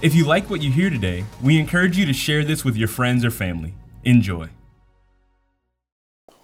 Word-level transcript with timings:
If 0.00 0.14
you 0.14 0.24
like 0.24 0.48
what 0.48 0.62
you 0.62 0.70
hear 0.70 0.90
today, 0.90 1.24
we 1.42 1.58
encourage 1.58 1.98
you 1.98 2.06
to 2.06 2.12
share 2.12 2.44
this 2.44 2.64
with 2.64 2.76
your 2.76 2.86
friends 2.86 3.24
or 3.24 3.32
family. 3.32 3.74
Enjoy. 4.04 4.48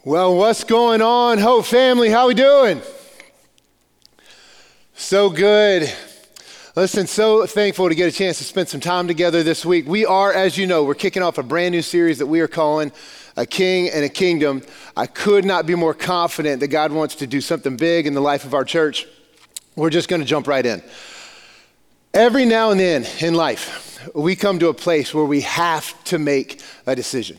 Well, 0.04 0.34
what's 0.36 0.64
going 0.64 1.00
on, 1.00 1.38
Hope 1.38 1.64
family? 1.64 2.10
How 2.10 2.26
we 2.26 2.34
doing? 2.34 2.82
So 4.96 5.30
good. 5.30 5.88
Listen, 6.74 7.06
so 7.06 7.46
thankful 7.46 7.88
to 7.88 7.94
get 7.94 8.12
a 8.12 8.16
chance 8.16 8.38
to 8.38 8.44
spend 8.44 8.68
some 8.68 8.80
time 8.80 9.06
together 9.06 9.44
this 9.44 9.64
week. 9.64 9.86
We 9.86 10.04
are, 10.04 10.32
as 10.32 10.58
you 10.58 10.66
know, 10.66 10.82
we're 10.82 10.96
kicking 10.96 11.22
off 11.22 11.38
a 11.38 11.44
brand 11.44 11.70
new 11.70 11.82
series 11.82 12.18
that 12.18 12.26
we 12.26 12.40
are 12.40 12.48
calling 12.48 12.90
A 13.36 13.46
King 13.46 13.88
and 13.88 14.04
a 14.04 14.08
Kingdom. 14.08 14.62
I 14.96 15.06
could 15.06 15.44
not 15.44 15.64
be 15.64 15.76
more 15.76 15.94
confident 15.94 16.58
that 16.58 16.68
God 16.68 16.90
wants 16.90 17.14
to 17.16 17.26
do 17.28 17.40
something 17.40 17.76
big 17.76 18.08
in 18.08 18.14
the 18.14 18.20
life 18.20 18.44
of 18.44 18.52
our 18.52 18.64
church. 18.64 19.06
We're 19.76 19.90
just 19.90 20.08
going 20.08 20.22
to 20.22 20.26
jump 20.26 20.48
right 20.48 20.66
in. 20.66 20.82
Every 22.14 22.44
now 22.44 22.70
and 22.70 22.78
then 22.78 23.04
in 23.18 23.34
life, 23.34 24.08
we 24.14 24.36
come 24.36 24.60
to 24.60 24.68
a 24.68 24.74
place 24.74 25.12
where 25.12 25.24
we 25.24 25.40
have 25.40 26.04
to 26.04 26.16
make 26.16 26.62
a 26.86 26.94
decision. 26.94 27.38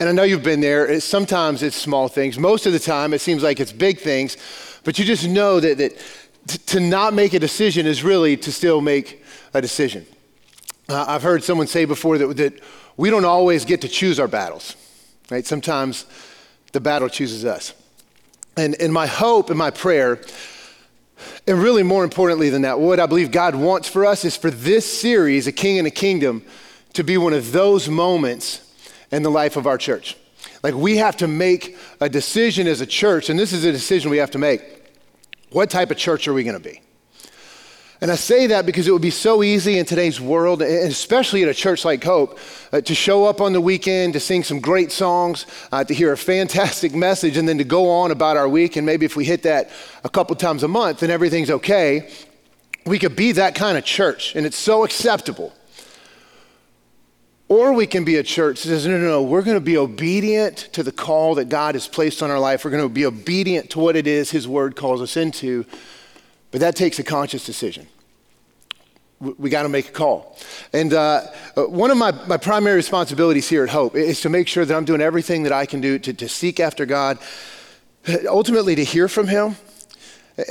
And 0.00 0.08
I 0.08 0.12
know 0.12 0.24
you've 0.24 0.42
been 0.42 0.60
there. 0.60 0.98
Sometimes 1.00 1.62
it's 1.62 1.76
small 1.76 2.08
things. 2.08 2.40
Most 2.40 2.66
of 2.66 2.72
the 2.72 2.80
time, 2.80 3.14
it 3.14 3.20
seems 3.20 3.44
like 3.44 3.60
it's 3.60 3.70
big 3.70 4.00
things. 4.00 4.36
But 4.82 4.98
you 4.98 5.04
just 5.04 5.28
know 5.28 5.60
that, 5.60 5.78
that 5.78 5.96
t- 6.48 6.58
to 6.58 6.80
not 6.80 7.14
make 7.14 7.34
a 7.34 7.38
decision 7.38 7.86
is 7.86 8.02
really 8.02 8.36
to 8.38 8.50
still 8.50 8.80
make 8.80 9.22
a 9.54 9.60
decision. 9.60 10.06
Uh, 10.88 11.04
I've 11.06 11.22
heard 11.22 11.44
someone 11.44 11.68
say 11.68 11.84
before 11.84 12.18
that, 12.18 12.36
that 12.38 12.60
we 12.96 13.10
don't 13.10 13.24
always 13.24 13.64
get 13.64 13.80
to 13.82 13.88
choose 13.88 14.18
our 14.18 14.28
battles, 14.28 14.74
right? 15.30 15.46
Sometimes 15.46 16.06
the 16.72 16.80
battle 16.80 17.08
chooses 17.08 17.44
us. 17.44 17.74
And, 18.56 18.74
and 18.80 18.92
my 18.92 19.06
hope 19.06 19.50
and 19.50 19.58
my 19.58 19.70
prayer, 19.70 20.20
and 21.46 21.62
really 21.62 21.82
more 21.82 22.04
importantly 22.04 22.50
than 22.50 22.62
that, 22.62 22.78
what 22.78 23.00
I 23.00 23.06
believe 23.06 23.30
God 23.30 23.54
wants 23.54 23.88
for 23.88 24.04
us 24.04 24.24
is 24.24 24.36
for 24.36 24.50
this 24.50 25.00
series, 25.00 25.46
A 25.46 25.52
King 25.52 25.78
and 25.78 25.86
a 25.86 25.90
Kingdom, 25.90 26.44
to 26.92 27.04
be 27.04 27.16
one 27.16 27.32
of 27.32 27.52
those 27.52 27.88
moments 27.88 28.62
in 29.10 29.22
the 29.22 29.30
life 29.30 29.56
of 29.56 29.66
our 29.66 29.78
church. 29.78 30.16
Like 30.62 30.74
we 30.74 30.96
have 30.96 31.16
to 31.18 31.28
make 31.28 31.76
a 32.00 32.08
decision 32.08 32.66
as 32.66 32.80
a 32.80 32.86
church, 32.86 33.30
and 33.30 33.38
this 33.38 33.52
is 33.52 33.64
a 33.64 33.72
decision 33.72 34.10
we 34.10 34.18
have 34.18 34.30
to 34.32 34.38
make. 34.38 34.62
What 35.50 35.70
type 35.70 35.90
of 35.90 35.96
church 35.96 36.26
are 36.26 36.32
we 36.32 36.42
going 36.42 36.60
to 36.60 36.68
be? 36.68 36.80
And 38.00 38.10
I 38.10 38.14
say 38.16 38.48
that 38.48 38.66
because 38.66 38.86
it 38.86 38.92
would 38.92 39.00
be 39.00 39.10
so 39.10 39.42
easy 39.42 39.78
in 39.78 39.86
today's 39.86 40.20
world, 40.20 40.60
and 40.60 40.90
especially 40.90 41.42
at 41.42 41.48
a 41.48 41.54
church 41.54 41.84
like 41.84 42.04
Hope, 42.04 42.38
uh, 42.70 42.82
to 42.82 42.94
show 42.94 43.24
up 43.24 43.40
on 43.40 43.54
the 43.54 43.60
weekend, 43.60 44.12
to 44.12 44.20
sing 44.20 44.44
some 44.44 44.60
great 44.60 44.92
songs, 44.92 45.46
uh, 45.72 45.82
to 45.82 45.94
hear 45.94 46.12
a 46.12 46.16
fantastic 46.16 46.94
message, 47.06 47.38
and 47.38 47.48
then 47.48 47.56
to 47.56 47.64
go 47.64 47.90
on 47.90 48.10
about 48.10 48.36
our 48.36 48.48
week. 48.48 48.76
And 48.76 48.84
maybe 48.84 49.06
if 49.06 49.16
we 49.16 49.24
hit 49.24 49.44
that 49.44 49.70
a 50.04 50.10
couple 50.10 50.36
times 50.36 50.62
a 50.62 50.68
month 50.68 51.02
and 51.02 51.10
everything's 51.10 51.50
okay, 51.50 52.10
we 52.84 52.98
could 52.98 53.16
be 53.16 53.32
that 53.32 53.54
kind 53.54 53.78
of 53.78 53.84
church. 53.84 54.36
And 54.36 54.44
it's 54.44 54.58
so 54.58 54.84
acceptable. 54.84 55.54
Or 57.48 57.72
we 57.72 57.86
can 57.86 58.04
be 58.04 58.16
a 58.16 58.22
church 58.22 58.62
that 58.62 58.68
says, 58.68 58.86
no, 58.86 58.98
no, 58.98 59.06
no, 59.06 59.22
we're 59.22 59.42
going 59.42 59.56
to 59.56 59.60
be 59.60 59.76
obedient 59.76 60.56
to 60.72 60.82
the 60.82 60.92
call 60.92 61.36
that 61.36 61.48
God 61.48 61.76
has 61.76 61.86
placed 61.86 62.22
on 62.22 62.30
our 62.30 62.40
life. 62.40 62.64
We're 62.64 62.72
going 62.72 62.82
to 62.82 62.88
be 62.88 63.06
obedient 63.06 63.70
to 63.70 63.78
what 63.78 63.96
it 63.96 64.06
is 64.06 64.32
His 64.32 64.48
Word 64.48 64.74
calls 64.76 65.00
us 65.00 65.16
into. 65.16 65.64
But 66.50 66.60
that 66.60 66.74
takes 66.74 66.98
a 66.98 67.04
conscious 67.04 67.46
decision. 67.46 67.86
We 69.18 69.48
got 69.48 69.62
to 69.62 69.70
make 69.70 69.88
a 69.88 69.92
call. 69.92 70.36
And 70.74 70.92
uh, 70.92 71.26
uh, 71.56 71.62
one 71.64 71.90
of 71.90 71.96
my, 71.96 72.12
my 72.26 72.36
primary 72.36 72.76
responsibilities 72.76 73.48
here 73.48 73.62
at 73.62 73.70
Hope 73.70 73.96
is 73.96 74.20
to 74.20 74.28
make 74.28 74.46
sure 74.46 74.64
that 74.64 74.76
I'm 74.76 74.84
doing 74.84 75.00
everything 75.00 75.44
that 75.44 75.52
I 75.52 75.64
can 75.64 75.80
do 75.80 75.98
to, 75.98 76.12
to 76.12 76.28
seek 76.28 76.60
after 76.60 76.84
God, 76.84 77.18
ultimately 78.28 78.74
to 78.74 78.84
hear 78.84 79.08
from 79.08 79.28
Him, 79.28 79.56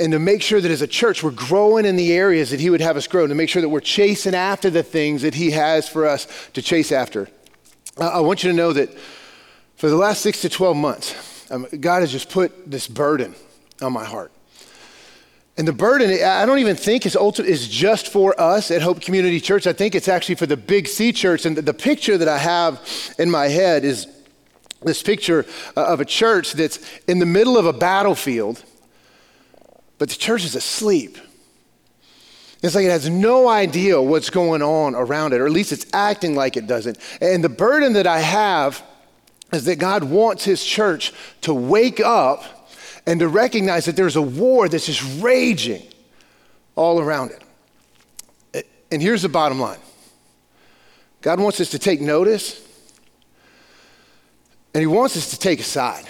and 0.00 0.10
to 0.12 0.18
make 0.18 0.42
sure 0.42 0.60
that 0.60 0.70
as 0.70 0.82
a 0.82 0.86
church 0.88 1.22
we're 1.22 1.30
growing 1.30 1.84
in 1.84 1.94
the 1.94 2.12
areas 2.12 2.50
that 2.50 2.58
He 2.58 2.70
would 2.70 2.80
have 2.80 2.96
us 2.96 3.06
grow, 3.06 3.28
to 3.28 3.34
make 3.36 3.48
sure 3.48 3.62
that 3.62 3.68
we're 3.68 3.78
chasing 3.78 4.34
after 4.34 4.68
the 4.68 4.82
things 4.82 5.22
that 5.22 5.34
He 5.34 5.52
has 5.52 5.88
for 5.88 6.04
us 6.04 6.26
to 6.54 6.60
chase 6.60 6.90
after. 6.90 7.28
I 7.98 8.20
want 8.20 8.42
you 8.42 8.50
to 8.50 8.56
know 8.56 8.72
that 8.72 8.90
for 9.76 9.88
the 9.88 9.96
last 9.96 10.22
six 10.22 10.40
to 10.42 10.48
12 10.48 10.76
months, 10.76 11.50
um, 11.50 11.66
God 11.80 12.00
has 12.00 12.10
just 12.10 12.30
put 12.30 12.68
this 12.68 12.88
burden 12.88 13.34
on 13.80 13.92
my 13.92 14.04
heart. 14.04 14.32
And 15.58 15.66
the 15.66 15.72
burden, 15.72 16.10
I 16.22 16.44
don't 16.44 16.58
even 16.58 16.76
think 16.76 17.06
is, 17.06 17.16
is 17.16 17.68
just 17.68 18.08
for 18.08 18.38
us 18.38 18.70
at 18.70 18.82
Hope 18.82 19.00
Community 19.00 19.40
Church. 19.40 19.66
I 19.66 19.72
think 19.72 19.94
it's 19.94 20.08
actually 20.08 20.34
for 20.34 20.46
the 20.46 20.56
Big 20.56 20.86
C 20.86 21.12
Church. 21.12 21.46
And 21.46 21.56
the, 21.56 21.62
the 21.62 21.74
picture 21.74 22.18
that 22.18 22.28
I 22.28 22.38
have 22.38 22.86
in 23.18 23.30
my 23.30 23.48
head 23.48 23.84
is 23.84 24.06
this 24.82 25.02
picture 25.02 25.46
uh, 25.76 25.86
of 25.86 26.00
a 26.00 26.04
church 26.04 26.52
that's 26.52 26.78
in 27.08 27.18
the 27.18 27.26
middle 27.26 27.56
of 27.56 27.64
a 27.64 27.72
battlefield 27.72 28.62
but 29.98 30.08
the 30.08 30.14
church 30.16 30.44
is 30.44 30.54
asleep. 30.54 31.18
It's 32.62 32.74
like 32.74 32.84
it 32.84 32.90
has 32.90 33.08
no 33.08 33.48
idea 33.48 34.00
what's 34.00 34.30
going 34.30 34.62
on 34.62 34.94
around 34.94 35.32
it, 35.32 35.40
or 35.40 35.46
at 35.46 35.52
least 35.52 35.72
it's 35.72 35.86
acting 35.92 36.34
like 36.34 36.56
it 36.56 36.66
doesn't. 36.66 36.98
And 37.20 37.44
the 37.44 37.48
burden 37.48 37.92
that 37.94 38.06
I 38.06 38.20
have 38.20 38.82
is 39.52 39.64
that 39.66 39.76
God 39.76 40.04
wants 40.04 40.44
His 40.44 40.64
church 40.64 41.12
to 41.42 41.54
wake 41.54 42.00
up 42.00 42.55
and 43.06 43.20
to 43.20 43.28
recognize 43.28 43.84
that 43.84 43.96
there's 43.96 44.16
a 44.16 44.22
war 44.22 44.68
that's 44.68 44.86
just 44.86 45.22
raging 45.22 45.82
all 46.74 47.00
around 47.00 47.30
it. 47.30 48.66
And 48.90 49.02
here's 49.02 49.22
the 49.22 49.28
bottom 49.28 49.60
line 49.60 49.78
God 51.20 51.40
wants 51.40 51.60
us 51.60 51.70
to 51.70 51.78
take 51.78 52.00
notice, 52.00 52.60
and 54.74 54.80
He 54.80 54.86
wants 54.86 55.16
us 55.16 55.30
to 55.30 55.38
take 55.38 55.60
a 55.60 55.64
side. 55.64 56.06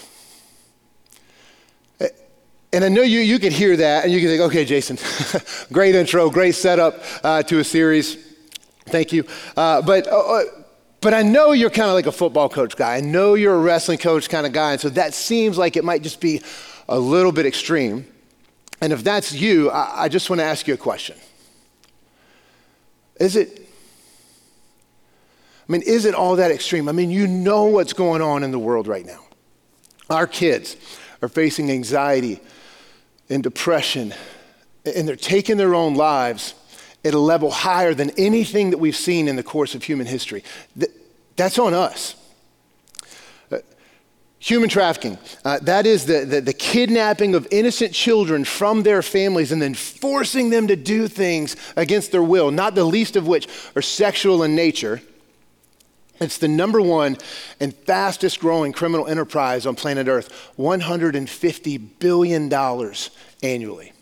And 2.73 2.85
I 2.85 2.89
know 2.89 3.01
you, 3.01 3.21
you 3.21 3.39
could 3.39 3.53
hear 3.53 3.75
that 3.75 4.05
and 4.05 4.13
you 4.13 4.21
can 4.21 4.29
think, 4.29 4.43
okay, 4.43 4.65
Jason, 4.67 4.99
great 5.73 5.95
intro, 5.95 6.29
great 6.29 6.55
setup 6.55 7.01
uh, 7.25 7.43
to 7.45 7.61
a 7.61 7.65
series. 7.65 8.17
Thank 8.87 9.15
you. 9.15 9.25
Uh, 9.57 9.81
but, 9.81 10.07
uh, 10.07 10.19
uh 10.19 10.45
but 11.01 11.15
I 11.15 11.23
know 11.23 11.53
you're 11.53 11.71
kind 11.71 11.89
of 11.89 11.95
like 11.95 12.07
a 12.07 12.13
football 12.13 12.51
coach 12.51 12.77
guy. 12.77 12.97
I 12.97 13.01
know 13.01 13.33
you're 13.33 13.55
a 13.55 13.61
wrestling 13.61 13.97
coach 13.97 14.29
kind 14.29 14.47
of 14.47 14.53
guy. 14.53 14.73
And 14.73 14.81
so 14.81 14.91
that 14.91 15.15
seems 15.15 15.57
like 15.57 15.77
it 15.77 15.85
might 15.85 16.03
just 16.03 16.21
be 16.21 16.43
a 16.89 16.99
little 16.99 17.33
bit 17.33 17.47
extreme. 17.47 18.07
And 18.81 18.93
if 18.93 19.03
that's 19.03 19.33
you, 19.33 19.71
I, 19.71 20.05
I 20.05 20.09
just 20.09 20.29
want 20.31 20.41
to 20.41 20.45
ask 20.45 20.69
you 20.69 20.75
a 20.75 20.79
question. 20.79 21.17
Is 23.19 23.37
it, 23.37 23.67
I 25.69 25.73
mean, 25.73 25.83
is 25.83 26.05
it 26.05 26.15
all 26.15 26.37
that 26.37 26.51
extreme? 26.51 26.89
I 26.89 26.93
mean, 26.93 27.11
you 27.11 27.27
know 27.27 27.65
what's 27.65 27.93
going 27.93 28.23
on 28.23 28.43
in 28.43 28.51
the 28.51 28.59
world 28.59 28.87
right 28.87 29.07
now. 29.07 29.25
Our 30.11 30.27
kids 30.27 30.77
are 31.23 31.29
facing 31.29 31.71
anxiety 31.71 32.41
and 33.29 33.43
depression, 33.43 34.15
and 34.85 35.09
they're 35.09 35.17
taking 35.17 35.57
their 35.57 35.75
own 35.75 35.95
lives 35.95 36.55
at 37.05 37.15
a 37.15 37.19
level 37.19 37.51
higher 37.51 37.95
than 37.95 38.11
anything 38.19 38.71
that 38.71 38.79
we've 38.79 38.97
seen 38.97 39.29
in 39.29 39.37
the 39.37 39.43
course 39.43 39.75
of 39.75 39.83
human 39.83 40.07
history. 40.07 40.45
That's 41.37 41.59
on 41.59 41.73
us. 41.75 42.15
Human 44.47 44.69
trafficking, 44.69 45.19
uh, 45.45 45.59
that 45.63 45.87
is 45.87 46.07
the, 46.07 46.25
the, 46.25 46.41
the, 46.41 46.53
kidnapping 46.53 47.35
of 47.35 47.49
innocent 47.51 47.93
children 47.93 48.45
from 48.45 48.85
their 48.85 49.03
families 49.03 49.51
and 49.51 49.61
then 49.61 49.75
forcing 49.75 50.51
them 50.51 50.69
to 50.69 50.77
do 50.77 51.09
things 51.09 51.57
against 51.75 52.13
their 52.13 52.23
will, 52.23 52.53
not 52.53 52.77
the 52.77 52.85
least 52.85 53.17
of 53.17 53.27
which 53.27 53.49
are 53.75 53.83
sexual 53.83 54.45
in 54.45 54.55
nature. 54.55 55.03
It's 56.21 56.39
the 56.39 56.47
number 56.47 56.81
one 56.81 57.17
and 57.59 57.75
fastest 57.75 58.39
growing 58.39 58.73
criminal 58.73 59.09
enterprise 59.09 59.67
on 59.67 59.75
planet 59.75 60.07
Earth, 60.07 60.53
$150 60.57 61.89
billion 61.99 62.53
annually. 63.43 63.93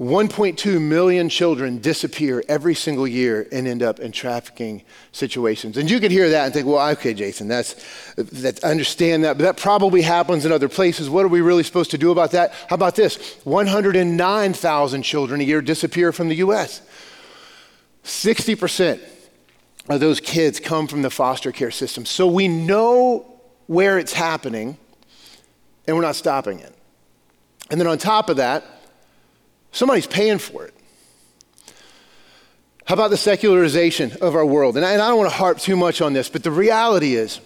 1.2 0.00 0.80
million 0.80 1.28
children 1.28 1.76
disappear 1.76 2.42
every 2.48 2.74
single 2.74 3.06
year 3.06 3.46
and 3.52 3.68
end 3.68 3.82
up 3.82 4.00
in 4.00 4.10
trafficking 4.10 4.82
situations. 5.12 5.76
And 5.76 5.90
you 5.90 6.00
could 6.00 6.10
hear 6.10 6.30
that 6.30 6.46
and 6.46 6.54
think, 6.54 6.66
well, 6.66 6.88
okay, 6.92 7.12
Jason, 7.12 7.48
that's, 7.48 7.76
that's 8.16 8.64
understand 8.64 9.24
that, 9.24 9.36
but 9.36 9.44
that 9.44 9.58
probably 9.58 10.00
happens 10.00 10.46
in 10.46 10.52
other 10.52 10.70
places. 10.70 11.10
What 11.10 11.26
are 11.26 11.28
we 11.28 11.42
really 11.42 11.64
supposed 11.64 11.90
to 11.90 11.98
do 11.98 12.10
about 12.12 12.30
that? 12.30 12.54
How 12.70 12.76
about 12.76 12.96
this? 12.96 13.36
109,000 13.44 15.02
children 15.02 15.42
a 15.42 15.44
year 15.44 15.60
disappear 15.60 16.12
from 16.12 16.30
the 16.30 16.36
U.S. 16.36 16.80
60% 18.02 19.00
of 19.90 20.00
those 20.00 20.18
kids 20.18 20.60
come 20.60 20.86
from 20.86 21.02
the 21.02 21.10
foster 21.10 21.52
care 21.52 21.70
system. 21.70 22.06
So 22.06 22.26
we 22.26 22.48
know 22.48 23.26
where 23.66 23.98
it's 23.98 24.14
happening 24.14 24.78
and 25.86 25.94
we're 25.94 26.02
not 26.02 26.16
stopping 26.16 26.60
it. 26.60 26.74
And 27.70 27.78
then 27.78 27.86
on 27.86 27.98
top 27.98 28.30
of 28.30 28.38
that, 28.38 28.64
somebody's 29.72 30.06
paying 30.06 30.38
for 30.38 30.64
it. 30.64 30.74
How 32.84 32.94
about 32.94 33.10
the 33.10 33.16
secularization 33.16 34.12
of 34.20 34.34
our 34.34 34.44
world? 34.44 34.76
And 34.76 34.84
I, 34.84 34.92
and 34.92 35.02
I 35.02 35.08
don't 35.08 35.18
want 35.18 35.30
to 35.30 35.36
harp 35.36 35.58
too 35.58 35.76
much 35.76 36.00
on 36.00 36.12
this, 36.12 36.28
but 36.28 36.42
the 36.42 36.50
reality 36.50 37.14
is, 37.14 37.40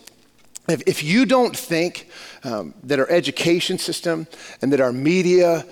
if, 0.68 0.82
if 0.86 1.04
you 1.04 1.26
don't 1.26 1.54
think 1.54 2.08
um, 2.44 2.72
that 2.84 2.98
our 2.98 3.10
education 3.10 3.78
system 3.78 4.26
and 4.62 4.72
that 4.72 4.80
our 4.80 4.92
media 4.92 5.66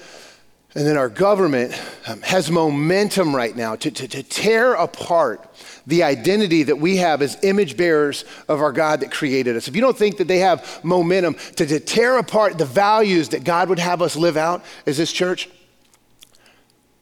and 0.75 0.87
then 0.87 0.97
our 0.97 1.09
government 1.09 1.79
um, 2.07 2.23
has 2.23 2.51
momentum 2.51 3.37
right 3.37 3.55
now 3.55 3.77
to, 3.77 3.91
to, 3.91 4.09
to 4.09 4.23
tear 4.23 4.73
apart 4.75 5.47
the 5.87 6.03
identity 6.03 6.63
that 6.63 6.77
we 6.77 6.97
have 6.97 7.21
as 7.21 7.43
image 7.43 7.77
bearers 7.77 8.25
of 8.49 8.63
our 8.63 8.73
God 8.73 9.01
that 9.01 9.11
created 9.11 9.57
us. 9.57 9.69
If 9.69 9.75
you 9.75 9.83
don't 9.83 9.97
think 9.97 10.17
that 10.19 10.29
they 10.29 10.39
have 10.39 10.83
momentum 10.83 11.35
to, 11.57 11.67
to 11.67 11.81
tear 11.81 12.19
apart 12.19 12.57
the 12.57 12.65
values 12.65 13.31
that 13.31 13.45
God 13.45 13.69
would 13.69 13.79
have 13.79 14.01
us 14.01 14.17
live 14.17 14.37
out 14.37 14.65
as 14.87 14.97
this 14.97 15.13
church, 15.13 15.49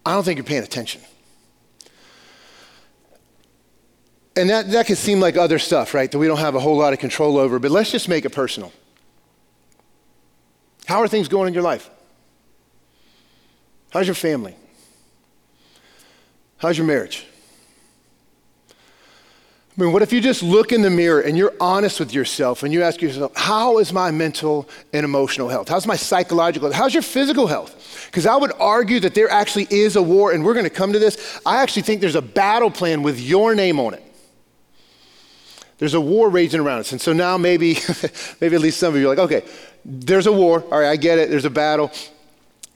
I 0.04 0.14
don't 0.14 0.24
think 0.24 0.38
you're 0.38 0.44
paying 0.44 0.62
attention. 0.62 1.00
And 4.36 4.48
that, 4.48 4.70
that 4.70 4.86
can 4.86 4.96
seem 4.96 5.20
like 5.20 5.36
other 5.36 5.58
stuff, 5.58 5.92
right, 5.92 6.10
that 6.10 6.18
we 6.18 6.26
don't 6.26 6.38
have 6.38 6.54
a 6.54 6.60
whole 6.60 6.76
lot 6.76 6.92
of 6.92 6.98
control 6.98 7.36
over, 7.36 7.58
but 7.58 7.70
let's 7.70 7.90
just 7.90 8.08
make 8.08 8.24
it 8.24 8.30
personal. 8.30 8.72
How 10.86 11.00
are 11.00 11.08
things 11.08 11.28
going 11.28 11.48
in 11.48 11.54
your 11.54 11.62
life? 11.62 11.90
How's 13.90 14.06
your 14.06 14.14
family? 14.14 14.54
How's 16.58 16.78
your 16.78 16.86
marriage? 16.86 17.26
I 19.80 19.82
mean, 19.84 19.94
what 19.94 20.02
if 20.02 20.12
you 20.12 20.20
just 20.20 20.42
look 20.42 20.72
in 20.72 20.82
the 20.82 20.90
mirror 20.90 21.22
and 21.22 21.38
you're 21.38 21.54
honest 21.58 22.00
with 22.00 22.12
yourself 22.12 22.62
and 22.62 22.70
you 22.70 22.82
ask 22.82 23.00
yourself, 23.00 23.32
how 23.34 23.78
is 23.78 23.94
my 23.94 24.10
mental 24.10 24.68
and 24.92 25.04
emotional 25.04 25.48
health? 25.48 25.70
How's 25.70 25.86
my 25.86 25.96
psychological 25.96 26.68
health? 26.68 26.78
How's 26.78 26.92
your 26.92 27.02
physical 27.02 27.46
health? 27.46 28.06
Because 28.10 28.26
I 28.26 28.36
would 28.36 28.52
argue 28.60 29.00
that 29.00 29.14
there 29.14 29.30
actually 29.30 29.66
is 29.70 29.96
a 29.96 30.02
war, 30.02 30.32
and 30.32 30.44
we're 30.44 30.52
going 30.52 30.64
to 30.64 30.70
come 30.70 30.92
to 30.92 30.98
this. 30.98 31.40
I 31.46 31.62
actually 31.62 31.82
think 31.82 32.02
there's 32.02 32.14
a 32.14 32.20
battle 32.20 32.70
plan 32.70 33.02
with 33.02 33.18
your 33.18 33.54
name 33.54 33.80
on 33.80 33.94
it. 33.94 34.02
There's 35.78 35.94
a 35.94 36.00
war 36.00 36.28
raging 36.28 36.60
around 36.60 36.80
us. 36.80 36.92
And 36.92 37.00
so 37.00 37.14
now 37.14 37.38
maybe, 37.38 37.78
maybe 38.42 38.56
at 38.56 38.60
least 38.60 38.80
some 38.80 38.94
of 38.94 39.00
you 39.00 39.06
are 39.06 39.16
like, 39.16 39.30
okay, 39.30 39.48
there's 39.86 40.26
a 40.26 40.32
war. 40.32 40.62
All 40.62 40.78
right, 40.78 40.90
I 40.90 40.96
get 40.96 41.18
it. 41.18 41.30
There's 41.30 41.46
a 41.46 41.50
battle. 41.50 41.90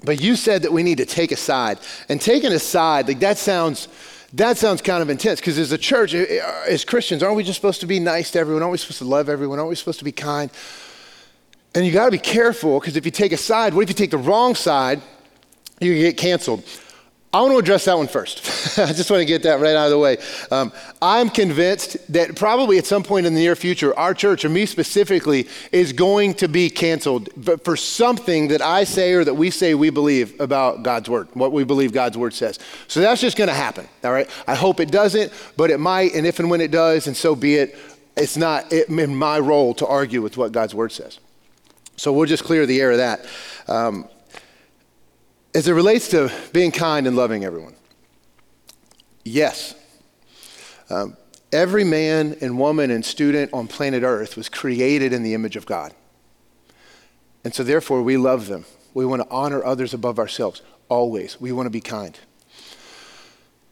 But 0.02 0.22
you 0.22 0.36
said 0.36 0.62
that 0.62 0.72
we 0.72 0.82
need 0.82 0.98
to 0.98 1.06
take 1.06 1.32
a 1.32 1.36
side. 1.36 1.80
And 2.08 2.18
taking 2.18 2.52
a 2.52 2.58
side, 2.58 3.08
like 3.08 3.20
that 3.20 3.36
sounds 3.36 3.88
that 4.34 4.58
sounds 4.58 4.82
kind 4.82 5.00
of 5.00 5.10
intense 5.10 5.40
because 5.40 5.58
as 5.58 5.70
a 5.70 5.78
church, 5.78 6.12
as 6.12 6.84
Christians, 6.84 7.22
aren't 7.22 7.36
we 7.36 7.44
just 7.44 7.56
supposed 7.56 7.80
to 7.80 7.86
be 7.86 8.00
nice 8.00 8.32
to 8.32 8.40
everyone? 8.40 8.62
Aren't 8.62 8.72
we 8.72 8.78
supposed 8.78 8.98
to 8.98 9.04
love 9.04 9.28
everyone? 9.28 9.58
Aren't 9.58 9.68
we 9.68 9.76
supposed 9.76 10.00
to 10.00 10.04
be 10.04 10.12
kind? 10.12 10.50
And 11.74 11.86
you 11.86 11.92
got 11.92 12.06
to 12.06 12.10
be 12.10 12.18
careful 12.18 12.80
because 12.80 12.96
if 12.96 13.04
you 13.04 13.12
take 13.12 13.32
a 13.32 13.36
side, 13.36 13.74
what 13.74 13.82
if 13.82 13.88
you 13.88 13.94
take 13.94 14.10
the 14.10 14.18
wrong 14.18 14.54
side? 14.56 15.02
You 15.80 15.94
get 15.94 16.16
canceled. 16.16 16.64
I 17.34 17.40
want 17.40 17.52
to 17.52 17.58
address 17.58 17.86
that 17.86 17.98
one 17.98 18.06
first. 18.06 18.78
I 18.78 18.92
just 18.92 19.10
want 19.10 19.20
to 19.20 19.24
get 19.24 19.42
that 19.42 19.58
right 19.58 19.74
out 19.74 19.86
of 19.86 19.90
the 19.90 19.98
way. 19.98 20.18
Um, 20.52 20.72
I'm 21.02 21.28
convinced 21.28 21.96
that 22.12 22.36
probably 22.36 22.78
at 22.78 22.86
some 22.86 23.02
point 23.02 23.26
in 23.26 23.34
the 23.34 23.40
near 23.40 23.56
future, 23.56 23.92
our 23.98 24.14
church, 24.14 24.44
or 24.44 24.48
me 24.48 24.66
specifically, 24.66 25.48
is 25.72 25.92
going 25.92 26.34
to 26.34 26.46
be 26.46 26.70
canceled 26.70 27.30
for 27.64 27.76
something 27.76 28.46
that 28.48 28.62
I 28.62 28.84
say 28.84 29.14
or 29.14 29.24
that 29.24 29.34
we 29.34 29.50
say 29.50 29.74
we 29.74 29.90
believe 29.90 30.40
about 30.40 30.84
God's 30.84 31.10
word, 31.10 31.26
what 31.34 31.50
we 31.50 31.64
believe 31.64 31.90
God's 31.90 32.16
word 32.16 32.34
says. 32.34 32.60
So 32.86 33.00
that's 33.00 33.20
just 33.20 33.36
going 33.36 33.48
to 33.48 33.54
happen, 33.54 33.88
all 34.04 34.12
right? 34.12 34.30
I 34.46 34.54
hope 34.54 34.78
it 34.78 34.92
doesn't, 34.92 35.32
but 35.56 35.72
it 35.72 35.78
might, 35.78 36.14
and 36.14 36.28
if 36.28 36.38
and 36.38 36.48
when 36.48 36.60
it 36.60 36.70
does, 36.70 37.08
and 37.08 37.16
so 37.16 37.34
be 37.34 37.56
it, 37.56 37.76
it's 38.16 38.36
not 38.36 38.72
in 38.72 39.16
my 39.16 39.40
role 39.40 39.74
to 39.74 39.86
argue 39.88 40.22
with 40.22 40.36
what 40.36 40.52
God's 40.52 40.72
word 40.72 40.92
says. 40.92 41.18
So 41.96 42.12
we'll 42.12 42.26
just 42.26 42.44
clear 42.44 42.64
the 42.64 42.80
air 42.80 42.92
of 42.92 42.98
that. 42.98 43.26
Um, 43.66 44.08
as 45.54 45.68
it 45.68 45.72
relates 45.72 46.08
to 46.08 46.32
being 46.52 46.72
kind 46.72 47.06
and 47.06 47.16
loving 47.16 47.44
everyone, 47.44 47.74
yes. 49.24 49.74
Um, 50.90 51.16
every 51.52 51.84
man 51.84 52.36
and 52.40 52.58
woman 52.58 52.90
and 52.90 53.04
student 53.04 53.52
on 53.52 53.68
planet 53.68 54.02
Earth 54.02 54.36
was 54.36 54.48
created 54.48 55.12
in 55.12 55.22
the 55.22 55.32
image 55.32 55.56
of 55.56 55.64
God. 55.64 55.94
And 57.44 57.54
so, 57.54 57.62
therefore, 57.62 58.02
we 58.02 58.16
love 58.16 58.48
them. 58.48 58.64
We 58.94 59.06
want 59.06 59.22
to 59.22 59.28
honor 59.30 59.64
others 59.64 59.94
above 59.94 60.18
ourselves, 60.18 60.62
always. 60.88 61.40
We 61.40 61.52
want 61.52 61.66
to 61.66 61.70
be 61.70 61.80
kind. 61.80 62.18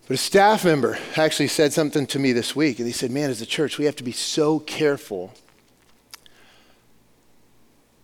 But 0.07 0.15
a 0.15 0.19
staff 0.19 0.65
member 0.65 0.99
actually 1.17 1.49
said 1.49 1.73
something 1.73 2.07
to 2.09 2.19
me 2.19 2.33
this 2.33 2.55
week, 2.55 2.79
and 2.79 2.87
he 2.87 2.93
said, 2.93 3.11
Man, 3.11 3.31
as 3.31 3.41
a 3.41 3.47
church, 3.47 3.79
we 3.79 3.87
have 3.87 3.97
to 3.97 4.05
be 4.05 4.13
so 4.13 4.59
careful 4.61 5.33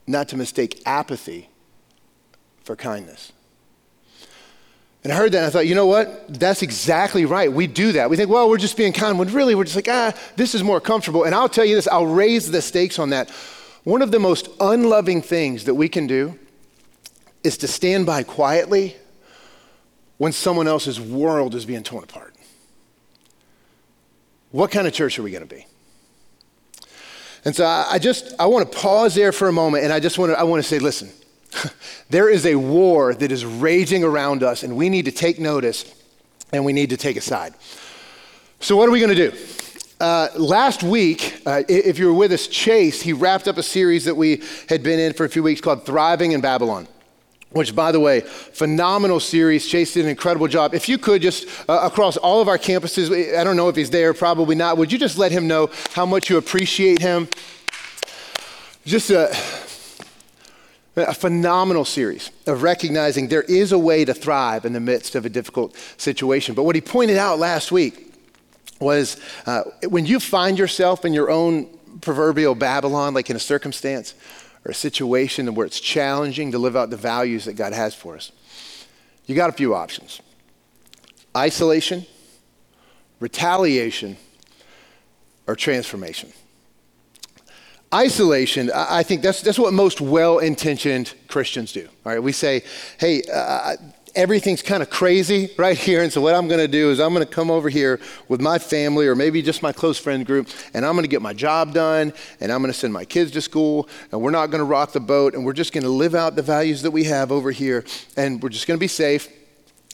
not 0.06 0.28
to 0.28 0.36
mistake 0.36 0.80
apathy 0.86 1.50
for 2.64 2.76
kindness. 2.76 3.32
And 5.04 5.12
I 5.12 5.16
heard 5.16 5.32
that 5.32 5.38
and 5.38 5.46
I 5.46 5.50
thought, 5.50 5.66
you 5.66 5.74
know 5.74 5.86
what? 5.86 6.40
That's 6.40 6.62
exactly 6.62 7.24
right. 7.24 7.52
We 7.52 7.66
do 7.66 7.92
that. 7.92 8.10
We 8.10 8.16
think, 8.16 8.30
well, 8.30 8.48
we're 8.48 8.58
just 8.58 8.76
being 8.76 8.92
kind, 8.92 9.18
when 9.18 9.32
really 9.32 9.54
we're 9.54 9.64
just 9.64 9.76
like, 9.76 9.88
ah, 9.88 10.12
this 10.36 10.54
is 10.54 10.64
more 10.64 10.80
comfortable. 10.80 11.24
And 11.24 11.34
I'll 11.34 11.48
tell 11.48 11.64
you 11.64 11.76
this, 11.76 11.86
I'll 11.86 12.06
raise 12.06 12.50
the 12.50 12.60
stakes 12.60 12.98
on 12.98 13.10
that. 13.10 13.30
One 13.84 14.02
of 14.02 14.10
the 14.10 14.18
most 14.18 14.48
unloving 14.60 15.22
things 15.22 15.64
that 15.64 15.74
we 15.74 15.88
can 15.88 16.06
do 16.06 16.38
is 17.44 17.56
to 17.58 17.68
stand 17.68 18.06
by 18.06 18.24
quietly 18.24 18.96
when 20.18 20.32
someone 20.32 20.66
else's 20.66 21.00
world 21.00 21.54
is 21.54 21.64
being 21.64 21.84
torn 21.84 22.02
apart. 22.02 22.34
What 24.50 24.70
kind 24.70 24.86
of 24.86 24.92
church 24.92 25.18
are 25.18 25.22
we 25.22 25.30
going 25.30 25.46
to 25.46 25.54
be? 25.54 25.66
And 27.44 27.54
so 27.54 27.64
I 27.64 27.98
just 27.98 28.34
I 28.38 28.46
want 28.46 28.70
to 28.70 28.78
pause 28.78 29.14
there 29.14 29.30
for 29.30 29.48
a 29.48 29.52
moment 29.52 29.84
and 29.84 29.92
I 29.92 30.00
just 30.00 30.18
want 30.18 30.32
to 30.32 30.38
I 30.38 30.42
want 30.42 30.62
to 30.62 30.68
say 30.68 30.78
listen 30.78 31.10
there 32.10 32.28
is 32.28 32.46
a 32.46 32.56
war 32.56 33.14
that 33.14 33.32
is 33.32 33.44
raging 33.44 34.04
around 34.04 34.42
us, 34.42 34.62
and 34.62 34.76
we 34.76 34.88
need 34.88 35.04
to 35.04 35.12
take 35.12 35.38
notice 35.38 35.94
and 36.52 36.64
we 36.64 36.72
need 36.72 36.90
to 36.90 36.96
take 36.96 37.16
a 37.16 37.20
side. 37.20 37.54
So, 38.60 38.76
what 38.76 38.88
are 38.88 38.92
we 38.92 39.00
going 39.00 39.14
to 39.14 39.30
do? 39.30 39.36
Uh, 40.00 40.28
last 40.36 40.82
week, 40.82 41.40
uh, 41.44 41.62
if 41.68 41.98
you 41.98 42.06
were 42.06 42.14
with 42.14 42.32
us, 42.32 42.46
Chase, 42.46 43.02
he 43.02 43.12
wrapped 43.12 43.48
up 43.48 43.58
a 43.58 43.62
series 43.62 44.04
that 44.04 44.16
we 44.16 44.42
had 44.68 44.82
been 44.82 45.00
in 45.00 45.12
for 45.12 45.24
a 45.24 45.28
few 45.28 45.42
weeks 45.42 45.60
called 45.60 45.84
Thriving 45.84 46.32
in 46.32 46.40
Babylon. 46.40 46.86
Which, 47.50 47.74
by 47.74 47.92
the 47.92 47.98
way, 47.98 48.20
phenomenal 48.20 49.20
series. 49.20 49.66
Chase 49.66 49.94
did 49.94 50.04
an 50.04 50.10
incredible 50.10 50.48
job. 50.48 50.74
If 50.74 50.88
you 50.88 50.98
could 50.98 51.22
just, 51.22 51.48
uh, 51.68 51.80
across 51.82 52.18
all 52.18 52.42
of 52.42 52.48
our 52.48 52.58
campuses, 52.58 53.36
I 53.36 53.42
don't 53.42 53.56
know 53.56 53.68
if 53.70 53.76
he's 53.76 53.90
there, 53.90 54.12
probably 54.12 54.54
not, 54.54 54.76
would 54.76 54.92
you 54.92 54.98
just 54.98 55.16
let 55.16 55.32
him 55.32 55.48
know 55.48 55.70
how 55.92 56.04
much 56.04 56.28
you 56.28 56.36
appreciate 56.36 57.00
him? 57.00 57.26
Just 58.84 59.10
a 59.10 59.34
a 60.96 61.14
phenomenal 61.14 61.84
series 61.84 62.30
of 62.46 62.62
recognizing 62.62 63.28
there 63.28 63.42
is 63.42 63.72
a 63.72 63.78
way 63.78 64.04
to 64.04 64.14
thrive 64.14 64.64
in 64.64 64.72
the 64.72 64.80
midst 64.80 65.14
of 65.14 65.24
a 65.24 65.28
difficult 65.28 65.76
situation. 65.96 66.54
But 66.54 66.64
what 66.64 66.74
he 66.74 66.80
pointed 66.80 67.16
out 67.16 67.38
last 67.38 67.70
week 67.70 68.14
was 68.80 69.16
uh, 69.46 69.62
when 69.88 70.06
you 70.06 70.20
find 70.20 70.58
yourself 70.58 71.04
in 71.04 71.12
your 71.12 71.30
own 71.30 71.66
proverbial 72.00 72.54
Babylon, 72.54 73.14
like 73.14 73.30
in 73.30 73.36
a 73.36 73.40
circumstance 73.40 74.14
or 74.64 74.70
a 74.70 74.74
situation 74.74 75.54
where 75.54 75.66
it's 75.66 75.80
challenging 75.80 76.52
to 76.52 76.58
live 76.58 76.76
out 76.76 76.90
the 76.90 76.96
values 76.96 77.44
that 77.44 77.54
God 77.54 77.72
has 77.72 77.94
for 77.94 78.16
us, 78.16 78.32
you 79.26 79.34
got 79.34 79.50
a 79.50 79.52
few 79.52 79.74
options 79.74 80.20
isolation, 81.36 82.06
retaliation, 83.20 84.16
or 85.46 85.54
transformation. 85.54 86.32
Isolation, 87.94 88.70
I 88.74 89.02
think 89.02 89.22
that's, 89.22 89.40
that's 89.40 89.58
what 89.58 89.72
most 89.72 90.00
well 90.00 90.40
intentioned 90.40 91.14
Christians 91.26 91.72
do. 91.72 91.88
All 92.04 92.12
right, 92.12 92.22
we 92.22 92.32
say, 92.32 92.62
hey, 92.98 93.22
uh, 93.32 93.76
everything's 94.14 94.60
kind 94.60 94.82
of 94.82 94.90
crazy 94.90 95.50
right 95.56 95.78
here. 95.78 96.02
And 96.02 96.12
so, 96.12 96.20
what 96.20 96.34
I'm 96.34 96.48
going 96.48 96.60
to 96.60 96.68
do 96.68 96.90
is, 96.90 97.00
I'm 97.00 97.14
going 97.14 97.26
to 97.26 97.32
come 97.32 97.50
over 97.50 97.70
here 97.70 97.98
with 98.28 98.42
my 98.42 98.58
family 98.58 99.06
or 99.06 99.14
maybe 99.14 99.40
just 99.40 99.62
my 99.62 99.72
close 99.72 99.98
friend 99.98 100.26
group, 100.26 100.48
and 100.74 100.84
I'm 100.84 100.92
going 100.92 101.04
to 101.04 101.08
get 101.08 101.22
my 101.22 101.32
job 101.32 101.72
done, 101.72 102.12
and 102.40 102.52
I'm 102.52 102.60
going 102.60 102.72
to 102.72 102.78
send 102.78 102.92
my 102.92 103.06
kids 103.06 103.30
to 103.32 103.40
school, 103.40 103.88
and 104.12 104.20
we're 104.20 104.32
not 104.32 104.48
going 104.48 104.60
to 104.60 104.64
rock 104.64 104.92
the 104.92 105.00
boat, 105.00 105.34
and 105.34 105.44
we're 105.46 105.54
just 105.54 105.72
going 105.72 105.84
to 105.84 105.90
live 105.90 106.14
out 106.14 106.36
the 106.36 106.42
values 106.42 106.82
that 106.82 106.90
we 106.90 107.04
have 107.04 107.32
over 107.32 107.50
here, 107.50 107.86
and 108.18 108.42
we're 108.42 108.50
just 108.50 108.66
going 108.66 108.76
to 108.76 108.82
be 108.82 108.88
safe. 108.88 109.28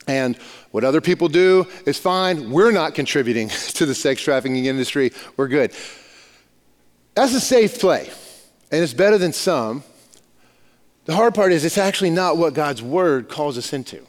And 0.08 0.36
what 0.72 0.82
other 0.82 1.00
people 1.00 1.28
do 1.28 1.66
is 1.86 1.98
fine. 1.98 2.50
We're 2.50 2.72
not 2.72 2.94
contributing 2.94 3.48
to 3.74 3.86
the 3.86 3.94
sex 3.94 4.20
trafficking 4.20 4.66
industry. 4.66 5.12
We're 5.36 5.48
good. 5.48 5.72
That's 7.14 7.34
a 7.34 7.40
safe 7.40 7.78
play, 7.78 8.10
and 8.70 8.82
it's 8.82 8.92
better 8.92 9.18
than 9.18 9.32
some. 9.32 9.84
The 11.04 11.14
hard 11.14 11.34
part 11.34 11.52
is 11.52 11.64
it's 11.64 11.78
actually 11.78 12.10
not 12.10 12.36
what 12.36 12.54
God's 12.54 12.82
word 12.82 13.28
calls 13.28 13.58
us 13.58 13.72
into. 13.72 14.04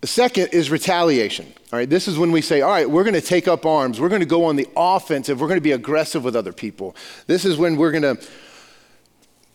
The 0.00 0.06
second 0.06 0.48
is 0.52 0.70
retaliation. 0.70 1.52
All 1.72 1.78
right, 1.78 1.88
this 1.88 2.06
is 2.08 2.18
when 2.18 2.32
we 2.32 2.40
say, 2.40 2.60
all 2.60 2.70
right, 2.70 2.88
we're 2.88 3.04
going 3.04 3.14
to 3.14 3.20
take 3.20 3.48
up 3.48 3.66
arms. 3.66 4.00
We're 4.00 4.08
going 4.08 4.20
to 4.20 4.26
go 4.26 4.44
on 4.44 4.56
the 4.56 4.68
offensive. 4.76 5.40
We're 5.40 5.48
going 5.48 5.58
to 5.58 5.62
be 5.64 5.72
aggressive 5.72 6.24
with 6.24 6.36
other 6.36 6.52
people. 6.52 6.94
This 7.26 7.44
is 7.44 7.56
when 7.56 7.76
we're 7.76 7.90
going 7.90 8.16
to 8.16 8.26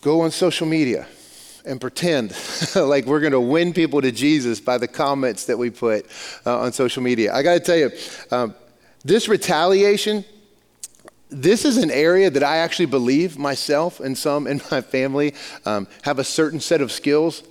go 0.02 0.20
on 0.20 0.30
social 0.30 0.66
media 0.66 1.06
and 1.64 1.80
pretend 1.80 2.34
like 2.74 3.06
we're 3.06 3.20
going 3.20 3.32
to 3.32 3.40
win 3.40 3.72
people 3.72 4.02
to 4.02 4.12
Jesus 4.12 4.60
by 4.60 4.78
the 4.78 4.88
comments 4.88 5.46
that 5.46 5.56
we 5.56 5.70
put 5.70 6.06
uh, 6.44 6.60
on 6.60 6.72
social 6.72 7.02
media. 7.02 7.32
I 7.32 7.42
got 7.42 7.54
to 7.54 7.60
tell 7.60 7.76
you, 7.76 7.90
um, 8.30 8.54
this 9.04 9.28
retaliation 9.28 10.24
this 11.32 11.64
is 11.64 11.78
an 11.78 11.90
area 11.90 12.30
that 12.30 12.42
I 12.42 12.58
actually 12.58 12.86
believe 12.86 13.38
myself 13.38 14.00
and 14.00 14.16
some 14.16 14.46
in 14.46 14.60
my 14.70 14.80
family 14.80 15.34
um, 15.64 15.88
have 16.02 16.18
a 16.18 16.24
certain 16.24 16.60
set 16.60 16.80
of 16.80 16.92
skills 16.92 17.42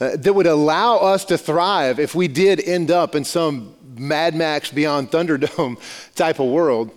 uh, 0.00 0.16
that 0.16 0.32
would 0.32 0.46
allow 0.46 0.98
us 0.98 1.24
to 1.26 1.38
thrive 1.38 1.98
if 1.98 2.14
we 2.14 2.28
did 2.28 2.60
end 2.60 2.90
up 2.90 3.14
in 3.14 3.24
some 3.24 3.74
Mad 3.96 4.34
Max 4.34 4.70
Beyond 4.70 5.10
Thunderdome 5.10 5.78
type 6.14 6.40
of 6.40 6.46
world. 6.46 6.90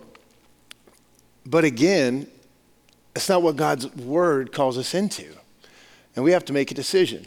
But 1.44 1.64
again, 1.64 2.26
it's 3.14 3.28
not 3.28 3.42
what 3.42 3.56
God's 3.56 3.92
word 3.96 4.52
calls 4.52 4.78
us 4.78 4.94
into. 4.94 5.26
And 6.14 6.24
we 6.24 6.32
have 6.32 6.44
to 6.46 6.52
make 6.52 6.70
a 6.70 6.74
decision. 6.74 7.26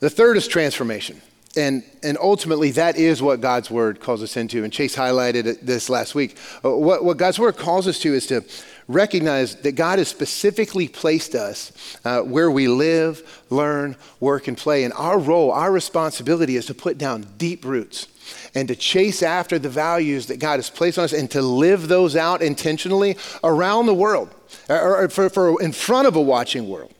The 0.00 0.10
third 0.10 0.36
is 0.36 0.46
transformation. 0.46 1.20
And, 1.58 1.82
and 2.04 2.16
ultimately, 2.18 2.70
that 2.72 2.96
is 2.96 3.20
what 3.20 3.40
God's 3.40 3.68
word 3.68 3.98
calls 3.98 4.22
us 4.22 4.36
into. 4.36 4.62
And 4.62 4.72
Chase 4.72 4.94
highlighted 4.94 5.60
this 5.60 5.90
last 5.90 6.14
week. 6.14 6.36
Uh, 6.64 6.70
what, 6.70 7.04
what 7.04 7.16
God's 7.16 7.40
word 7.40 7.56
calls 7.56 7.88
us 7.88 7.98
to 8.00 8.14
is 8.14 8.28
to 8.28 8.44
recognize 8.86 9.56
that 9.56 9.72
God 9.72 9.98
has 9.98 10.06
specifically 10.06 10.86
placed 10.86 11.34
us 11.34 11.98
uh, 12.04 12.20
where 12.20 12.48
we 12.48 12.68
live, 12.68 13.42
learn, 13.50 13.96
work, 14.20 14.46
and 14.46 14.56
play. 14.56 14.84
And 14.84 14.94
our 14.94 15.18
role, 15.18 15.50
our 15.50 15.72
responsibility 15.72 16.54
is 16.54 16.66
to 16.66 16.74
put 16.74 16.96
down 16.96 17.26
deep 17.38 17.64
roots 17.64 18.06
and 18.54 18.68
to 18.68 18.76
chase 18.76 19.20
after 19.24 19.58
the 19.58 19.68
values 19.68 20.26
that 20.28 20.38
God 20.38 20.56
has 20.56 20.70
placed 20.70 20.96
on 20.96 21.06
us 21.06 21.12
and 21.12 21.28
to 21.32 21.42
live 21.42 21.88
those 21.88 22.14
out 22.14 22.40
intentionally 22.40 23.16
around 23.42 23.86
the 23.86 23.94
world 23.94 24.32
or 24.68 25.08
for, 25.08 25.28
for 25.28 25.60
in 25.60 25.72
front 25.72 26.06
of 26.06 26.14
a 26.14 26.22
watching 26.22 26.68
world. 26.68 26.94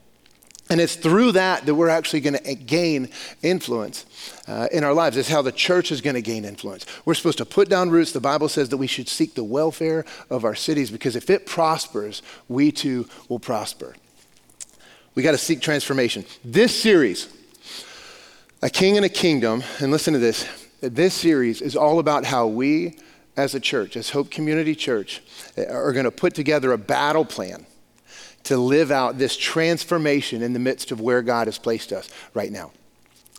And 0.71 0.81
it's 0.81 0.97
through 0.97 1.33
that 1.33 1.65
that 1.67 1.75
we're 1.75 1.89
actually 1.89 2.21
going 2.21 2.37
to 2.37 2.55
gain 2.55 3.09
influence 3.43 4.05
uh, 4.47 4.69
in 4.71 4.85
our 4.85 4.93
lives. 4.93 5.17
It's 5.17 5.29
how 5.29 5.43
the 5.43 5.53
church 5.53 5.91
is 5.91 6.01
going 6.01 6.15
to 6.15 6.23
gain 6.23 6.45
influence. 6.45 6.85
We're 7.05 7.15
supposed 7.15 7.39
to 7.39 7.47
put 7.47 7.69
down 7.69 7.91
roots. 7.91 8.13
The 8.13 8.21
Bible 8.21 8.49
says 8.49 8.69
that 8.69 8.77
we 8.77 8.87
should 8.87 9.09
seek 9.09 9.35
the 9.35 9.45
welfare 9.45 10.05
of 10.29 10.45
our 10.45 10.55
cities 10.55 10.91
because 10.91 11.17
if 11.17 11.31
it 11.31 11.47
prospers, 11.47 12.23
we 12.49 12.71
too 12.71 13.09
will 13.29 13.39
prosper. 13.39 13.95
We 15.15 15.23
got 15.23 15.33
to 15.33 15.39
seek 15.39 15.61
transformation. 15.61 16.25
This 16.45 16.81
series, 16.81 17.29
A 18.63 18.71
King 18.71 18.97
and 18.97 19.07
a 19.07 19.09
Kingdom, 19.09 19.65
and 19.81 19.91
listen 19.91 20.13
to 20.13 20.19
this 20.19 20.47
this 20.81 21.13
series 21.13 21.61
is 21.61 21.75
all 21.75 21.99
about 21.99 22.25
how 22.25 22.47
we 22.47 22.97
as 23.37 23.55
a 23.55 23.61
church, 23.61 23.97
as 23.97 24.11
Hope 24.11 24.31
Community 24.31 24.75
Church, 24.75 25.23
are 25.57 25.93
going 25.93 26.05
to 26.05 26.11
put 26.11 26.35
together 26.35 26.73
a 26.73 26.79
battle 26.79 27.25
plan 27.25 27.67
to 28.45 28.57
live 28.57 28.90
out 28.90 29.18
this 29.18 29.37
transformation 29.37 30.42
in 30.42 30.52
the 30.52 30.59
midst 30.59 30.90
of 30.90 31.00
where 31.00 31.23
God 31.23 31.47
has 31.47 31.59
placed 31.59 31.92
us 31.92 32.09
right 32.35 32.50
now. 32.50 32.73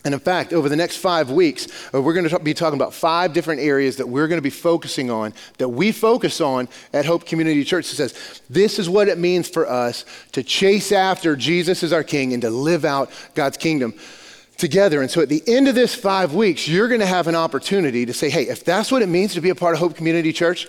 And 0.06 0.14
in 0.14 0.20
fact, 0.22 0.54
over 0.54 0.70
the 0.70 0.78
next 0.78 0.96
five 0.98 1.30
weeks, 1.30 1.68
uh, 1.94 2.02
we're 2.02 2.14
going 2.14 2.30
to 2.30 2.40
be 2.40 2.54
talking 2.54 2.80
about 2.80 2.94
five 2.94 3.34
different 3.34 3.60
areas 3.60 3.98
that 3.98 4.08
we're 4.08 4.30
going 4.30 4.38
to 4.38 4.42
be 4.42 4.50
focusing 4.50 5.12
on, 5.12 5.34
that 5.58 5.68
we 5.68 5.92
focus 5.92 6.40
on 6.40 6.70
at 6.94 7.06
Hope 7.06 7.26
Community 7.26 7.66
Church. 7.66 7.92
It 7.92 7.96
says, 7.96 8.42
this 8.50 8.80
is 8.80 8.90
what 8.90 9.10
it 9.10 9.18
means 9.18 9.50
for 9.50 9.70
us 9.70 10.06
to 10.32 10.42
chase 10.42 10.94
after 10.94 11.36
Jesus 11.36 11.84
as 11.84 11.92
our 11.92 12.04
King 12.04 12.32
and 12.32 12.42
to 12.44 12.50
live 12.50 12.86
out 12.86 13.12
God's 13.36 13.58
kingdom 13.58 13.94
together. 14.56 15.02
And 15.02 15.12
so 15.12 15.22
at 15.22 15.28
the 15.28 15.44
end 15.48 15.68
of 15.68 15.76
this 15.76 15.96
five 15.96 16.34
weeks, 16.34 16.66
you're 16.66 16.88
going 16.88 17.02
to 17.02 17.06
have 17.06 17.28
an 17.28 17.36
opportunity 17.36 18.06
to 18.06 18.14
say, 18.14 18.30
hey, 18.30 18.44
if 18.44 18.64
that's 18.64 18.94
what 18.94 19.02
it 19.02 19.10
means 19.10 19.34
to 19.34 19.42
be 19.42 19.50
a 19.50 19.56
part 19.56 19.74
of 19.74 19.80
Hope 19.80 19.96
Community 19.96 20.32
Church, 20.32 20.68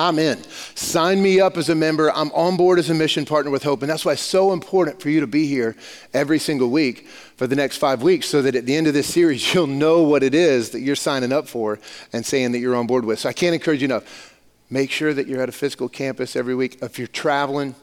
I'm 0.00 0.18
in. 0.18 0.42
Sign 0.74 1.22
me 1.22 1.40
up 1.40 1.58
as 1.58 1.68
a 1.68 1.74
member. 1.74 2.10
I'm 2.10 2.32
on 2.32 2.56
board 2.56 2.78
as 2.78 2.88
a 2.88 2.94
mission 2.94 3.26
partner 3.26 3.50
with 3.50 3.62
Hope. 3.62 3.82
And 3.82 3.90
that's 3.90 4.02
why 4.02 4.12
it's 4.12 4.22
so 4.22 4.54
important 4.54 5.02
for 5.02 5.10
you 5.10 5.20
to 5.20 5.26
be 5.26 5.46
here 5.46 5.76
every 6.14 6.38
single 6.38 6.70
week 6.70 7.06
for 7.36 7.46
the 7.46 7.54
next 7.54 7.76
five 7.76 8.02
weeks 8.02 8.26
so 8.26 8.40
that 8.40 8.54
at 8.54 8.64
the 8.64 8.74
end 8.74 8.86
of 8.86 8.94
this 8.94 9.12
series, 9.12 9.52
you'll 9.54 9.66
know 9.66 10.02
what 10.02 10.22
it 10.22 10.34
is 10.34 10.70
that 10.70 10.80
you're 10.80 10.96
signing 10.96 11.32
up 11.32 11.46
for 11.46 11.78
and 12.14 12.24
saying 12.24 12.52
that 12.52 12.60
you're 12.60 12.74
on 12.74 12.86
board 12.86 13.04
with. 13.04 13.18
So 13.18 13.28
I 13.28 13.34
can't 13.34 13.54
encourage 13.54 13.82
you 13.82 13.86
enough. 13.86 14.34
Make 14.70 14.90
sure 14.90 15.12
that 15.12 15.26
you're 15.26 15.42
at 15.42 15.50
a 15.50 15.52
physical 15.52 15.88
campus 15.88 16.34
every 16.34 16.54
week. 16.54 16.78
If 16.80 16.98
you're 16.98 17.06
traveling, 17.06 17.74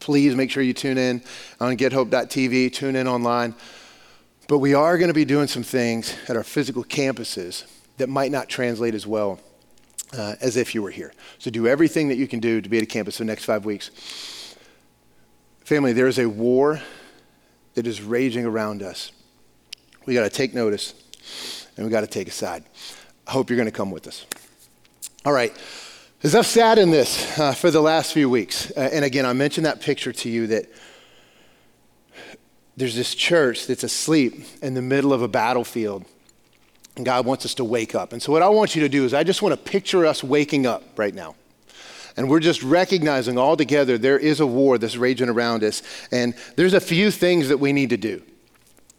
please 0.00 0.34
make 0.34 0.50
sure 0.50 0.62
you 0.62 0.74
tune 0.74 0.98
in 0.98 1.22
on 1.60 1.78
gethope.tv, 1.78 2.74
tune 2.74 2.94
in 2.94 3.08
online. 3.08 3.54
But 4.48 4.58
we 4.58 4.74
are 4.74 4.98
going 4.98 5.08
to 5.08 5.14
be 5.14 5.24
doing 5.24 5.46
some 5.46 5.62
things 5.62 6.14
at 6.28 6.36
our 6.36 6.44
physical 6.44 6.84
campuses 6.84 7.64
that 7.96 8.10
might 8.10 8.32
not 8.32 8.50
translate 8.50 8.94
as 8.94 9.06
well 9.06 9.40
uh, 10.16 10.36
as 10.40 10.56
if 10.56 10.74
you 10.74 10.82
were 10.82 10.90
here. 10.90 11.12
So 11.38 11.50
do 11.50 11.66
everything 11.66 12.08
that 12.08 12.16
you 12.16 12.26
can 12.26 12.40
do 12.40 12.60
to 12.60 12.68
be 12.68 12.78
at 12.78 12.82
a 12.82 12.86
campus 12.86 13.16
for 13.16 13.24
the 13.24 13.26
next 13.26 13.44
five 13.44 13.64
weeks. 13.64 14.54
Family, 15.64 15.92
there 15.92 16.06
is 16.06 16.18
a 16.18 16.28
war 16.28 16.80
that 17.74 17.86
is 17.86 18.00
raging 18.00 18.44
around 18.44 18.82
us. 18.82 19.12
We 20.06 20.14
got 20.14 20.24
to 20.24 20.30
take 20.30 20.54
notice 20.54 20.94
and 21.76 21.84
we 21.84 21.90
got 21.90 22.00
to 22.00 22.06
take 22.06 22.28
a 22.28 22.32
side. 22.32 22.64
I 23.26 23.32
hope 23.32 23.50
you're 23.50 23.58
going 23.58 23.66
to 23.66 23.72
come 23.72 23.90
with 23.90 24.06
us. 24.06 24.26
All 25.24 25.32
right. 25.32 25.52
As 26.22 26.34
I've 26.34 26.46
sat 26.46 26.78
in 26.78 26.90
this 26.90 27.38
uh, 27.38 27.52
for 27.52 27.70
the 27.70 27.80
last 27.80 28.12
few 28.12 28.28
weeks, 28.28 28.72
uh, 28.76 28.88
and 28.92 29.04
again, 29.04 29.24
I 29.24 29.32
mentioned 29.34 29.66
that 29.66 29.80
picture 29.80 30.12
to 30.12 30.28
you 30.28 30.48
that 30.48 30.66
there's 32.76 32.96
this 32.96 33.14
church 33.14 33.66
that's 33.66 33.84
asleep 33.84 34.44
in 34.62 34.74
the 34.74 34.82
middle 34.82 35.12
of 35.12 35.22
a 35.22 35.28
battlefield 35.28 36.04
and 36.98 37.06
God 37.06 37.24
wants 37.24 37.44
us 37.46 37.54
to 37.54 37.64
wake 37.64 37.94
up. 37.94 38.12
And 38.12 38.22
so, 38.22 38.30
what 38.30 38.42
I 38.42 38.48
want 38.48 38.76
you 38.76 38.82
to 38.82 38.88
do 38.88 39.04
is, 39.04 39.14
I 39.14 39.24
just 39.24 39.40
want 39.40 39.54
to 39.54 39.70
picture 39.70 40.04
us 40.04 40.22
waking 40.22 40.66
up 40.66 40.82
right 40.98 41.14
now. 41.14 41.34
And 42.16 42.28
we're 42.28 42.40
just 42.40 42.64
recognizing 42.64 43.38
all 43.38 43.56
together 43.56 43.96
there 43.96 44.18
is 44.18 44.40
a 44.40 44.46
war 44.46 44.76
that's 44.76 44.96
raging 44.96 45.28
around 45.28 45.62
us. 45.62 45.82
And 46.10 46.34
there's 46.56 46.74
a 46.74 46.80
few 46.80 47.12
things 47.12 47.48
that 47.48 47.58
we 47.58 47.72
need 47.72 47.90
to 47.90 47.96
do. 47.96 48.22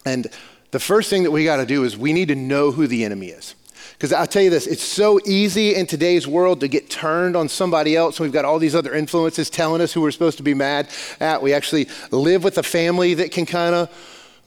And 0.05 0.27
the 0.71 0.79
first 0.79 1.09
thing 1.09 1.23
that 1.23 1.31
we 1.31 1.43
got 1.43 1.57
to 1.57 1.65
do 1.65 1.83
is 1.83 1.97
we 1.97 2.13
need 2.13 2.29
to 2.29 2.35
know 2.35 2.71
who 2.71 2.87
the 2.87 3.03
enemy 3.03 3.27
is. 3.27 3.55
Because 3.91 4.13
I'll 4.13 4.27
tell 4.27 4.41
you 4.41 4.49
this, 4.49 4.65
it's 4.65 4.83
so 4.83 5.19
easy 5.25 5.75
in 5.75 5.85
today's 5.85 6.25
world 6.25 6.61
to 6.61 6.69
get 6.69 6.89
turned 6.89 7.35
on 7.35 7.49
somebody 7.49 7.97
else. 7.97 8.17
We've 8.17 8.31
got 8.31 8.45
all 8.45 8.57
these 8.57 8.73
other 8.73 8.95
influences 8.95 9.49
telling 9.49 9.81
us 9.81 9.91
who 9.91 9.99
we're 9.99 10.11
supposed 10.11 10.37
to 10.37 10.43
be 10.43 10.53
mad 10.53 10.87
at. 11.19 11.41
We 11.41 11.53
actually 11.53 11.89
live 12.11 12.45
with 12.45 12.57
a 12.57 12.63
family 12.63 13.15
that 13.15 13.31
can 13.31 13.45
kind 13.45 13.75
of 13.75 13.89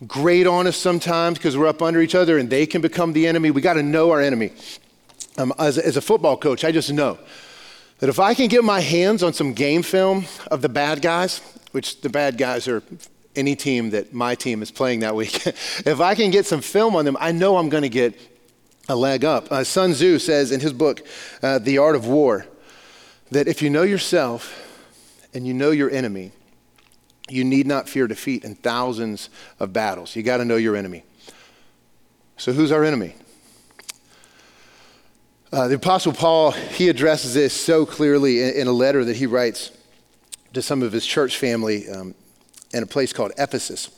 grate 0.06 0.46
on 0.46 0.66
us 0.66 0.76
sometimes 0.76 1.38
because 1.38 1.56
we're 1.56 1.66
up 1.66 1.82
under 1.82 2.00
each 2.00 2.14
other 2.14 2.38
and 2.38 2.50
they 2.50 2.66
can 2.66 2.80
become 2.80 3.12
the 3.12 3.26
enemy. 3.26 3.50
We 3.50 3.60
got 3.60 3.74
to 3.74 3.82
know 3.82 4.10
our 4.10 4.20
enemy. 4.20 4.52
Um, 5.38 5.52
as, 5.58 5.78
as 5.78 5.96
a 5.96 6.00
football 6.00 6.36
coach, 6.36 6.64
I 6.64 6.72
just 6.72 6.92
know 6.92 7.18
that 8.00 8.08
if 8.08 8.18
I 8.18 8.34
can 8.34 8.48
get 8.48 8.64
my 8.64 8.80
hands 8.80 9.22
on 9.22 9.32
some 9.32 9.54
game 9.54 9.82
film 9.82 10.26
of 10.50 10.60
the 10.60 10.68
bad 10.68 11.02
guys, 11.02 11.40
which 11.70 12.00
the 12.00 12.08
bad 12.08 12.36
guys 12.36 12.68
are 12.68 12.82
any 13.34 13.56
team 13.56 13.90
that 13.90 14.12
my 14.12 14.34
team 14.34 14.62
is 14.62 14.70
playing 14.70 15.00
that 15.00 15.14
week, 15.14 15.46
if 15.46 16.00
I 16.00 16.14
can 16.14 16.30
get 16.30 16.46
some 16.46 16.60
film 16.60 16.96
on 16.96 17.04
them, 17.04 17.16
I 17.20 17.32
know 17.32 17.56
I'm 17.56 17.68
going 17.68 17.84
to 17.84 17.88
get 17.88 18.18
a 18.88 18.96
leg 18.96 19.24
up. 19.24 19.50
Uh, 19.50 19.64
Sun 19.64 19.92
Tzu 19.92 20.18
says 20.18 20.52
in 20.52 20.60
his 20.60 20.72
book, 20.72 21.06
uh, 21.42 21.58
The 21.58 21.78
Art 21.78 21.94
of 21.94 22.06
War, 22.06 22.46
that 23.30 23.48
if 23.48 23.62
you 23.62 23.70
know 23.70 23.82
yourself 23.82 24.68
and 25.32 25.46
you 25.46 25.54
know 25.54 25.70
your 25.70 25.90
enemy, 25.90 26.32
you 27.28 27.44
need 27.44 27.66
not 27.66 27.88
fear 27.88 28.06
defeat 28.06 28.44
in 28.44 28.54
thousands 28.54 29.30
of 29.60 29.72
battles. 29.72 30.16
You 30.16 30.22
got 30.22 30.38
to 30.38 30.44
know 30.44 30.56
your 30.56 30.76
enemy. 30.76 31.04
So, 32.36 32.52
who's 32.52 32.72
our 32.72 32.84
enemy? 32.84 33.14
Uh, 35.52 35.68
the 35.68 35.74
Apostle 35.74 36.12
Paul, 36.12 36.52
he 36.52 36.88
addresses 36.88 37.34
this 37.34 37.52
so 37.52 37.84
clearly 37.84 38.42
in, 38.42 38.54
in, 38.62 38.66
a 38.66 38.72
letter 38.72 39.04
that 39.04 39.16
he 39.16 39.26
writes 39.26 39.70
to 40.54 40.62
some 40.62 40.82
of 40.82 40.92
his 40.92 41.04
church 41.04 41.36
family 41.36 41.88
um, 41.90 42.14
in 42.72 42.82
a 42.82 42.86
place 42.86 43.12
called 43.12 43.32
Ephesus. 43.36 43.90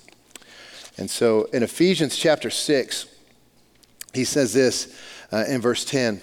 And 0.98 1.08
so 1.08 1.44
in 1.52 1.62
Ephesians 1.62 2.16
chapter 2.16 2.50
6, 2.50 3.06
he 4.12 4.24
says 4.24 4.52
this 4.52 5.00
uh, 5.32 5.44
in 5.48 5.60
verse 5.60 5.84
10 5.84 6.20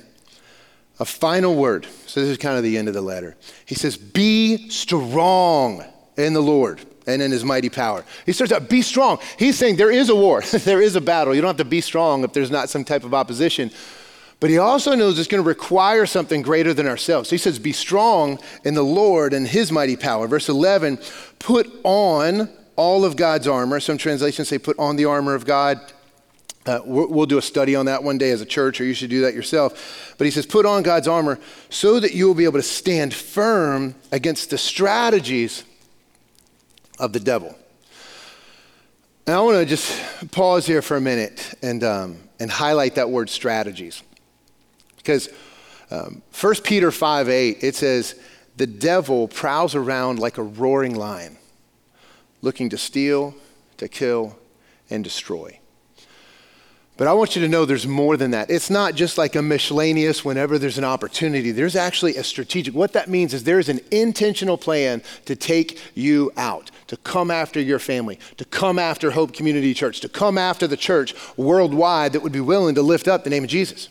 a 0.99 1.05
final 1.05 1.55
word. 1.55 1.87
So 2.05 2.19
this 2.19 2.29
is 2.29 2.37
kind 2.37 2.57
of 2.57 2.63
the 2.63 2.77
end 2.77 2.87
of 2.87 2.93
the 2.93 3.01
letter. 3.01 3.35
He 3.65 3.73
says, 3.73 3.97
Be 3.97 4.69
strong 4.69 5.83
in 6.15 6.33
the 6.33 6.41
Lord 6.41 6.85
and 7.07 7.21
in 7.21 7.31
his 7.31 7.43
mighty 7.43 7.69
power. 7.69 8.05
He 8.25 8.31
starts 8.31 8.51
out, 8.51 8.69
be 8.69 8.81
strong. 8.81 9.19
He's 9.37 9.57
saying 9.57 9.77
there 9.77 9.91
is 9.91 10.09
a 10.09 10.15
war, 10.15 10.41
there 10.51 10.81
is 10.81 10.95
a 10.95 11.01
battle. 11.01 11.33
You 11.35 11.41
don't 11.41 11.49
have 11.49 11.57
to 11.57 11.65
be 11.65 11.81
strong 11.81 12.23
if 12.23 12.33
there's 12.33 12.51
not 12.51 12.69
some 12.69 12.83
type 12.83 13.03
of 13.03 13.13
opposition. 13.13 13.71
But 14.41 14.49
he 14.49 14.57
also 14.57 14.95
knows 14.95 15.19
it's 15.19 15.27
going 15.27 15.43
to 15.43 15.47
require 15.47 16.07
something 16.07 16.41
greater 16.41 16.73
than 16.73 16.87
ourselves. 16.87 17.29
So 17.29 17.35
he 17.35 17.37
says, 17.37 17.59
Be 17.59 17.71
strong 17.71 18.39
in 18.65 18.73
the 18.73 18.81
Lord 18.81 19.33
and 19.33 19.47
his 19.47 19.71
mighty 19.71 19.95
power. 19.95 20.27
Verse 20.27 20.49
11, 20.49 20.97
put 21.37 21.71
on 21.83 22.49
all 22.75 23.05
of 23.05 23.15
God's 23.15 23.47
armor. 23.47 23.79
Some 23.79 23.99
translations 23.99 24.47
say, 24.47 24.57
Put 24.57 24.79
on 24.79 24.95
the 24.95 25.05
armor 25.05 25.35
of 25.35 25.45
God. 25.45 25.79
Uh, 26.65 26.79
we'll 26.83 27.27
do 27.27 27.37
a 27.37 27.41
study 27.41 27.75
on 27.75 27.85
that 27.85 28.03
one 28.03 28.17
day 28.17 28.31
as 28.31 28.41
a 28.41 28.45
church, 28.45 28.81
or 28.81 28.83
you 28.83 28.93
should 28.95 29.09
do 29.11 29.21
that 29.21 29.35
yourself. 29.35 30.15
But 30.17 30.25
he 30.25 30.31
says, 30.31 30.47
Put 30.47 30.65
on 30.65 30.81
God's 30.81 31.07
armor 31.07 31.39
so 31.69 31.99
that 31.99 32.15
you 32.15 32.25
will 32.25 32.33
be 32.33 32.45
able 32.45 32.59
to 32.59 32.63
stand 32.63 33.13
firm 33.13 33.93
against 34.11 34.49
the 34.49 34.57
strategies 34.57 35.63
of 37.01 37.11
the 37.11 37.19
devil. 37.19 37.55
And 39.25 39.35
I 39.35 39.41
want 39.41 39.57
to 39.57 39.65
just 39.65 40.31
pause 40.31 40.65
here 40.65 40.81
for 40.81 40.97
a 40.97 41.01
minute 41.01 41.53
and, 41.61 41.83
um, 41.83 42.17
and 42.39 42.49
highlight 42.49 42.95
that 42.95 43.09
word 43.09 43.29
strategies. 43.29 44.03
Because 44.97 45.29
um, 45.89 46.21
1 46.39 46.55
Peter 46.63 46.91
5 46.91 47.27
8, 47.27 47.57
it 47.61 47.75
says, 47.75 48.15
The 48.57 48.67
devil 48.67 49.27
prowls 49.27 49.73
around 49.75 50.19
like 50.19 50.37
a 50.37 50.43
roaring 50.43 50.95
lion, 50.95 51.37
looking 52.41 52.69
to 52.69 52.77
steal, 52.77 53.35
to 53.77 53.87
kill, 53.87 54.37
and 54.89 55.03
destroy. 55.03 55.59
But 56.97 57.07
I 57.07 57.13
want 57.13 57.35
you 57.35 57.41
to 57.41 57.47
know 57.47 57.65
there's 57.65 57.87
more 57.87 58.15
than 58.15 58.31
that. 58.31 58.51
It's 58.51 58.69
not 58.69 58.95
just 58.95 59.17
like 59.17 59.35
a 59.35 59.41
miscellaneous 59.41 60.23
whenever 60.23 60.59
there's 60.59 60.77
an 60.77 60.83
opportunity. 60.83 61.51
There's 61.51 61.75
actually 61.75 62.17
a 62.17 62.23
strategic. 62.23 62.75
What 62.75 62.93
that 62.93 63.09
means 63.09 63.33
is 63.33 63.43
there's 63.43 63.69
an 63.69 63.79
intentional 63.89 64.57
plan 64.57 65.01
to 65.25 65.35
take 65.35 65.79
you 65.95 66.31
out, 66.37 66.69
to 66.87 66.97
come 66.97 67.31
after 67.31 67.59
your 67.59 67.79
family, 67.79 68.19
to 68.37 68.45
come 68.45 68.77
after 68.77 69.11
Hope 69.11 69.33
Community 69.33 69.73
Church, 69.73 70.01
to 70.01 70.09
come 70.09 70.37
after 70.37 70.67
the 70.67 70.77
church 70.77 71.15
worldwide 71.37 72.13
that 72.13 72.21
would 72.21 72.33
be 72.33 72.39
willing 72.39 72.75
to 72.75 72.81
lift 72.81 73.07
up 73.07 73.23
the 73.23 73.29
name 73.29 73.45
of 73.45 73.49
Jesus. 73.49 73.89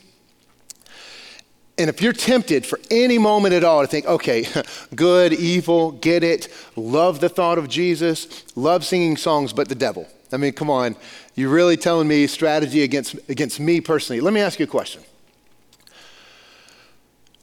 And 1.77 1.89
if 1.89 2.01
you're 2.01 2.13
tempted 2.13 2.65
for 2.65 2.79
any 2.91 3.17
moment 3.17 3.55
at 3.55 3.63
all 3.63 3.81
to 3.81 3.87
think, 3.87 4.05
okay, 4.05 4.45
good, 4.95 5.33
evil, 5.33 5.91
get 5.91 6.23
it, 6.23 6.47
love 6.75 7.19
the 7.19 7.29
thought 7.29 7.57
of 7.57 7.67
Jesus, 7.67 8.45
love 8.55 8.85
singing 8.85 9.17
songs, 9.17 9.51
but 9.51 9.67
the 9.67 9.75
devil. 9.75 10.07
I 10.33 10.37
mean, 10.37 10.53
come 10.53 10.69
on. 10.69 10.95
You're 11.35 11.49
really 11.49 11.77
telling 11.77 12.07
me 12.07 12.27
strategy 12.27 12.83
against, 12.83 13.15
against 13.29 13.59
me 13.59 13.81
personally. 13.81 14.21
Let 14.21 14.33
me 14.33 14.41
ask 14.41 14.59
you 14.59 14.65
a 14.65 14.67
question. 14.67 15.03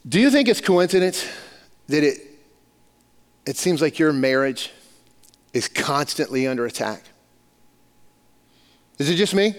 Do 0.08 0.20
you 0.20 0.30
think 0.30 0.48
it's 0.48 0.60
coincidence 0.60 1.26
that 1.88 2.02
it, 2.02 2.18
it 3.46 3.56
seems 3.56 3.82
like 3.82 3.98
your 3.98 4.12
marriage 4.12 4.72
is 5.52 5.68
constantly 5.68 6.46
under 6.46 6.64
attack? 6.66 7.02
Is 8.98 9.10
it 9.10 9.16
just 9.16 9.34
me? 9.34 9.54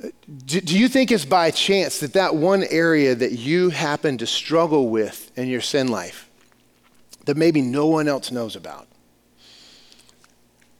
Do, 0.00 0.60
do 0.60 0.78
you 0.78 0.88
think 0.88 1.12
it's 1.12 1.24
by 1.24 1.50
chance 1.52 2.00
that 2.00 2.14
that 2.14 2.34
one 2.34 2.64
area 2.64 3.14
that 3.14 3.32
you 3.32 3.70
happen 3.70 4.18
to 4.18 4.26
struggle 4.26 4.88
with 4.88 5.30
in 5.38 5.48
your 5.48 5.60
sin 5.60 5.88
life 5.88 6.28
that 7.26 7.36
maybe 7.36 7.62
no 7.62 7.86
one 7.86 8.08
else 8.08 8.32
knows 8.32 8.56
about 8.56 8.88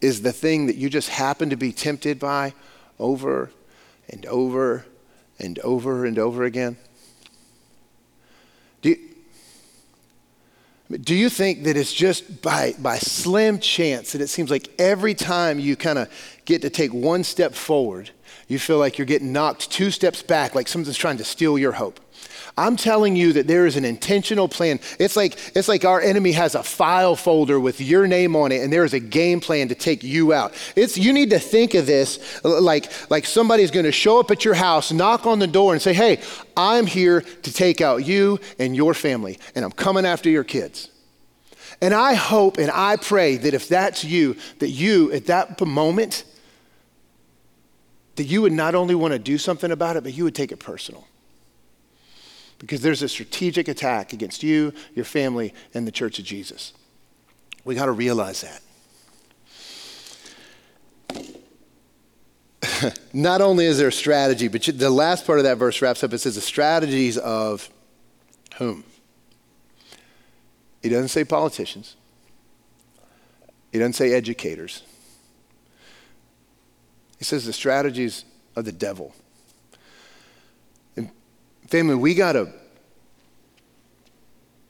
is 0.02 0.20
the 0.20 0.32
thing 0.32 0.66
that 0.66 0.76
you 0.76 0.90
just 0.90 1.08
happen 1.08 1.48
to 1.48 1.56
be 1.56 1.72
tempted 1.72 2.18
by 2.18 2.52
over 2.98 3.50
and 4.10 4.26
over 4.26 4.84
and 5.38 5.58
over 5.60 6.04
and 6.04 6.18
over 6.18 6.42
again? 6.42 6.76
Do 8.82 8.90
you, 8.90 8.98
do 10.98 11.14
you 11.14 11.30
think 11.30 11.64
that 11.64 11.76
it's 11.76 11.92
just 11.92 12.42
by, 12.42 12.74
by 12.80 12.98
slim 12.98 13.60
chance 13.60 14.12
that 14.12 14.20
it 14.20 14.28
seems 14.28 14.50
like 14.50 14.68
every 14.78 15.14
time 15.14 15.60
you 15.60 15.76
kind 15.76 15.98
of 15.98 16.10
get 16.44 16.62
to 16.62 16.70
take 16.70 16.92
one 16.92 17.22
step 17.22 17.54
forward, 17.54 18.10
you 18.48 18.58
feel 18.58 18.78
like 18.78 18.98
you're 18.98 19.06
getting 19.06 19.32
knocked 19.32 19.70
two 19.70 19.92
steps 19.92 20.22
back, 20.22 20.54
like 20.54 20.66
something's 20.66 20.98
trying 20.98 21.18
to 21.18 21.24
steal 21.24 21.56
your 21.56 21.72
hope? 21.72 22.00
I'm 22.56 22.76
telling 22.76 23.16
you 23.16 23.32
that 23.32 23.46
there 23.46 23.66
is 23.66 23.76
an 23.76 23.84
intentional 23.84 24.46
plan. 24.46 24.78
It's 24.98 25.16
like, 25.16 25.38
it's 25.56 25.68
like 25.68 25.86
our 25.86 26.00
enemy 26.00 26.32
has 26.32 26.54
a 26.54 26.62
file 26.62 27.16
folder 27.16 27.58
with 27.58 27.80
your 27.80 28.06
name 28.06 28.36
on 28.36 28.52
it, 28.52 28.62
and 28.62 28.70
there 28.70 28.84
is 28.84 28.92
a 28.92 29.00
game 29.00 29.40
plan 29.40 29.68
to 29.68 29.74
take 29.74 30.02
you 30.02 30.34
out. 30.34 30.52
It's, 30.76 30.98
you 30.98 31.14
need 31.14 31.30
to 31.30 31.38
think 31.38 31.72
of 31.74 31.86
this 31.86 32.42
like, 32.44 33.10
like 33.10 33.24
somebody's 33.24 33.70
going 33.70 33.86
to 33.86 33.92
show 33.92 34.20
up 34.20 34.30
at 34.30 34.44
your 34.44 34.54
house, 34.54 34.92
knock 34.92 35.24
on 35.26 35.38
the 35.38 35.46
door, 35.46 35.72
and 35.72 35.80
say, 35.80 35.94
Hey, 35.94 36.20
I'm 36.54 36.86
here 36.86 37.22
to 37.22 37.52
take 37.52 37.80
out 37.80 38.04
you 38.04 38.38
and 38.58 38.76
your 38.76 38.92
family, 38.92 39.38
and 39.54 39.64
I'm 39.64 39.72
coming 39.72 40.04
after 40.04 40.28
your 40.28 40.44
kids. 40.44 40.90
And 41.80 41.94
I 41.94 42.14
hope 42.14 42.58
and 42.58 42.70
I 42.70 42.96
pray 42.96 43.38
that 43.38 43.54
if 43.54 43.66
that's 43.66 44.04
you, 44.04 44.36
that 44.58 44.68
you 44.68 45.10
at 45.12 45.26
that 45.26 45.60
moment, 45.60 46.24
that 48.16 48.24
you 48.24 48.42
would 48.42 48.52
not 48.52 48.74
only 48.74 48.94
want 48.94 49.12
to 49.12 49.18
do 49.18 49.38
something 49.38 49.70
about 49.70 49.96
it, 49.96 50.04
but 50.04 50.12
you 50.12 50.24
would 50.24 50.34
take 50.34 50.52
it 50.52 50.58
personal 50.58 51.06
because 52.62 52.80
there's 52.80 53.02
a 53.02 53.08
strategic 53.08 53.66
attack 53.66 54.12
against 54.12 54.44
you, 54.44 54.72
your 54.94 55.04
family, 55.04 55.52
and 55.74 55.84
the 55.84 55.90
church 55.90 56.20
of 56.20 56.24
Jesus. 56.24 56.72
We 57.64 57.74
got 57.74 57.86
to 57.86 57.92
realize 57.92 58.42
that. 58.42 58.62
Not 63.12 63.40
only 63.40 63.66
is 63.66 63.78
there 63.78 63.88
a 63.88 63.92
strategy, 63.92 64.46
but 64.46 64.62
the 64.62 64.90
last 64.90 65.26
part 65.26 65.40
of 65.40 65.44
that 65.44 65.58
verse 65.58 65.82
wraps 65.82 66.04
up 66.04 66.12
it 66.12 66.18
says 66.18 66.36
the 66.36 66.40
strategies 66.40 67.18
of 67.18 67.68
whom? 68.58 68.84
He 70.82 70.88
doesn't 70.88 71.08
say 71.08 71.24
politicians, 71.24 71.96
he 73.72 73.78
doesn't 73.78 73.94
say 73.94 74.12
educators. 74.12 74.84
He 77.18 77.24
says 77.24 77.44
the 77.44 77.52
strategies 77.52 78.24
of 78.56 78.64
the 78.64 78.72
devil. 78.72 79.14
Family, 81.72 81.94
we 81.94 82.14
got 82.14 82.32
to 82.32 82.52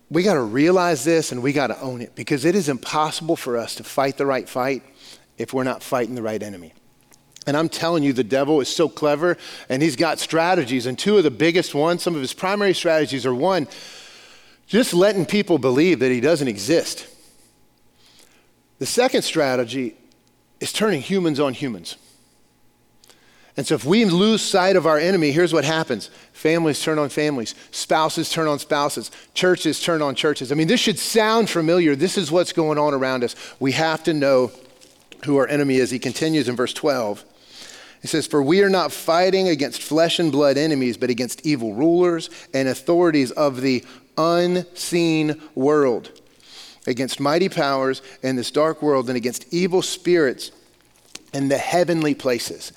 we 0.08 0.22
got 0.22 0.34
to 0.34 0.40
realize 0.42 1.02
this 1.02 1.32
and 1.32 1.42
we 1.42 1.52
got 1.52 1.66
to 1.66 1.80
own 1.80 2.00
it 2.00 2.14
because 2.14 2.44
it 2.44 2.54
is 2.54 2.68
impossible 2.68 3.34
for 3.34 3.56
us 3.56 3.74
to 3.74 3.82
fight 3.82 4.18
the 4.18 4.24
right 4.24 4.48
fight 4.48 4.84
if 5.36 5.52
we're 5.52 5.64
not 5.64 5.82
fighting 5.82 6.14
the 6.14 6.22
right 6.22 6.40
enemy. 6.40 6.72
And 7.44 7.56
I'm 7.56 7.68
telling 7.68 8.04
you, 8.04 8.12
the 8.12 8.22
devil 8.22 8.60
is 8.60 8.68
so 8.68 8.88
clever 8.88 9.36
and 9.68 9.82
he's 9.82 9.96
got 9.96 10.20
strategies. 10.20 10.86
And 10.86 10.96
two 10.96 11.16
of 11.18 11.24
the 11.24 11.30
biggest 11.32 11.74
ones, 11.74 12.04
some 12.04 12.14
of 12.14 12.20
his 12.20 12.34
primary 12.34 12.72
strategies 12.72 13.26
are 13.26 13.34
one, 13.34 13.66
just 14.68 14.94
letting 14.94 15.26
people 15.26 15.58
believe 15.58 15.98
that 15.98 16.12
he 16.12 16.20
doesn't 16.20 16.46
exist. 16.46 17.08
The 18.78 18.86
second 18.86 19.22
strategy 19.22 19.96
is 20.60 20.72
turning 20.72 21.00
humans 21.00 21.40
on 21.40 21.52
humans. 21.52 21.96
And 23.56 23.66
so 23.66 23.74
if 23.74 23.84
we 23.84 24.04
lose 24.06 24.40
sight 24.40 24.76
of 24.76 24.86
our 24.86 24.98
enemy, 24.98 25.30
here's 25.30 25.52
what 25.52 25.64
happens 25.64 26.10
families 26.32 26.82
turn 26.82 26.98
on 26.98 27.08
families, 27.08 27.54
spouses 27.70 28.30
turn 28.30 28.48
on 28.48 28.58
spouses, 28.58 29.10
churches 29.34 29.80
turn 29.80 30.00
on 30.02 30.14
churches. 30.14 30.50
I 30.50 30.54
mean, 30.54 30.68
this 30.68 30.80
should 30.80 30.98
sound 30.98 31.50
familiar. 31.50 31.94
This 31.94 32.16
is 32.16 32.32
what's 32.32 32.52
going 32.52 32.78
on 32.78 32.94
around 32.94 33.24
us. 33.24 33.36
We 33.60 33.72
have 33.72 34.02
to 34.04 34.14
know 34.14 34.52
who 35.24 35.36
our 35.36 35.46
enemy 35.46 35.76
is. 35.76 35.90
He 35.90 35.98
continues 35.98 36.48
in 36.48 36.56
verse 36.56 36.72
12. 36.72 37.24
He 38.00 38.08
says, 38.08 38.26
For 38.26 38.42
we 38.42 38.62
are 38.62 38.70
not 38.70 38.90
fighting 38.90 39.48
against 39.48 39.82
flesh 39.82 40.18
and 40.18 40.32
blood 40.32 40.56
enemies, 40.56 40.96
but 40.96 41.10
against 41.10 41.46
evil 41.46 41.74
rulers 41.74 42.30
and 42.52 42.68
authorities 42.68 43.30
of 43.30 43.60
the 43.60 43.84
unseen 44.18 45.40
world, 45.54 46.10
against 46.86 47.20
mighty 47.20 47.48
powers 47.48 48.02
in 48.22 48.34
this 48.34 48.50
dark 48.50 48.82
world, 48.82 49.08
and 49.08 49.16
against 49.16 49.46
evil 49.52 49.82
spirits 49.82 50.50
in 51.32 51.48
the 51.48 51.58
heavenly 51.58 52.14
places. 52.14 52.72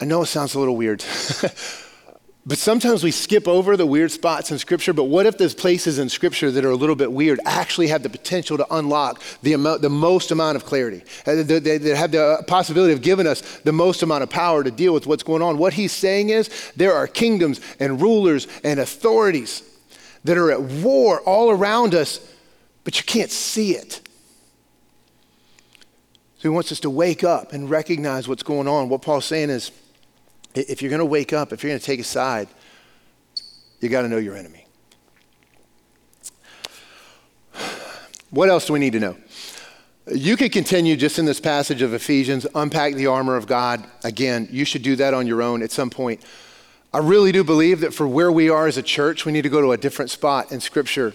I 0.00 0.04
know 0.04 0.22
it 0.22 0.26
sounds 0.26 0.54
a 0.54 0.58
little 0.58 0.76
weird. 0.76 1.04
but 2.46 2.58
sometimes 2.58 3.04
we 3.04 3.10
skip 3.10 3.46
over 3.46 3.76
the 3.76 3.86
weird 3.86 4.10
spots 4.10 4.50
in 4.50 4.58
Scripture. 4.58 4.92
But 4.92 5.04
what 5.04 5.24
if 5.24 5.38
those 5.38 5.54
places 5.54 5.98
in 5.98 6.08
Scripture 6.08 6.50
that 6.50 6.64
are 6.64 6.70
a 6.70 6.76
little 6.76 6.96
bit 6.96 7.12
weird 7.12 7.40
actually 7.46 7.86
have 7.88 8.02
the 8.02 8.10
potential 8.10 8.56
to 8.58 8.66
unlock 8.74 9.22
the, 9.42 9.54
the 9.80 9.88
most 9.88 10.30
amount 10.30 10.56
of 10.56 10.64
clarity? 10.64 11.02
Uh, 11.26 11.42
they, 11.42 11.78
they 11.78 11.94
have 11.96 12.10
the 12.10 12.44
possibility 12.46 12.92
of 12.92 13.02
giving 13.02 13.26
us 13.26 13.40
the 13.60 13.72
most 13.72 14.02
amount 14.02 14.22
of 14.22 14.30
power 14.30 14.64
to 14.64 14.70
deal 14.70 14.92
with 14.92 15.06
what's 15.06 15.22
going 15.22 15.42
on. 15.42 15.58
What 15.58 15.72
he's 15.72 15.92
saying 15.92 16.30
is 16.30 16.72
there 16.76 16.92
are 16.92 17.06
kingdoms 17.06 17.60
and 17.78 18.02
rulers 18.02 18.48
and 18.64 18.80
authorities 18.80 19.62
that 20.24 20.36
are 20.36 20.50
at 20.50 20.60
war 20.60 21.20
all 21.20 21.50
around 21.50 21.94
us, 21.94 22.20
but 22.82 22.98
you 22.98 23.04
can't 23.04 23.30
see 23.30 23.72
it. 23.72 24.00
So 26.38 26.42
he 26.42 26.48
wants 26.48 26.72
us 26.72 26.80
to 26.80 26.90
wake 26.90 27.24
up 27.24 27.52
and 27.52 27.70
recognize 27.70 28.28
what's 28.28 28.42
going 28.42 28.68
on. 28.68 28.90
What 28.90 29.00
Paul's 29.00 29.24
saying 29.24 29.50
is, 29.50 29.70
if 30.54 30.82
you're 30.82 30.90
going 30.90 31.00
to 31.00 31.04
wake 31.04 31.32
up, 31.32 31.52
if 31.52 31.62
you're 31.62 31.70
going 31.70 31.80
to 31.80 31.86
take 31.86 32.00
a 32.00 32.04
side, 32.04 32.48
you 33.80 33.88
got 33.88 34.02
to 34.02 34.08
know 34.08 34.18
your 34.18 34.36
enemy. 34.36 34.66
What 38.30 38.48
else 38.48 38.66
do 38.66 38.72
we 38.72 38.78
need 38.78 38.94
to 38.94 39.00
know? 39.00 39.16
You 40.12 40.36
could 40.36 40.52
continue 40.52 40.96
just 40.96 41.18
in 41.18 41.24
this 41.24 41.40
passage 41.40 41.82
of 41.82 41.94
Ephesians, 41.94 42.46
unpack 42.54 42.94
the 42.94 43.06
armor 43.06 43.36
of 43.36 43.46
God. 43.46 43.86
Again, 44.02 44.48
you 44.50 44.64
should 44.64 44.82
do 44.82 44.96
that 44.96 45.14
on 45.14 45.26
your 45.26 45.40
own 45.40 45.62
at 45.62 45.70
some 45.70 45.88
point. 45.88 46.20
I 46.92 46.98
really 46.98 47.32
do 47.32 47.42
believe 47.42 47.80
that 47.80 47.94
for 47.94 48.06
where 48.06 48.30
we 48.30 48.50
are 48.50 48.66
as 48.66 48.76
a 48.76 48.82
church, 48.82 49.24
we 49.24 49.32
need 49.32 49.42
to 49.42 49.48
go 49.48 49.60
to 49.60 49.72
a 49.72 49.76
different 49.76 50.10
spot 50.10 50.52
in 50.52 50.60
Scripture. 50.60 51.14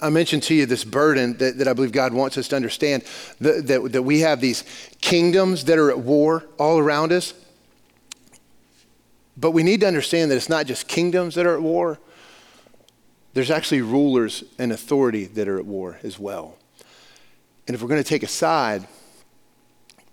I 0.00 0.10
mentioned 0.10 0.42
to 0.44 0.54
you 0.54 0.66
this 0.66 0.84
burden 0.84 1.36
that, 1.38 1.58
that 1.58 1.68
I 1.68 1.72
believe 1.72 1.92
God 1.92 2.12
wants 2.12 2.38
us 2.38 2.48
to 2.48 2.56
understand 2.56 3.04
that, 3.40 3.66
that, 3.66 3.92
that 3.92 4.02
we 4.02 4.20
have 4.20 4.40
these 4.40 4.64
kingdoms 5.00 5.64
that 5.64 5.78
are 5.78 5.90
at 5.90 5.98
war 5.98 6.44
all 6.58 6.78
around 6.78 7.12
us. 7.12 7.34
But 9.42 9.50
we 9.50 9.64
need 9.64 9.80
to 9.80 9.88
understand 9.88 10.30
that 10.30 10.36
it's 10.36 10.48
not 10.48 10.66
just 10.66 10.86
kingdoms 10.86 11.34
that 11.34 11.46
are 11.46 11.56
at 11.56 11.62
war, 11.62 11.98
there's 13.34 13.50
actually 13.50 13.82
rulers 13.82 14.44
and 14.56 14.70
authority 14.70 15.24
that 15.24 15.48
are 15.48 15.58
at 15.58 15.66
war 15.66 15.98
as 16.04 16.16
well. 16.16 16.56
And 17.66 17.74
if 17.74 17.82
we're 17.82 17.88
going 17.88 18.02
to 18.02 18.08
take 18.08 18.22
a 18.22 18.28
side, 18.28 18.86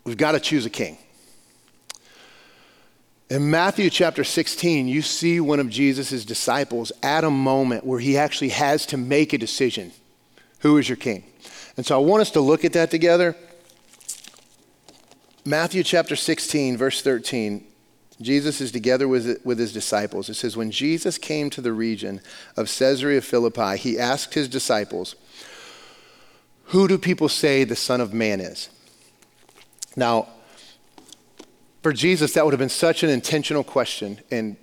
we've 0.03 0.17
got 0.17 0.31
to 0.31 0.39
choose 0.39 0.65
a 0.65 0.69
king. 0.71 0.97
In 3.29 3.51
Matthew 3.51 3.91
chapter 3.91 4.23
16, 4.23 4.87
you 4.87 5.03
see 5.03 5.39
one 5.39 5.59
of 5.59 5.69
Jesus' 5.69 6.25
disciples 6.25 6.91
at 7.03 7.23
a 7.23 7.29
moment 7.29 7.85
where 7.85 7.99
he 7.99 8.17
actually 8.17 8.49
has 8.49 8.87
to 8.87 8.97
make 8.97 9.31
a 9.31 9.37
decision 9.37 9.91
who 10.61 10.79
is 10.79 10.89
your 10.89 10.95
king? 10.95 11.23
And 11.77 11.85
so 11.85 11.95
I 11.95 12.03
want 12.03 12.21
us 12.21 12.31
to 12.31 12.41
look 12.41 12.65
at 12.65 12.73
that 12.73 12.89
together. 12.89 13.35
Matthew 15.45 15.83
chapter 15.83 16.15
16, 16.15 16.77
verse 16.77 17.03
13. 17.03 17.68
Jesus 18.21 18.59
is 18.59 18.71
together 18.71 19.07
with, 19.07 19.39
with 19.45 19.59
his 19.59 19.71
disciples. 19.71 20.29
It 20.29 20.33
says, 20.33 20.57
When 20.57 20.71
Jesus 20.71 21.17
came 21.17 21.49
to 21.51 21.61
the 21.61 21.71
region 21.71 22.19
of 22.57 22.67
Caesarea 22.67 23.21
Philippi, 23.21 23.77
he 23.77 23.97
asked 23.97 24.33
his 24.33 24.49
disciples, 24.49 25.15
Who 26.65 26.87
do 26.87 26.97
people 26.97 27.29
say 27.29 27.63
the 27.63 27.75
Son 27.75 28.01
of 28.01 28.13
Man 28.13 28.41
is? 28.41 28.69
Now, 29.95 30.27
for 31.81 31.93
Jesus, 31.93 32.33
that 32.33 32.43
would 32.43 32.53
have 32.53 32.59
been 32.59 32.67
such 32.67 33.03
an 33.03 33.09
intentional 33.09 33.63
question. 33.63 34.19
And 34.29 34.57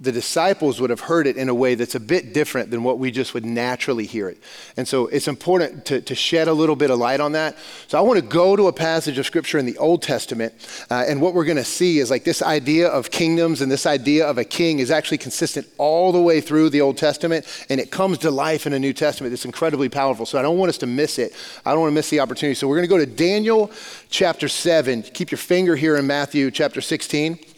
the 0.00 0.12
disciples 0.12 0.80
would 0.80 0.90
have 0.90 1.00
heard 1.00 1.26
it 1.26 1.36
in 1.36 1.48
a 1.48 1.54
way 1.54 1.74
that's 1.74 1.96
a 1.96 2.00
bit 2.00 2.32
different 2.32 2.70
than 2.70 2.84
what 2.84 3.00
we 3.00 3.10
just 3.10 3.34
would 3.34 3.44
naturally 3.44 4.06
hear 4.06 4.28
it. 4.28 4.38
And 4.76 4.86
so 4.86 5.08
it's 5.08 5.26
important 5.26 5.84
to, 5.86 6.00
to 6.02 6.14
shed 6.14 6.46
a 6.46 6.52
little 6.52 6.76
bit 6.76 6.90
of 6.90 7.00
light 7.00 7.18
on 7.18 7.32
that. 7.32 7.56
So 7.88 7.98
I 7.98 8.02
want 8.02 8.20
to 8.20 8.24
go 8.24 8.54
to 8.54 8.68
a 8.68 8.72
passage 8.72 9.18
of 9.18 9.26
scripture 9.26 9.58
in 9.58 9.66
the 9.66 9.76
Old 9.78 10.02
Testament. 10.02 10.54
Uh, 10.88 11.04
and 11.08 11.20
what 11.20 11.34
we're 11.34 11.44
going 11.44 11.56
to 11.56 11.64
see 11.64 11.98
is 11.98 12.10
like 12.10 12.22
this 12.22 12.42
idea 12.42 12.86
of 12.86 13.10
kingdoms 13.10 13.60
and 13.60 13.72
this 13.72 13.86
idea 13.86 14.24
of 14.24 14.38
a 14.38 14.44
king 14.44 14.78
is 14.78 14.92
actually 14.92 15.18
consistent 15.18 15.66
all 15.78 16.12
the 16.12 16.22
way 16.22 16.40
through 16.40 16.70
the 16.70 16.80
Old 16.80 16.96
Testament. 16.96 17.44
And 17.68 17.80
it 17.80 17.90
comes 17.90 18.18
to 18.18 18.30
life 18.30 18.66
in 18.66 18.72
the 18.72 18.78
New 18.78 18.92
Testament. 18.92 19.32
It's 19.32 19.44
incredibly 19.44 19.88
powerful. 19.88 20.26
So 20.26 20.38
I 20.38 20.42
don't 20.42 20.58
want 20.58 20.68
us 20.68 20.78
to 20.78 20.86
miss 20.86 21.18
it. 21.18 21.32
I 21.66 21.72
don't 21.72 21.80
want 21.80 21.90
to 21.90 21.94
miss 21.96 22.08
the 22.08 22.20
opportunity. 22.20 22.54
So 22.54 22.68
we're 22.68 22.76
going 22.76 22.88
to 22.88 22.94
go 22.94 22.98
to 22.98 23.06
Daniel 23.06 23.72
chapter 24.10 24.46
7. 24.46 25.02
Keep 25.02 25.32
your 25.32 25.38
finger 25.38 25.74
here 25.74 25.96
in 25.96 26.06
Matthew 26.06 26.52
chapter 26.52 26.80
16. 26.80 27.57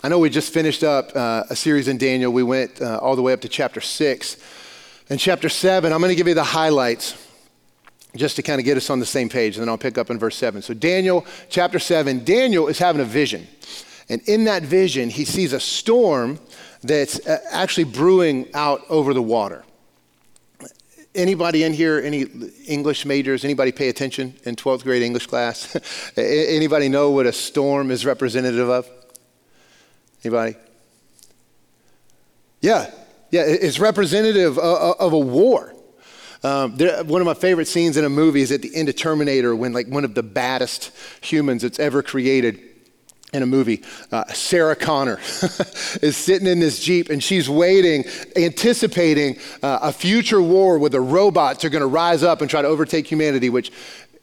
I 0.00 0.08
know 0.08 0.20
we 0.20 0.30
just 0.30 0.52
finished 0.52 0.84
up 0.84 1.10
uh, 1.16 1.42
a 1.50 1.56
series 1.56 1.88
in 1.88 1.98
Daniel. 1.98 2.32
We 2.32 2.44
went 2.44 2.80
uh, 2.80 2.98
all 2.98 3.16
the 3.16 3.22
way 3.22 3.32
up 3.32 3.40
to 3.40 3.48
chapter 3.48 3.80
6. 3.80 4.36
In 5.10 5.18
chapter 5.18 5.48
7, 5.48 5.92
I'm 5.92 5.98
going 5.98 6.10
to 6.10 6.14
give 6.14 6.28
you 6.28 6.34
the 6.34 6.44
highlights 6.44 7.16
just 8.14 8.36
to 8.36 8.42
kind 8.42 8.60
of 8.60 8.64
get 8.64 8.76
us 8.76 8.90
on 8.90 9.00
the 9.00 9.06
same 9.06 9.28
page, 9.28 9.56
and 9.56 9.62
then 9.62 9.68
I'll 9.68 9.76
pick 9.76 9.98
up 9.98 10.08
in 10.08 10.16
verse 10.16 10.36
7. 10.36 10.62
So, 10.62 10.72
Daniel 10.72 11.26
chapter 11.48 11.80
7, 11.80 12.24
Daniel 12.24 12.68
is 12.68 12.78
having 12.78 13.02
a 13.02 13.04
vision. 13.04 13.48
And 14.08 14.22
in 14.28 14.44
that 14.44 14.62
vision, 14.62 15.10
he 15.10 15.24
sees 15.24 15.52
a 15.52 15.58
storm 15.58 16.38
that's 16.84 17.26
uh, 17.26 17.38
actually 17.50 17.84
brewing 17.84 18.46
out 18.54 18.82
over 18.88 19.12
the 19.12 19.22
water. 19.22 19.64
Anybody 21.12 21.64
in 21.64 21.72
here, 21.72 21.98
any 21.98 22.24
English 22.68 23.04
majors, 23.04 23.44
anybody 23.44 23.72
pay 23.72 23.88
attention 23.88 24.34
in 24.44 24.54
12th 24.54 24.84
grade 24.84 25.02
English 25.02 25.26
class? 25.26 25.76
anybody 26.16 26.88
know 26.88 27.10
what 27.10 27.26
a 27.26 27.32
storm 27.32 27.90
is 27.90 28.06
representative 28.06 28.68
of? 28.68 28.88
Anybody? 30.24 30.56
Yeah, 32.60 32.90
yeah, 33.30 33.42
it's 33.46 33.78
representative 33.78 34.58
of 34.58 35.12
a 35.12 35.18
war. 35.18 35.74
Um, 36.42 36.76
there, 36.76 37.02
one 37.04 37.20
of 37.20 37.26
my 37.26 37.34
favorite 37.34 37.66
scenes 37.66 37.96
in 37.96 38.04
a 38.04 38.08
movie 38.08 38.42
is 38.42 38.52
at 38.52 38.62
the 38.62 38.74
end 38.74 38.88
of 38.88 38.96
Terminator 38.96 39.56
when, 39.56 39.72
like, 39.72 39.88
one 39.88 40.04
of 40.04 40.14
the 40.14 40.22
baddest 40.22 40.92
humans 41.20 41.62
that's 41.62 41.80
ever 41.80 42.02
created 42.02 42.60
in 43.32 43.42
a 43.42 43.46
movie, 43.46 43.82
uh, 44.10 44.24
Sarah 44.32 44.76
Connor 44.76 45.16
is 46.00 46.16
sitting 46.16 46.46
in 46.46 46.60
this 46.60 46.80
Jeep 46.80 47.10
and 47.10 47.22
she's 47.22 47.48
waiting, 47.48 48.04
anticipating 48.36 49.36
uh, 49.62 49.80
a 49.82 49.92
future 49.92 50.40
war 50.40 50.78
where 50.78 50.88
the 50.88 51.00
robots 51.00 51.62
are 51.64 51.68
going 51.68 51.82
to 51.82 51.86
rise 51.88 52.22
up 52.22 52.40
and 52.40 52.48
try 52.48 52.62
to 52.62 52.68
overtake 52.68 53.06
humanity, 53.06 53.50
which 53.50 53.70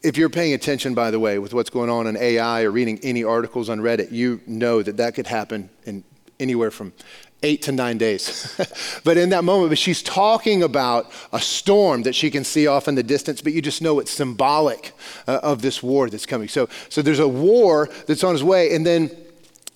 if 0.06 0.18
you're 0.18 0.30
paying 0.30 0.54
attention, 0.54 0.94
by 0.94 1.10
the 1.10 1.20
way, 1.20 1.40
with 1.40 1.54
what's 1.54 1.72
going 1.72 1.90
on 1.90 2.06
in 2.06 2.16
AI 2.16 2.62
or 2.62 2.70
reading 2.70 3.00
any 3.02 3.24
articles 3.24 3.70
on 3.70 3.80
Reddit, 3.80 4.12
you 4.12 4.40
know 4.46 4.84
that 4.84 4.98
that 4.98 5.16
could 5.16 5.26
happen 5.26 5.70
in 5.86 6.04
anywhere 6.40 6.70
from 6.70 6.94
eight 7.42 7.64
to 7.64 7.72
nine 7.72 7.98
days. 7.98 8.56
but 9.04 9.18
in 9.18 9.30
that 9.30 9.44
moment, 9.44 9.70
but 9.70 9.80
she's 9.80 10.04
talking 10.04 10.62
about 10.62 11.12
a 11.34 11.40
storm 11.40 12.04
that 12.04 12.14
she 12.14 12.30
can 12.30 12.44
see 12.44 12.68
off 12.68 12.88
in 12.88 12.94
the 12.94 13.04
distance, 13.04 13.42
but 13.42 13.54
you 13.54 13.62
just 13.62 13.82
know 13.82 14.00
it's 14.00 14.12
symbolic 14.12 14.94
uh, 15.28 15.40
of 15.42 15.64
this 15.64 15.82
war 15.82 16.08
that's 16.10 16.26
coming. 16.26 16.48
So, 16.48 16.70
so 16.90 17.02
there's 17.02 17.20
a 17.20 17.28
war 17.28 17.90
that's 18.06 18.24
on 18.24 18.36
its 18.36 18.44
way, 18.44 18.76
and 18.76 18.86
then 18.86 19.10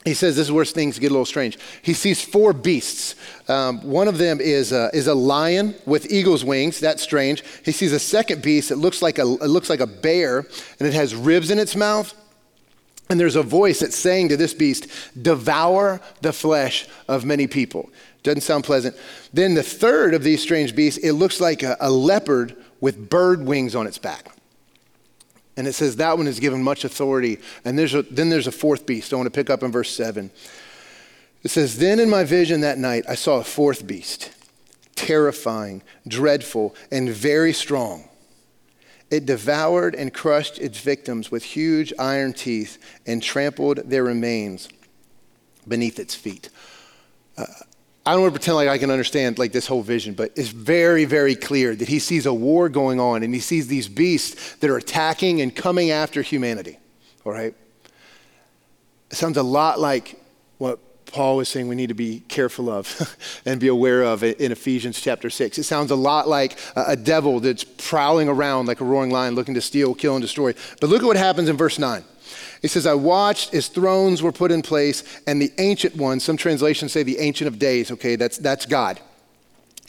he 0.06 0.14
says 0.14 0.36
this 0.36 0.48
is 0.48 0.52
where 0.52 0.64
things 0.64 0.98
get 0.98 1.08
a 1.08 1.14
little 1.14 1.26
strange. 1.26 1.58
He 1.82 1.94
sees 1.94 2.24
four 2.24 2.54
beasts. 2.54 3.16
Um, 3.50 3.82
one 3.82 4.08
of 4.08 4.18
them 4.18 4.40
is 4.40 4.72
a, 4.72 4.90
is 4.94 5.08
a 5.08 5.14
lion 5.14 5.76
with 5.86 6.10
eagle's 6.10 6.46
wings. 6.46 6.80
That's 6.80 7.04
strange. 7.04 7.44
He 7.66 7.74
sees 7.74 7.92
a 7.92 8.00
second 8.00 8.42
beast. 8.42 8.70
that 8.70 8.78
looks 8.78 9.02
like 9.02 9.20
a, 9.20 9.24
it 9.24 9.50
looks 9.50 9.70
like 9.70 9.82
a 9.82 9.88
bear, 9.88 10.40
and 10.80 10.88
it 10.88 10.94
has 10.94 11.14
ribs 11.14 11.52
in 11.52 11.60
its 11.60 11.76
mouth. 11.76 12.14
And 13.10 13.20
there's 13.20 13.36
a 13.36 13.44
voice 13.44 13.80
that's 13.80 13.98
saying 13.98 14.30
to 14.30 14.38
this 14.38 14.54
beast, 14.54 14.88
Devour 15.22 16.00
the 16.22 16.32
flesh 16.32 16.88
of 17.08 17.26
many 17.26 17.48
people. 17.48 17.90
Doesn't 18.24 18.42
sound 18.42 18.64
pleasant. 18.64 18.96
Then 19.34 19.54
the 19.54 19.64
third 19.64 20.14
of 20.14 20.24
these 20.24 20.42
strange 20.42 20.76
beasts, 20.76 21.00
it 21.04 21.14
looks 21.14 21.42
like 21.42 21.62
a, 21.64 21.76
a 21.80 21.92
leopard 21.92 22.56
with 22.80 23.10
bird 23.10 23.46
wings 23.46 23.76
on 23.76 23.86
its 23.88 23.98
back. 23.98 24.32
And 25.60 25.68
it 25.68 25.74
says 25.74 25.98
that 25.98 26.18
one 26.18 26.26
is 26.26 26.40
given 26.40 26.64
much 26.64 26.86
authority. 26.86 27.38
And 27.66 27.78
there's 27.78 27.94
a, 27.94 28.04
then 28.04 28.30
there's 28.30 28.48
a 28.48 28.52
fourth 28.52 28.86
beast. 28.86 29.12
I 29.12 29.18
want 29.18 29.28
to 29.28 29.32
pick 29.32 29.50
up 29.50 29.62
in 29.62 29.74
verse 29.74 29.92
7. 29.92 30.32
It 31.44 31.50
says, 31.50 31.80
Then 31.80 32.00
in 32.00 32.10
my 32.10 32.24
vision 32.24 32.62
that 32.62 32.78
night, 32.78 33.04
I 33.10 33.16
saw 33.16 33.40
a 33.40 33.44
fourth 33.44 33.86
beast, 33.86 34.32
terrifying, 34.96 35.84
dreadful, 36.08 36.78
and 36.92 37.10
very 37.10 37.52
strong. 37.52 38.08
It 39.12 39.26
devoured 39.26 39.96
and 39.96 40.14
crushed 40.14 40.60
its 40.60 40.80
victims 40.80 41.30
with 41.30 41.44
huge 41.44 41.92
iron 42.00 42.32
teeth 42.32 42.78
and 43.06 43.22
trampled 43.22 43.80
their 43.80 44.06
remains 44.06 44.70
beneath 45.68 46.00
its 46.00 46.16
feet. 46.16 46.50
Uh, 47.38 47.48
I 48.10 48.14
don't 48.14 48.24
want 48.24 48.34
to 48.34 48.40
pretend 48.40 48.56
like 48.56 48.70
I 48.70 48.80
can 48.80 48.90
understand 48.90 49.38
like 49.38 49.52
this 49.52 49.68
whole 49.68 49.84
vision, 49.84 50.16
but 50.16 50.32
it's 50.36 50.50
very, 50.50 51.06
very 51.06 51.36
clear 51.36 51.76
that 51.76 51.88
he 51.88 52.00
sees 52.00 52.26
a 52.26 52.34
war 52.34 52.68
going 52.68 53.00
on 53.00 53.22
and 53.22 53.36
he 53.36 53.40
sees 53.40 53.68
these 53.68 53.88
beasts 53.88 54.56
that 54.56 54.70
are 54.72 54.78
attacking 54.78 55.42
and 55.42 55.56
coming 55.56 55.92
after 55.92 56.24
humanity. 56.24 56.80
All 57.24 57.32
right? 57.32 57.54
It 59.12 59.16
sounds 59.16 59.38
a 59.38 59.44
lot 59.44 59.80
like 59.80 60.20
what 60.58 60.80
Paul 61.06 61.38
was 61.38 61.50
saying 61.50 61.68
we 61.68 61.76
need 61.76 61.90
to 61.90 61.94
be 61.94 62.22
careful 62.22 62.72
of 62.72 63.16
and 63.46 63.60
be 63.60 63.68
aware 63.68 64.02
of 64.02 64.24
in 64.24 64.52
Ephesians 64.52 65.00
chapter 65.00 65.30
6. 65.30 65.60
It 65.60 65.64
sounds 65.64 65.92
a 65.92 65.96
lot 65.96 66.28
like 66.28 66.58
a 66.76 66.96
devil 66.96 67.40
that's 67.40 67.64
prowling 67.64 68.28
around 68.28 68.66
like 68.66 68.82
a 68.82 68.86
roaring 68.86 69.12
lion 69.12 69.36
looking 69.36 69.54
to 69.54 69.62
steal, 69.62 69.94
kill, 69.94 70.16
and 70.16 70.22
destroy. 70.24 70.56
But 70.82 70.90
look 70.90 71.04
at 71.04 71.06
what 71.06 71.16
happens 71.16 71.48
in 71.48 71.58
verse 71.58 71.78
9. 71.78 72.04
He 72.62 72.68
says, 72.68 72.86
I 72.86 72.94
watched 72.94 73.54
as 73.54 73.68
thrones 73.68 74.22
were 74.22 74.32
put 74.32 74.52
in 74.52 74.62
place, 74.62 75.04
and 75.28 75.42
the 75.42 75.52
ancient 75.58 75.96
one, 75.96 76.20
some 76.20 76.38
translations 76.38 76.92
say 76.92 77.04
the 77.04 77.20
ancient 77.20 77.48
of 77.48 77.60
days, 77.60 77.92
okay, 77.92 78.16
that's, 78.16 78.38
that's 78.38 78.66
God. 78.66 79.00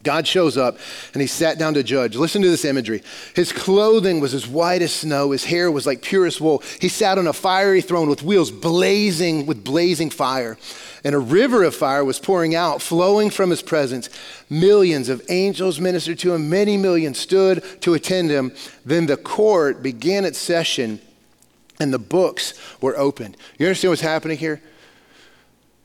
God 0.02 0.26
shows 0.26 0.56
up 0.56 0.78
and 1.12 1.20
he 1.20 1.26
sat 1.26 1.58
down 1.58 1.74
to 1.74 1.82
judge. 1.82 2.16
Listen 2.16 2.40
to 2.42 2.48
this 2.48 2.64
imagery. 2.64 3.02
His 3.34 3.52
clothing 3.52 4.20
was 4.20 4.32
as 4.32 4.46
white 4.46 4.80
as 4.82 4.94
snow, 4.94 5.32
his 5.32 5.44
hair 5.44 5.70
was 5.70 5.86
like 5.86 6.02
purest 6.02 6.40
wool. 6.40 6.62
He 6.80 6.88
sat 6.88 7.18
on 7.18 7.26
a 7.26 7.32
fiery 7.32 7.82
throne 7.82 8.08
with 8.08 8.22
wheels 8.22 8.50
blazing 8.50 9.44
with 9.44 9.62
blazing 9.62 10.10
fire, 10.10 10.56
and 11.04 11.14
a 11.14 11.18
river 11.18 11.64
of 11.64 11.74
fire 11.74 12.04
was 12.04 12.18
pouring 12.18 12.54
out, 12.54 12.80
flowing 12.80 13.30
from 13.30 13.50
his 13.50 13.62
presence. 13.62 14.08
Millions 14.48 15.08
of 15.08 15.22
angels 15.28 15.80
ministered 15.80 16.18
to 16.20 16.32
him, 16.32 16.48
many 16.48 16.76
millions 16.76 17.18
stood 17.18 17.62
to 17.82 17.94
attend 17.94 18.30
him. 18.30 18.52
Then 18.86 19.06
the 19.06 19.16
court 19.16 19.82
began 19.82 20.24
its 20.24 20.38
session 20.38 21.00
and 21.80 21.92
the 21.92 21.98
books 21.98 22.54
were 22.80 22.96
opened. 22.96 23.36
You 23.58 23.66
understand 23.66 23.90
what's 23.90 24.02
happening 24.02 24.38
here? 24.38 24.60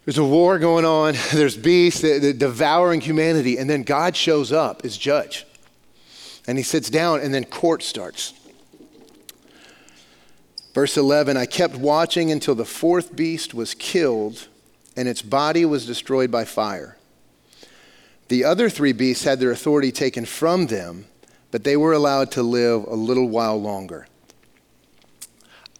There's 0.03 0.19
a 0.19 0.23
war 0.23 0.59
going 0.59 0.85
on, 0.85 1.15
there's 1.33 1.57
beasts 1.57 2.01
devouring 2.01 3.01
humanity, 3.01 3.57
and 3.57 3.67
then 3.69 3.81
God 3.81 4.15
shows 4.15 4.51
up 4.51 4.85
as 4.85 4.97
judge. 4.97 5.47
And 6.47 6.59
he 6.59 6.63
sits 6.63 6.91
down, 6.91 7.21
and 7.21 7.33
then 7.33 7.45
court 7.45 7.81
starts. 7.81 8.33
Verse 10.75 10.97
11 10.97 11.37
I 11.37 11.45
kept 11.47 11.75
watching 11.75 12.31
until 12.31 12.53
the 12.53 12.65
fourth 12.65 13.15
beast 13.15 13.53
was 13.53 13.73
killed, 13.73 14.47
and 14.95 15.07
its 15.07 15.21
body 15.23 15.65
was 15.65 15.87
destroyed 15.87 16.29
by 16.29 16.45
fire. 16.45 16.97
The 18.27 18.43
other 18.43 18.69
three 18.69 18.91
beasts 18.91 19.23
had 19.23 19.39
their 19.39 19.51
authority 19.51 19.91
taken 19.91 20.25
from 20.25 20.67
them, 20.67 21.05
but 21.51 21.63
they 21.63 21.77
were 21.77 21.93
allowed 21.93 22.31
to 22.31 22.43
live 22.43 22.83
a 22.83 22.95
little 22.95 23.29
while 23.29 23.59
longer. 23.59 24.07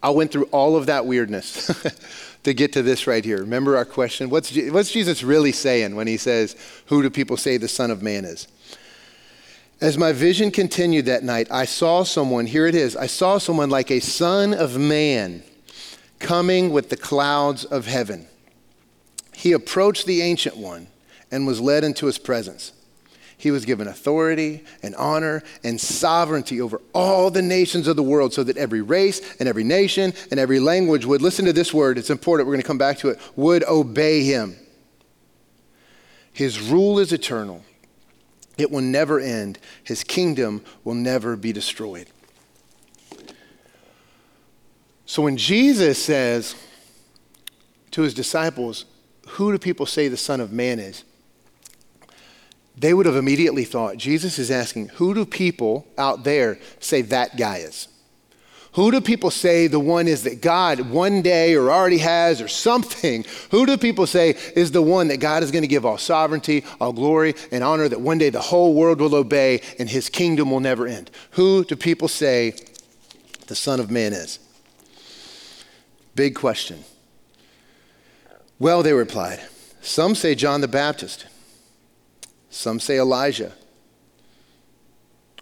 I 0.02 0.10
went 0.10 0.30
through 0.30 0.44
all 0.44 0.76
of 0.76 0.86
that 0.86 1.06
weirdness 1.06 1.70
to 2.42 2.54
get 2.54 2.72
to 2.74 2.82
this 2.82 3.06
right 3.06 3.24
here. 3.24 3.38
Remember 3.38 3.76
our 3.76 3.84
question? 3.84 4.30
What's, 4.30 4.54
what's 4.70 4.90
Jesus 4.90 5.22
really 5.22 5.52
saying 5.52 5.96
when 5.96 6.06
he 6.06 6.16
says, 6.16 6.54
Who 6.86 7.02
do 7.02 7.10
people 7.10 7.36
say 7.36 7.56
the 7.56 7.68
Son 7.68 7.90
of 7.90 8.02
Man 8.02 8.24
is? 8.24 8.46
As 9.80 9.98
my 9.98 10.12
vision 10.12 10.50
continued 10.50 11.06
that 11.06 11.22
night, 11.22 11.48
I 11.50 11.66
saw 11.66 12.02
someone, 12.02 12.46
here 12.46 12.66
it 12.66 12.74
is, 12.74 12.96
I 12.96 13.06
saw 13.06 13.36
someone 13.36 13.68
like 13.68 13.90
a 13.90 14.00
son 14.00 14.54
of 14.54 14.78
man 14.78 15.42
coming 16.18 16.72
with 16.72 16.88
the 16.88 16.96
clouds 16.96 17.64
of 17.64 17.86
heaven. 17.86 18.26
He 19.34 19.52
approached 19.52 20.06
the 20.06 20.22
ancient 20.22 20.56
one 20.56 20.86
and 21.30 21.46
was 21.46 21.60
led 21.60 21.84
into 21.84 22.06
his 22.06 22.16
presence. 22.16 22.72
He 23.38 23.50
was 23.50 23.66
given 23.66 23.86
authority 23.86 24.64
and 24.82 24.94
honor 24.96 25.42
and 25.62 25.78
sovereignty 25.78 26.60
over 26.60 26.80
all 26.94 27.30
the 27.30 27.42
nations 27.42 27.86
of 27.86 27.96
the 27.96 28.02
world 28.02 28.32
so 28.32 28.42
that 28.42 28.56
every 28.56 28.80
race 28.80 29.20
and 29.38 29.48
every 29.48 29.64
nation 29.64 30.14
and 30.30 30.40
every 30.40 30.58
language 30.58 31.04
would 31.04 31.20
listen 31.20 31.44
to 31.44 31.52
this 31.52 31.74
word. 31.74 31.98
It's 31.98 32.08
important. 32.08 32.46
We're 32.46 32.54
going 32.54 32.62
to 32.62 32.66
come 32.66 32.78
back 32.78 32.98
to 32.98 33.10
it. 33.10 33.20
Would 33.36 33.62
obey 33.64 34.24
him. 34.24 34.56
His 36.32 36.60
rule 36.60 36.98
is 36.98 37.12
eternal, 37.12 37.64
it 38.58 38.70
will 38.70 38.82
never 38.82 39.20
end. 39.20 39.58
His 39.84 40.02
kingdom 40.02 40.62
will 40.84 40.94
never 40.94 41.36
be 41.36 41.52
destroyed. 41.52 42.08
So 45.06 45.22
when 45.22 45.36
Jesus 45.36 46.02
says 46.02 46.56
to 47.92 48.02
his 48.02 48.12
disciples, 48.12 48.84
Who 49.28 49.52
do 49.52 49.58
people 49.58 49.86
say 49.86 50.08
the 50.08 50.16
Son 50.16 50.40
of 50.40 50.52
Man 50.52 50.78
is? 50.78 51.04
They 52.76 52.92
would 52.92 53.06
have 53.06 53.16
immediately 53.16 53.64
thought 53.64 53.96
Jesus 53.96 54.38
is 54.38 54.50
asking, 54.50 54.88
Who 54.88 55.14
do 55.14 55.24
people 55.24 55.86
out 55.96 56.24
there 56.24 56.58
say 56.78 57.02
that 57.02 57.36
guy 57.36 57.58
is? 57.58 57.88
Who 58.76 58.90
do 58.90 59.00
people 59.00 59.30
say 59.30 59.68
the 59.68 59.80
one 59.80 60.06
is 60.06 60.24
that 60.24 60.42
God 60.42 60.90
one 60.90 61.22
day 61.22 61.54
or 61.54 61.70
already 61.70 61.96
has 61.96 62.42
or 62.42 62.48
something? 62.48 63.24
Who 63.50 63.64
do 63.64 63.78
people 63.78 64.06
say 64.06 64.36
is 64.54 64.70
the 64.70 64.82
one 64.82 65.08
that 65.08 65.16
God 65.16 65.42
is 65.42 65.50
going 65.50 65.62
to 65.62 65.68
give 65.68 65.86
all 65.86 65.96
sovereignty, 65.96 66.62
all 66.78 66.92
glory, 66.92 67.34
and 67.50 67.64
honor, 67.64 67.88
that 67.88 68.02
one 68.02 68.18
day 68.18 68.28
the 68.28 68.38
whole 68.38 68.74
world 68.74 69.00
will 69.00 69.14
obey 69.14 69.62
and 69.78 69.88
his 69.88 70.10
kingdom 70.10 70.50
will 70.50 70.60
never 70.60 70.86
end? 70.86 71.10
Who 71.32 71.64
do 71.64 71.74
people 71.74 72.08
say 72.08 72.52
the 73.46 73.54
Son 73.54 73.80
of 73.80 73.90
Man 73.90 74.12
is? 74.12 74.40
Big 76.14 76.34
question. 76.34 76.84
Well, 78.58 78.82
they 78.82 78.92
replied, 78.92 79.40
some 79.80 80.14
say 80.14 80.34
John 80.34 80.60
the 80.60 80.68
Baptist, 80.68 81.24
some 82.50 82.80
say 82.80 82.98
Elijah. 82.98 83.52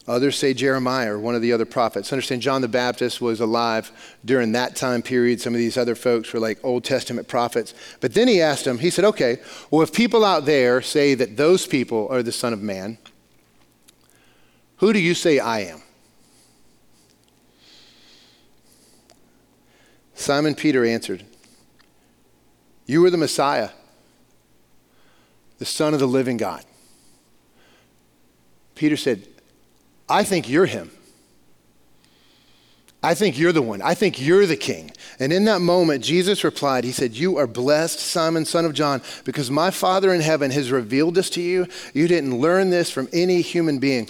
Others 0.06 0.36
say 0.36 0.52
Jeremiah 0.52 1.14
or 1.14 1.18
one 1.18 1.34
of 1.34 1.40
the 1.40 1.52
other 1.52 1.64
prophets. 1.64 2.12
Understand, 2.12 2.42
John 2.42 2.60
the 2.60 2.68
Baptist 2.68 3.22
was 3.22 3.40
alive 3.40 3.90
during 4.22 4.52
that 4.52 4.76
time 4.76 5.00
period. 5.00 5.40
Some 5.40 5.54
of 5.54 5.58
these 5.58 5.78
other 5.78 5.94
folks 5.94 6.32
were 6.32 6.40
like 6.40 6.58
Old 6.62 6.84
Testament 6.84 7.26
prophets. 7.26 7.72
But 8.00 8.12
then 8.12 8.28
he 8.28 8.42
asked 8.42 8.66
him, 8.66 8.78
he 8.78 8.90
said, 8.90 9.06
okay, 9.06 9.38
well, 9.70 9.80
if 9.80 9.94
people 9.94 10.22
out 10.22 10.44
there 10.44 10.82
say 10.82 11.14
that 11.14 11.38
those 11.38 11.66
people 11.66 12.06
are 12.10 12.22
the 12.22 12.32
Son 12.32 12.52
of 12.52 12.60
Man, 12.60 12.98
who 14.78 14.92
do 14.92 14.98
you 14.98 15.14
say 15.14 15.38
I 15.38 15.60
am? 15.60 15.80
Simon 20.14 20.54
Peter 20.54 20.84
answered, 20.84 21.24
You 22.86 23.04
are 23.04 23.10
the 23.10 23.16
Messiah, 23.16 23.70
the 25.58 25.64
Son 25.64 25.94
of 25.94 26.00
the 26.00 26.06
living 26.06 26.36
God. 26.36 26.64
Peter 28.74 28.96
said, 28.96 29.26
I 30.08 30.24
think 30.24 30.48
you're 30.48 30.66
him. 30.66 30.90
I 33.04 33.14
think 33.14 33.38
you're 33.38 33.52
the 33.52 33.60
one. 33.60 33.82
I 33.82 33.92
think 33.92 34.18
you're 34.18 34.46
the 34.46 34.56
king. 34.56 34.90
And 35.18 35.30
in 35.30 35.44
that 35.44 35.60
moment, 35.60 36.02
Jesus 36.02 36.42
replied, 36.42 36.84
He 36.84 36.92
said, 36.92 37.12
You 37.12 37.37
are 37.37 37.46
blessed, 37.46 38.00
Simon, 38.00 38.46
son 38.46 38.64
of 38.64 38.72
John, 38.72 39.02
because 39.24 39.50
my 39.50 39.70
Father 39.70 40.14
in 40.14 40.22
heaven 40.22 40.50
has 40.52 40.72
revealed 40.72 41.14
this 41.14 41.28
to 41.30 41.42
you. 41.42 41.68
You 41.92 42.08
didn't 42.08 42.40
learn 42.40 42.70
this 42.70 42.90
from 42.90 43.08
any 43.12 43.42
human 43.42 43.78
being. 43.78 44.08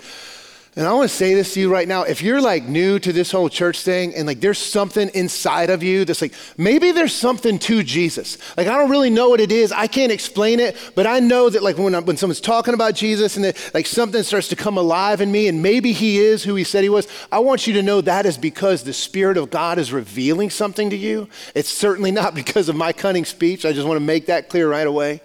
And 0.76 0.88
I 0.88 0.92
want 0.92 1.08
to 1.08 1.16
say 1.16 1.34
this 1.34 1.54
to 1.54 1.60
you 1.60 1.70
right 1.72 1.86
now. 1.86 2.02
If 2.02 2.20
you're 2.20 2.40
like 2.40 2.64
new 2.64 2.98
to 2.98 3.12
this 3.12 3.30
whole 3.30 3.48
church 3.48 3.82
thing 3.82 4.12
and 4.16 4.26
like 4.26 4.40
there's 4.40 4.58
something 4.58 5.08
inside 5.14 5.70
of 5.70 5.84
you 5.84 6.04
that's 6.04 6.20
like, 6.20 6.34
maybe 6.58 6.90
there's 6.90 7.14
something 7.14 7.60
to 7.60 7.84
Jesus. 7.84 8.38
Like, 8.56 8.66
I 8.66 8.76
don't 8.76 8.90
really 8.90 9.10
know 9.10 9.28
what 9.28 9.38
it 9.38 9.52
is. 9.52 9.70
I 9.70 9.86
can't 9.86 10.10
explain 10.10 10.58
it, 10.58 10.76
but 10.96 11.06
I 11.06 11.20
know 11.20 11.48
that 11.48 11.62
like 11.62 11.78
when, 11.78 11.94
when 12.04 12.16
someone's 12.16 12.40
talking 12.40 12.74
about 12.74 12.96
Jesus 12.96 13.36
and 13.36 13.44
that 13.44 13.70
like 13.72 13.86
something 13.86 14.24
starts 14.24 14.48
to 14.48 14.56
come 14.56 14.76
alive 14.76 15.20
in 15.20 15.30
me 15.30 15.46
and 15.46 15.62
maybe 15.62 15.92
he 15.92 16.18
is 16.18 16.42
who 16.42 16.56
he 16.56 16.64
said 16.64 16.82
he 16.82 16.88
was, 16.88 17.06
I 17.30 17.38
want 17.38 17.68
you 17.68 17.74
to 17.74 17.82
know 17.82 18.00
that 18.00 18.26
is 18.26 18.36
because 18.36 18.82
the 18.82 18.92
Spirit 18.92 19.36
of 19.36 19.50
God 19.50 19.78
is 19.78 19.92
revealing 19.92 20.50
something 20.50 20.90
to 20.90 20.96
you. 20.96 21.28
It's 21.54 21.68
certainly 21.68 22.10
not 22.10 22.34
because 22.44 22.68
of 22.68 22.74
my 22.74 22.92
cunning 22.92 23.24
speech. 23.24 23.64
I 23.64 23.72
just 23.72 23.86
want 23.86 23.96
to 23.96 24.04
make 24.04 24.26
that 24.26 24.48
clear 24.48 24.68
right 24.68 24.88
away. 24.88 25.20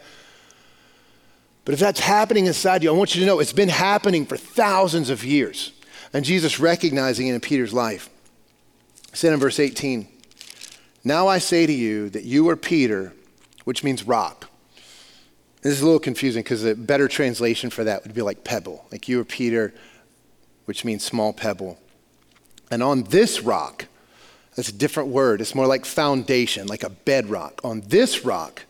But 1.69 1.73
if 1.73 1.79
that's 1.82 1.99
happening 1.99 2.47
inside 2.47 2.82
you, 2.82 2.89
I 2.89 2.97
want 2.97 3.13
you 3.13 3.21
to 3.21 3.27
know 3.27 3.39
it's 3.39 3.53
been 3.53 3.69
happening 3.69 4.25
for 4.25 4.36
thousands 4.36 5.12
of 5.12 5.23
years. 5.23 5.71
And 6.12 6.25
Jesus 6.25 6.60
recognizing 6.60 7.27
it 7.27 7.36
in 7.36 7.41
Peter's 7.41 7.73
life. 7.73 8.10
said 9.13 9.34
in 9.34 9.39
verse 9.39 9.60
18, 9.60 10.08
Now 11.03 11.27
I 11.27 11.38
say 11.38 11.67
to 11.67 11.71
you 11.71 12.10
that 12.10 12.23
you 12.23 12.49
are 12.49 12.55
Peter, 12.55 13.13
which 13.65 13.84
means 13.84 14.03
rock. 14.03 14.49
This 15.62 15.73
is 15.73 15.82
a 15.82 15.86
little 15.86 15.99
confusing 15.99 16.41
because 16.41 16.65
a 16.65 16.73
better 16.73 17.08
translation 17.08 17.69
for 17.69 17.84
that 17.84 18.03
would 18.03 18.15
be 18.15 18.23
like 18.23 18.43
pebble. 18.43 18.88
Like 18.91 19.08
you 19.08 19.19
are 19.19 19.23
Peter, 19.23 19.71
which 20.65 20.84
means 20.84 21.05
small 21.05 21.34
pebble. 21.34 21.77
And 22.71 22.82
on 22.82 23.03
this 23.03 23.41
rock, 23.41 23.86
that's 24.55 24.69
a 24.69 24.73
different 24.73 25.10
word. 25.10 25.39
It's 25.39 25.53
more 25.53 25.67
like 25.67 25.86
foundation, 25.86 26.65
like 26.65 26.82
a 26.82 26.89
bedrock. 26.89 27.62
On 27.63 27.82
this 27.82 28.25
rock, 28.25 28.63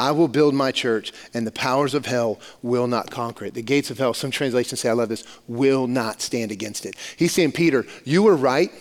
I 0.00 0.12
will 0.12 0.28
build 0.28 0.54
my 0.54 0.72
church, 0.72 1.12
and 1.34 1.46
the 1.46 1.52
powers 1.52 1.92
of 1.92 2.06
hell 2.06 2.40
will 2.62 2.86
not 2.86 3.10
conquer 3.10 3.44
it. 3.44 3.54
The 3.54 3.62
gates 3.62 3.90
of 3.90 3.98
hell, 3.98 4.14
some 4.14 4.30
translations 4.30 4.80
say, 4.80 4.88
I 4.88 4.94
love 4.94 5.10
this, 5.10 5.24
will 5.46 5.86
not 5.86 6.22
stand 6.22 6.50
against 6.50 6.86
it. 6.86 6.96
He's 7.16 7.32
saying, 7.32 7.52
Peter, 7.52 7.84
you 8.04 8.22
were 8.22 8.34
right. 8.34 8.72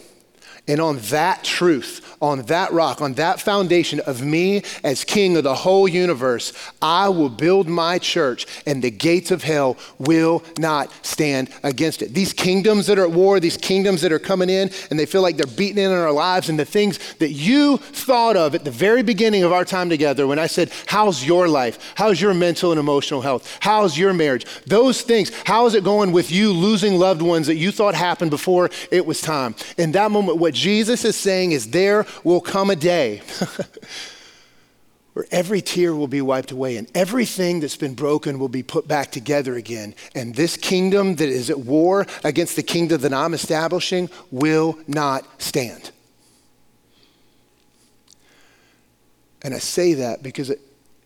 And 0.70 0.80
on 0.80 1.00
that 1.10 1.44
truth, 1.44 2.16
on 2.22 2.44
that 2.44 2.72
rock, 2.72 3.02
on 3.02 3.14
that 3.14 3.42
foundation 3.42 4.02
of 4.02 4.22
me 4.22 4.62
as 4.84 5.04
king 5.04 5.36
of 5.36 5.44
the 5.44 5.56
whole 5.56 5.88
universe, 5.88 6.54
I 6.80 7.10
will 7.10 7.30
build 7.30 7.68
my 7.68 7.98
church, 7.98 8.46
and 8.68 8.84
the 8.84 8.92
gates 8.92 9.32
of 9.32 9.42
hell 9.42 9.78
will 9.98 10.44
not 10.60 10.94
stand 11.04 11.50
against 11.64 12.04
it. 12.04 12.14
These 12.14 12.34
kingdoms 12.34 12.86
that 12.86 13.00
are 13.00 13.06
at 13.06 13.12
war, 13.12 13.40
these 13.40 13.58
kingdoms 13.58 14.02
that 14.02 14.12
are 14.12 14.20
coming 14.20 14.50
in, 14.50 14.70
and 14.92 15.00
they 15.00 15.08
feel 15.08 15.24
like 15.24 15.38
they're 15.38 15.48
beating 15.48 15.84
in 15.84 15.92
on 15.92 15.98
our 15.98 16.12
lives, 16.12 16.50
and 16.50 16.60
the 16.60 16.66
things 16.66 17.00
that 17.16 17.32
you 17.32 17.78
thought 17.78 18.38
of 18.38 18.54
at 18.54 18.64
the 18.64 18.72
very 18.72 19.02
beginning 19.02 19.42
of 19.42 19.52
our 19.52 19.66
time 19.66 19.90
together 19.90 20.28
when 20.28 20.38
I 20.38 20.46
said, 20.46 20.72
How's 20.86 21.26
your 21.26 21.48
life? 21.48 21.94
How's 21.96 22.22
your 22.22 22.36
mental 22.36 22.72
and 22.72 22.80
emotional 22.80 23.22
health? 23.22 23.58
How's 23.62 23.98
your 23.98 24.14
marriage? 24.14 24.46
Those 24.68 25.02
things, 25.02 25.32
how 25.46 25.66
is 25.66 25.74
it 25.74 25.84
going 25.84 26.12
with 26.12 26.32
you 26.32 26.52
losing 26.52 27.00
loved 27.00 27.24
ones 27.24 27.48
that 27.48 27.56
you 27.56 27.72
thought 27.72 27.96
happened 27.96 28.30
before 28.30 28.70
it 28.92 29.08
was 29.08 29.20
time? 29.20 29.56
In 29.76 29.94
that 29.94 30.12
moment, 30.12 30.38
what 30.38 30.59
Jesus 30.60 31.06
is 31.06 31.16
saying 31.16 31.54
is 31.54 31.72
there 31.72 32.06
will 32.24 32.42
come 32.42 32.70
a 32.70 32.76
day 32.76 33.22
where 35.14 35.26
every 35.32 35.62
tear 35.62 35.96
will 35.96 36.08
be 36.08 36.22
wiped 36.22 36.52
away 36.52 36.76
and 36.76 36.90
everything 36.94 37.62
that's 37.62 37.78
been 37.78 37.96
broken 37.96 38.40
will 38.40 38.50
be 38.50 38.62
put 38.62 38.88
back 38.88 39.12
together 39.12 39.56
again. 39.56 39.96
And 40.14 40.36
this 40.36 40.58
kingdom 40.58 41.16
that 41.16 41.30
is 41.30 41.50
at 41.50 41.60
war 41.60 42.06
against 42.24 42.56
the 42.58 42.64
kingdom 42.64 43.02
that 43.02 43.14
I'm 43.14 43.34
establishing 43.34 44.10
will 44.32 44.78
not 44.88 45.42
stand. 45.42 45.92
And 49.42 49.54
I 49.54 49.60
say 49.60 49.94
that 49.94 50.22
because 50.22 50.50
it, 50.50 50.60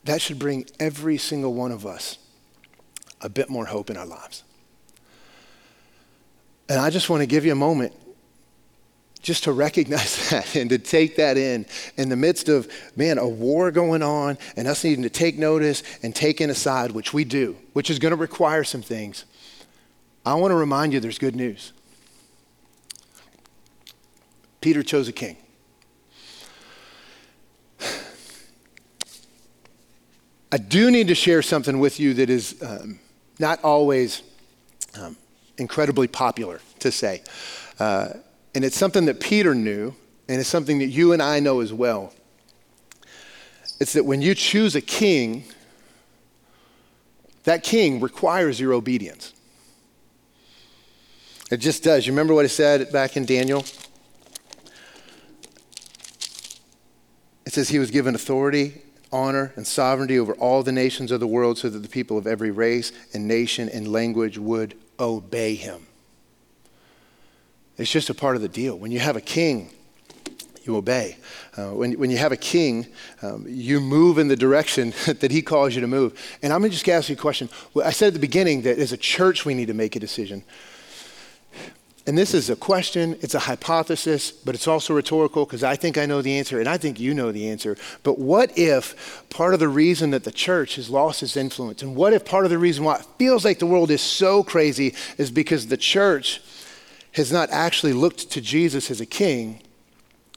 that 0.06 0.20
should 0.20 0.40
bring 0.40 0.66
every 0.80 1.18
single 1.18 1.54
one 1.54 1.72
of 1.72 1.86
us 1.86 2.18
a 3.22 3.30
bit 3.30 3.50
more 3.50 3.66
hope 3.66 3.92
in 3.92 3.98
our 3.98 4.08
lives. 4.08 4.44
And 6.68 6.80
I 6.80 6.90
just 6.90 7.10
want 7.10 7.22
to 7.22 7.28
give 7.28 7.46
you 7.46 7.52
a 7.52 7.56
moment 7.56 7.94
just 9.24 9.46
to 9.46 9.52
recognize 9.52 10.30
that 10.30 10.56
and 10.56 10.70
to 10.70 10.78
take 10.78 11.16
that 11.16 11.38
in 11.38 11.66
in 11.98 12.10
the 12.10 12.16
midst 12.16 12.48
of, 12.50 12.72
man, 12.96 13.18
a 13.18 13.28
war 13.28 13.72
going 13.72 14.04
on 14.04 14.38
and 14.56 14.68
us 14.68 14.84
needing 14.84 15.02
to 15.02 15.10
take 15.10 15.40
notice 15.40 15.82
and 16.04 16.16
take 16.16 16.40
in 16.40 16.52
aside, 16.52 16.92
which 16.92 17.12
we 17.14 17.24
do, 17.24 17.58
which 17.72 17.90
is 17.90 17.98
going 17.98 18.12
to 18.12 18.18
require 18.18 18.64
some 18.64 18.84
things. 18.84 19.26
I 20.26 20.36
want 20.36 20.52
to 20.52 20.56
remind 20.56 20.94
you 20.94 21.00
there's 21.00 21.18
good 21.18 21.36
news. 21.36 21.74
Peter 24.62 24.84
chose 24.84 25.08
a 25.08 25.12
king. 25.12 25.36
I 30.52 30.58
do 30.58 30.92
need 30.92 31.08
to 31.08 31.16
share 31.16 31.42
something 31.42 31.80
with 31.80 32.00
you 32.00 32.14
that 32.14 32.30
is 32.30 32.62
um, 32.62 33.00
not 33.40 33.62
always 33.64 34.22
um, 34.98 35.18
incredibly 35.58 36.08
popular 36.08 36.62
to 36.80 36.92
say. 36.92 37.24
Uh, 37.80 38.10
and 38.56 38.64
it's 38.64 38.78
something 38.78 39.06
that 39.06 39.20
Peter 39.20 39.56
knew, 39.56 39.96
and 40.28 40.40
it's 40.40 40.50
something 40.50 40.80
that 40.80 40.88
you 40.88 41.14
and 41.14 41.22
I 41.22 41.40
know 41.40 41.60
as 41.60 41.74
well. 41.74 42.14
It's 43.80 43.94
that 43.94 44.06
when 44.06 44.22
you 44.22 44.36
choose 44.36 44.76
a 44.76 44.82
king, 44.82 45.44
that 47.44 47.64
king 47.64 48.00
requires 48.00 48.60
your 48.60 48.74
obedience. 48.74 49.34
It 51.52 51.58
just 51.58 51.84
does. 51.84 52.08
You 52.08 52.14
remember 52.14 52.34
what 52.34 52.46
it 52.46 52.50
said 52.50 52.92
back 52.92 53.18
in 53.18 53.26
Daniel? 53.26 53.66
It 57.46 57.54
says 57.54 57.70
he 57.70 57.80
was 57.80 57.92
given 57.92 58.16
authority, 58.16 58.82
honor, 59.12 59.54
and 59.56 59.68
sovereignty 59.68 60.18
over 60.18 60.34
all 60.34 60.64
the 60.64 60.72
nations 60.72 61.12
of 61.12 61.20
the 61.20 61.28
world 61.28 61.58
so 61.58 61.70
that 61.70 61.80
the 61.80 61.90
people 61.90 62.18
of 62.18 62.26
every 62.26 62.52
race 62.52 62.92
and 63.14 63.28
nation 63.28 63.70
and 63.70 63.92
language 63.92 64.38
would 64.38 64.76
obey 65.00 65.56
him. 65.56 65.86
It's 67.78 67.92
just 67.92 68.10
a 68.10 68.14
part 68.14 68.36
of 68.36 68.42
the 68.42 68.50
deal. 68.50 68.78
When 68.78 68.92
you 68.92 69.00
have 69.00 69.16
a 69.16 69.22
king, 69.22 69.70
you 70.64 70.78
obey. 70.78 71.18
Uh, 71.58 71.70
when, 71.70 71.94
when 71.94 72.10
you 72.10 72.18
have 72.18 72.32
a 72.32 72.38
king, 72.38 72.88
um, 73.22 73.46
you 73.48 73.80
move 73.80 74.18
in 74.18 74.28
the 74.28 74.36
direction 74.36 74.94
that 75.06 75.32
he 75.32 75.42
calls 75.42 75.76
you 75.76 75.82
to 75.82 75.88
move. 75.88 76.20
And 76.42 76.54
I'm 76.54 76.62
going 76.62 76.72
to 76.72 76.78
just 76.78 76.88
ask 76.88 77.10
you 77.10 77.16
a 77.16 77.20
question. 77.20 77.50
I 77.84 77.92
said 77.92 78.08
at 78.08 78.14
the 78.14 78.20
beginning 78.20 78.62
that 78.64 78.78
as 78.78 78.92
a 78.92 78.98
church, 78.98 79.46
we 79.46 79.54
need 79.54 79.68
to 79.68 79.74
make 79.74 79.96
a 79.96 80.00
decision. 80.00 80.44
And 82.06 82.18
this 82.18 82.34
is 82.34 82.50
a 82.50 82.58
question, 82.58 83.18
it's 83.22 83.34
a 83.34 83.40
hypothesis, 83.40 84.30
but 84.30 84.56
it's 84.56 84.68
also 84.68 84.94
rhetorical 84.94 85.46
because 85.46 85.64
I 85.64 85.78
think 85.78 85.98
I 85.98 86.06
know 86.06 86.22
the 86.22 86.38
answer 86.38 86.60
and 86.60 86.68
I 86.68 86.76
think 86.76 87.00
you 87.00 87.14
know 87.14 87.32
the 87.32 87.48
answer. 87.48 87.78
But 88.04 88.20
what 88.20 88.58
if 88.58 89.24
part 89.30 89.54
of 89.54 89.62
the 89.62 89.70
reason 89.70 90.10
that 90.10 90.26
the 90.26 90.32
church 90.32 90.76
has 90.76 90.90
lost 90.90 91.24
its 91.24 91.38
influence, 91.38 91.82
and 91.82 91.96
what 91.96 92.12
if 92.12 92.26
part 92.26 92.44
of 92.44 92.52
the 92.52 92.58
reason 92.58 92.84
why 92.84 92.98
it 92.98 93.06
feels 93.18 93.46
like 93.46 93.60
the 93.60 93.66
world 93.66 93.90
is 93.90 94.02
so 94.02 94.44
crazy 94.44 94.96
is 95.18 95.32
because 95.32 95.68
the 95.68 95.78
church 95.78 96.42
has 97.14 97.32
not 97.32 97.50
actually 97.52 97.94
looked 97.94 98.32
to 98.32 98.42
Jesus 98.42 98.92
as 98.92 99.00
a 99.00 99.06
king 99.06 99.62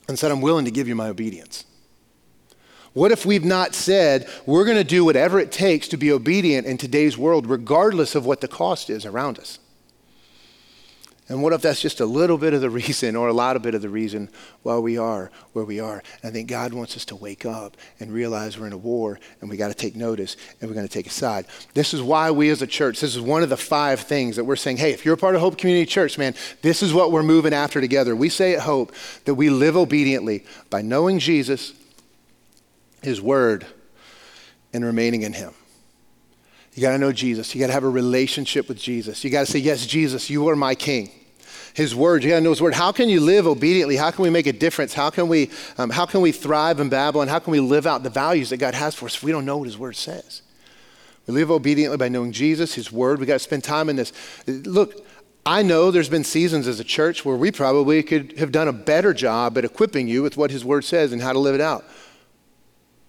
and 0.08 0.18
said, 0.18 0.30
I'm 0.30 0.40
willing 0.40 0.64
to 0.64 0.70
give 0.70 0.88
you 0.88 0.94
my 0.94 1.08
obedience? 1.08 1.64
What 2.92 3.12
if 3.12 3.26
we've 3.26 3.44
not 3.44 3.74
said, 3.74 4.26
we're 4.46 4.64
going 4.64 4.78
to 4.78 4.84
do 4.84 5.04
whatever 5.04 5.38
it 5.38 5.52
takes 5.52 5.86
to 5.88 5.98
be 5.98 6.10
obedient 6.10 6.66
in 6.66 6.78
today's 6.78 7.18
world, 7.18 7.46
regardless 7.46 8.14
of 8.14 8.24
what 8.24 8.40
the 8.40 8.48
cost 8.48 8.88
is 8.88 9.04
around 9.04 9.38
us? 9.38 9.58
And 11.28 11.42
what 11.42 11.52
if 11.52 11.60
that's 11.60 11.80
just 11.80 11.98
a 11.98 12.06
little 12.06 12.38
bit 12.38 12.54
of 12.54 12.60
the 12.60 12.70
reason 12.86 13.16
or 13.16 13.28
a 13.28 13.32
lot 13.32 13.56
of 13.56 13.62
bit 13.62 13.74
of 13.74 13.82
the 13.82 13.88
reason 13.88 14.28
why 14.62 14.78
we 14.78 14.96
are 14.96 15.30
where 15.52 15.64
we 15.64 15.80
are? 15.80 16.02
And 16.22 16.30
I 16.30 16.30
think 16.30 16.48
God 16.48 16.72
wants 16.72 16.96
us 16.96 17.04
to 17.06 17.16
wake 17.16 17.44
up 17.44 17.76
and 17.98 18.12
realize 18.12 18.58
we're 18.58 18.68
in 18.68 18.72
a 18.72 18.78
war 18.78 19.18
and 19.40 19.50
we 19.50 19.56
got 19.56 19.68
to 19.68 19.74
take 19.74 19.96
notice 19.96 20.36
and 20.60 20.70
we're 20.70 20.74
going 20.74 20.86
to 20.86 20.92
take 20.92 21.06
a 21.06 21.10
side. 21.10 21.46
This 21.74 21.92
is 21.92 22.02
why 22.02 22.30
we 22.30 22.50
as 22.50 22.62
a 22.62 22.66
church, 22.66 23.00
this 23.00 23.16
is 23.16 23.20
one 23.20 23.42
of 23.42 23.48
the 23.48 23.56
five 23.56 24.00
things 24.00 24.36
that 24.36 24.44
we're 24.44 24.56
saying, 24.56 24.76
hey, 24.76 24.92
if 24.92 25.04
you're 25.04 25.14
a 25.14 25.18
part 25.18 25.34
of 25.34 25.40
Hope 25.40 25.58
Community 25.58 25.86
Church, 25.86 26.16
man, 26.16 26.34
this 26.62 26.82
is 26.82 26.94
what 26.94 27.10
we're 27.10 27.22
moving 27.22 27.52
after 27.52 27.80
together. 27.80 28.14
We 28.14 28.28
say 28.28 28.54
at 28.54 28.60
Hope 28.60 28.92
that 29.24 29.34
we 29.34 29.50
live 29.50 29.76
obediently 29.76 30.44
by 30.70 30.82
knowing 30.82 31.18
Jesus, 31.18 31.72
His 33.02 33.20
Word, 33.20 33.66
and 34.72 34.84
remaining 34.84 35.22
in 35.22 35.32
Him. 35.32 35.54
You 36.76 36.82
got 36.82 36.90
to 36.90 36.98
know 36.98 37.10
Jesus. 37.10 37.54
You 37.54 37.60
got 37.60 37.68
to 37.68 37.72
have 37.72 37.84
a 37.84 37.88
relationship 37.88 38.68
with 38.68 38.78
Jesus. 38.78 39.24
You 39.24 39.30
got 39.30 39.46
to 39.46 39.50
say, 39.50 39.58
Yes, 39.58 39.86
Jesus, 39.86 40.28
you 40.28 40.46
are 40.48 40.54
my 40.54 40.74
King. 40.74 41.10
His 41.72 41.94
word, 41.94 42.22
you 42.22 42.30
got 42.30 42.36
to 42.36 42.42
know 42.42 42.50
His 42.50 42.60
word. 42.60 42.74
How 42.74 42.92
can 42.92 43.08
you 43.08 43.20
live 43.20 43.46
obediently? 43.46 43.96
How 43.96 44.10
can 44.10 44.22
we 44.22 44.30
make 44.30 44.46
a 44.46 44.52
difference? 44.52 44.92
How 44.92 45.08
can 45.08 45.26
we, 45.26 45.50
um, 45.78 45.88
how 45.88 46.04
can 46.04 46.20
we 46.20 46.32
thrive 46.32 46.78
in 46.78 46.90
Babylon? 46.90 47.28
How 47.28 47.38
can 47.38 47.50
we 47.50 47.60
live 47.60 47.86
out 47.86 48.02
the 48.02 48.10
values 48.10 48.50
that 48.50 48.58
God 48.58 48.74
has 48.74 48.94
for 48.94 49.06
us 49.06 49.16
if 49.16 49.22
we 49.22 49.32
don't 49.32 49.46
know 49.46 49.56
what 49.56 49.64
His 49.64 49.78
word 49.78 49.96
says? 49.96 50.42
We 51.26 51.32
live 51.32 51.50
obediently 51.50 51.96
by 51.96 52.10
knowing 52.10 52.32
Jesus, 52.32 52.74
His 52.74 52.92
word. 52.92 53.20
We 53.20 53.26
got 53.26 53.34
to 53.34 53.38
spend 53.38 53.64
time 53.64 53.88
in 53.88 53.96
this. 53.96 54.12
Look, 54.46 55.06
I 55.46 55.62
know 55.62 55.90
there's 55.90 56.10
been 56.10 56.24
seasons 56.24 56.68
as 56.68 56.78
a 56.78 56.84
church 56.84 57.24
where 57.24 57.36
we 57.36 57.50
probably 57.50 58.02
could 58.02 58.38
have 58.38 58.52
done 58.52 58.68
a 58.68 58.72
better 58.72 59.14
job 59.14 59.56
at 59.56 59.64
equipping 59.64 60.08
you 60.08 60.22
with 60.22 60.36
what 60.36 60.50
His 60.50 60.62
word 60.62 60.84
says 60.84 61.12
and 61.12 61.22
how 61.22 61.32
to 61.32 61.38
live 61.38 61.54
it 61.54 61.60
out. 61.62 61.86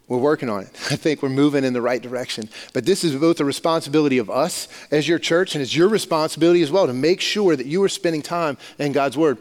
We're 0.08 0.18
working 0.18 0.50
on 0.50 0.64
it. 0.64 0.70
I 0.92 0.96
think 0.96 1.22
we're 1.22 1.30
moving 1.30 1.64
in 1.64 1.74
the 1.74 1.82
right 1.82 2.02
direction. 2.02 2.50
But 2.74 2.86
this 2.86 3.04
is 3.04 3.16
both 3.16 3.40
a 3.40 3.46
responsibility 3.46 4.18
of 4.18 4.30
us 4.30 4.68
as 4.92 5.08
your 5.08 5.20
church 5.20 5.56
and 5.56 5.62
it's 5.62 5.76
your 5.76 5.90
responsibility 5.90 6.62
as 6.62 6.72
well 6.72 6.88
to 6.88 6.94
make 6.94 7.22
sure 7.22 7.56
that 7.56 7.66
you 7.66 7.84
are 7.84 7.90
spending 7.90 8.22
time 8.22 8.58
in 8.80 8.92
God's 8.92 9.18
Word 9.18 9.40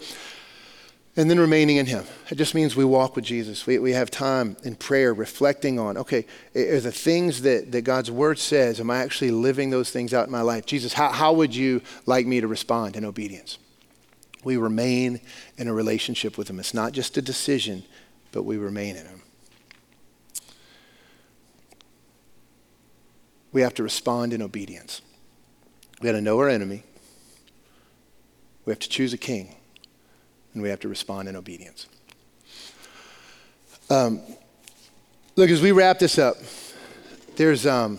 and 1.16 1.30
then 1.30 1.40
remaining 1.40 1.78
in 1.78 1.86
Him. 1.86 2.04
It 2.30 2.34
just 2.34 2.54
means 2.54 2.76
we 2.76 2.84
walk 2.84 3.16
with 3.16 3.24
Jesus. 3.24 3.66
We, 3.66 3.78
we 3.78 3.92
have 3.92 4.10
time 4.10 4.56
in 4.64 4.74
prayer 4.74 5.14
reflecting 5.14 5.78
on, 5.78 5.96
okay, 5.96 6.26
are 6.54 6.80
the 6.80 6.92
things 6.92 7.42
that, 7.42 7.72
that 7.72 7.82
God's 7.82 8.10
Word 8.10 8.38
says, 8.38 8.80
am 8.80 8.90
I 8.90 8.98
actually 8.98 9.30
living 9.30 9.70
those 9.70 9.90
things 9.90 10.12
out 10.12 10.26
in 10.26 10.32
my 10.32 10.42
life? 10.42 10.66
Jesus, 10.66 10.92
how, 10.92 11.10
how 11.10 11.32
would 11.32 11.54
you 11.54 11.80
like 12.04 12.26
me 12.26 12.40
to 12.40 12.46
respond 12.46 12.96
in 12.96 13.04
obedience? 13.04 13.58
We 14.44 14.58
remain 14.58 15.20
in 15.56 15.68
a 15.68 15.72
relationship 15.72 16.36
with 16.36 16.50
Him. 16.50 16.60
It's 16.60 16.74
not 16.74 16.92
just 16.92 17.16
a 17.16 17.22
decision, 17.22 17.84
but 18.30 18.42
we 18.42 18.58
remain 18.58 18.96
in 18.96 19.06
Him. 19.06 19.22
We 23.56 23.62
have 23.62 23.72
to 23.72 23.82
respond 23.82 24.34
in 24.34 24.42
obedience. 24.42 25.00
We 26.02 26.08
have 26.08 26.16
to 26.16 26.20
know 26.20 26.38
our 26.40 26.50
enemy. 26.50 26.82
We 28.66 28.70
have 28.70 28.78
to 28.80 28.88
choose 28.90 29.14
a 29.14 29.16
king. 29.16 29.54
And 30.52 30.62
we 30.62 30.68
have 30.68 30.80
to 30.80 30.90
respond 30.90 31.30
in 31.30 31.36
obedience. 31.36 31.86
Um, 33.88 34.20
look, 35.36 35.48
as 35.48 35.62
we 35.62 35.72
wrap 35.72 35.98
this 35.98 36.18
up, 36.18 36.36
there's, 37.36 37.66
um, 37.66 37.98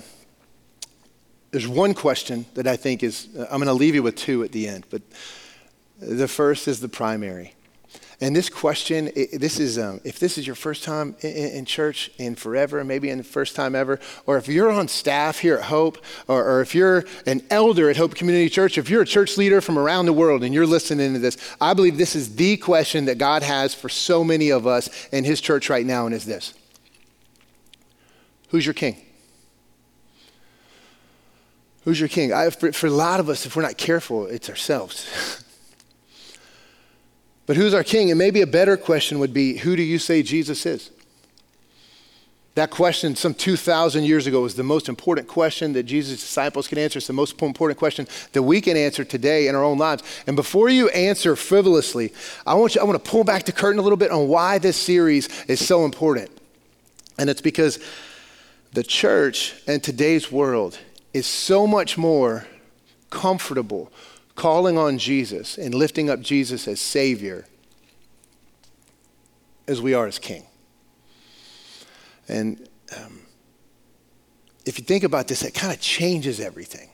there's 1.49 1.67
one 1.67 1.95
question 1.95 2.45
that 2.53 2.67
I 2.67 2.75
think 2.75 3.01
is, 3.01 3.27
I'm 3.35 3.57
going 3.57 3.65
to 3.65 3.73
leave 3.73 3.95
you 3.95 4.03
with 4.03 4.15
two 4.15 4.43
at 4.43 4.51
the 4.51 4.67
end, 4.67 4.85
but 4.91 5.01
the 5.99 6.27
first 6.27 6.67
is 6.67 6.81
the 6.81 6.89
primary. 6.89 7.55
And 8.19 8.35
this 8.35 8.49
question, 8.49 9.11
this 9.31 9.59
is 9.59 9.77
um, 9.77 10.01
if 10.03 10.17
this 10.17 10.39
is 10.39 10.47
your 10.47 10.55
first 10.55 10.83
time 10.83 11.15
in, 11.21 11.29
in, 11.29 11.65
church 11.65 12.09
in 12.17 12.33
forever, 12.33 12.83
maybe 12.83 13.11
in 13.11 13.19
the 13.19 13.23
first 13.23 13.55
time 13.55 13.75
ever, 13.75 13.99
or 14.25 14.37
if 14.37 14.47
you're 14.47 14.71
on 14.71 14.87
staff 14.87 15.37
here 15.37 15.57
at 15.57 15.65
Hope, 15.65 15.99
or, 16.27 16.43
or, 16.43 16.61
if 16.61 16.73
you're 16.73 17.05
an 17.27 17.43
elder 17.51 17.91
at 17.91 17.97
Hope 17.97 18.15
Community 18.15 18.49
Church, 18.49 18.79
if 18.79 18.89
you're 18.89 19.03
a 19.03 19.05
church 19.05 19.37
leader 19.37 19.61
from 19.61 19.77
around 19.77 20.07
the 20.07 20.13
world 20.13 20.43
and 20.43 20.51
you're 20.51 20.65
listening 20.65 21.13
to 21.13 21.19
this, 21.19 21.37
I 21.61 21.75
believe 21.75 21.99
this 21.99 22.15
is 22.15 22.35
the 22.35 22.57
question 22.57 23.05
that 23.05 23.19
God 23.19 23.43
has 23.43 23.75
for 23.75 23.87
so 23.87 24.23
many 24.23 24.49
of 24.49 24.65
us 24.65 24.89
in 25.09 25.23
His 25.23 25.39
church 25.39 25.69
right 25.69 25.85
now, 25.85 26.07
and 26.07 26.15
is 26.15 26.25
this: 26.25 26.55
Who's 28.49 28.65
your 28.65 28.73
king? 28.73 28.97
Who's 31.83 31.99
your 31.99 32.09
king? 32.09 32.33
I, 32.33 32.49
for, 32.49 32.71
for 32.71 32.87
a 32.87 32.91
lot 32.91 33.19
of 33.19 33.29
us, 33.29 33.45
if 33.45 33.55
we're 33.55 33.61
not 33.61 33.77
careful, 33.77 34.25
it's 34.25 34.49
ourselves. 34.49 35.43
But 37.47 37.55
who's 37.55 37.73
our 37.73 37.83
king? 37.83 38.11
And 38.11 38.19
maybe 38.19 38.41
a 38.41 38.47
better 38.47 38.77
question 38.77 39.17
would 39.17 39.33
be 39.33 39.57
who 39.57 39.75
do 39.75 39.81
you 39.81 39.97
say 39.97 40.21
Jesus 40.21 40.65
is? 40.65 40.91
That 42.55 42.71
question, 42.71 43.15
some 43.15 43.35
2,000 43.35 44.03
years 44.03 44.25
ago, 44.25 44.41
was 44.41 44.55
the 44.55 44.63
most 44.63 44.89
important 44.89 45.27
question 45.27 45.73
that 45.73 45.83
Jesus' 45.83 46.19
disciples 46.19 46.67
could 46.67 46.79
answer. 46.79 46.97
It's 46.97 47.05
the 47.05 47.13
most 47.13 47.39
important 47.39 47.77
question 47.77 48.07
that 48.33 48.41
we 48.41 48.61
can 48.61 48.75
answer 48.75 49.03
today 49.03 49.47
in 49.47 49.53
our 49.53 49.63
own 49.63 49.77
lives. 49.77 50.01
And 50.25 50.35
before 50.35 50.67
you 50.67 50.89
answer 50.89 51.35
frivolously, 51.35 52.13
I 52.47 52.55
want, 52.55 52.73
you, 52.73 52.81
I 52.81 52.83
want 52.83 53.01
to 53.01 53.09
pull 53.09 53.23
back 53.23 53.45
the 53.45 53.51
curtain 53.51 53.79
a 53.79 53.83
little 53.83 53.97
bit 53.97 54.09
on 54.09 54.27
why 54.27 54.57
this 54.57 54.75
series 54.75 55.29
is 55.45 55.65
so 55.65 55.85
important. 55.85 56.31
And 57.19 57.29
it's 57.29 57.41
because 57.41 57.79
the 58.73 58.83
church 58.83 59.53
and 59.67 59.83
today's 59.83 60.31
world 60.31 60.79
is 61.13 61.27
so 61.27 61.67
much 61.67 61.95
more 61.95 62.47
comfortable 63.11 63.91
calling 64.37 64.77
on 64.77 64.97
Jesus 64.97 65.57
and 65.57 65.73
lifting 65.73 66.09
up 66.09 66.21
Jesus 66.21 66.67
as 66.67 66.79
Savior 66.79 67.45
as 69.67 69.81
we 69.81 69.93
are 69.93 70.07
as 70.07 70.19
King. 70.19 70.45
And 72.29 72.69
um, 72.95 73.21
if 74.65 74.79
you 74.79 74.85
think 74.85 75.03
about 75.03 75.27
this, 75.27 75.43
it 75.43 75.53
kind 75.53 75.73
of 75.73 75.81
changes 75.81 76.39
everything. 76.39 76.89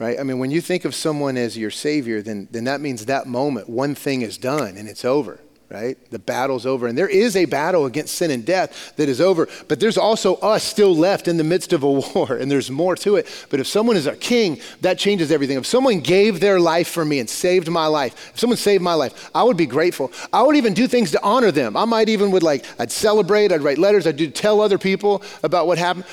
Right? 0.00 0.18
I 0.18 0.22
mean, 0.22 0.38
when 0.38 0.50
you 0.50 0.60
think 0.60 0.84
of 0.84 0.94
someone 0.94 1.36
as 1.36 1.56
your 1.56 1.70
Savior, 1.70 2.22
then, 2.22 2.48
then 2.50 2.64
that 2.64 2.80
means 2.80 3.06
that 3.06 3.26
moment, 3.26 3.68
one 3.68 3.94
thing 3.94 4.22
is 4.22 4.38
done 4.38 4.76
and 4.76 4.88
it's 4.88 5.04
over 5.04 5.40
right? 5.70 5.98
The 6.10 6.18
battle's 6.18 6.64
over. 6.64 6.86
And 6.86 6.96
there 6.96 7.08
is 7.08 7.36
a 7.36 7.44
battle 7.44 7.84
against 7.84 8.14
sin 8.14 8.30
and 8.30 8.44
death 8.44 8.96
that 8.96 9.08
is 9.08 9.20
over, 9.20 9.48
but 9.68 9.80
there's 9.80 9.98
also 9.98 10.36
us 10.36 10.64
still 10.64 10.94
left 10.96 11.28
in 11.28 11.36
the 11.36 11.44
midst 11.44 11.72
of 11.72 11.82
a 11.82 11.90
war, 12.14 12.32
and 12.32 12.50
there's 12.50 12.70
more 12.70 12.96
to 12.96 13.16
it. 13.16 13.46
But 13.50 13.60
if 13.60 13.66
someone 13.66 13.96
is 13.96 14.06
our 14.06 14.16
king, 14.16 14.60
that 14.80 14.98
changes 14.98 15.30
everything. 15.30 15.58
If 15.58 15.66
someone 15.66 16.00
gave 16.00 16.40
their 16.40 16.58
life 16.58 16.88
for 16.88 17.04
me 17.04 17.18
and 17.18 17.28
saved 17.28 17.68
my 17.68 17.86
life, 17.86 18.30
if 18.32 18.40
someone 18.40 18.56
saved 18.56 18.82
my 18.82 18.94
life, 18.94 19.30
I 19.34 19.42
would 19.42 19.56
be 19.56 19.66
grateful. 19.66 20.10
I 20.32 20.42
would 20.42 20.56
even 20.56 20.72
do 20.72 20.88
things 20.88 21.10
to 21.10 21.22
honor 21.22 21.50
them. 21.50 21.76
I 21.76 21.84
might 21.84 22.08
even 22.08 22.30
would 22.30 22.42
like, 22.42 22.64
I'd 22.78 22.90
celebrate, 22.90 23.52
I'd 23.52 23.62
write 23.62 23.78
letters, 23.78 24.06
I'd 24.06 24.16
do 24.16 24.30
tell 24.30 24.60
other 24.60 24.78
people 24.78 25.22
about 25.42 25.66
what 25.66 25.76
happened. 25.76 26.06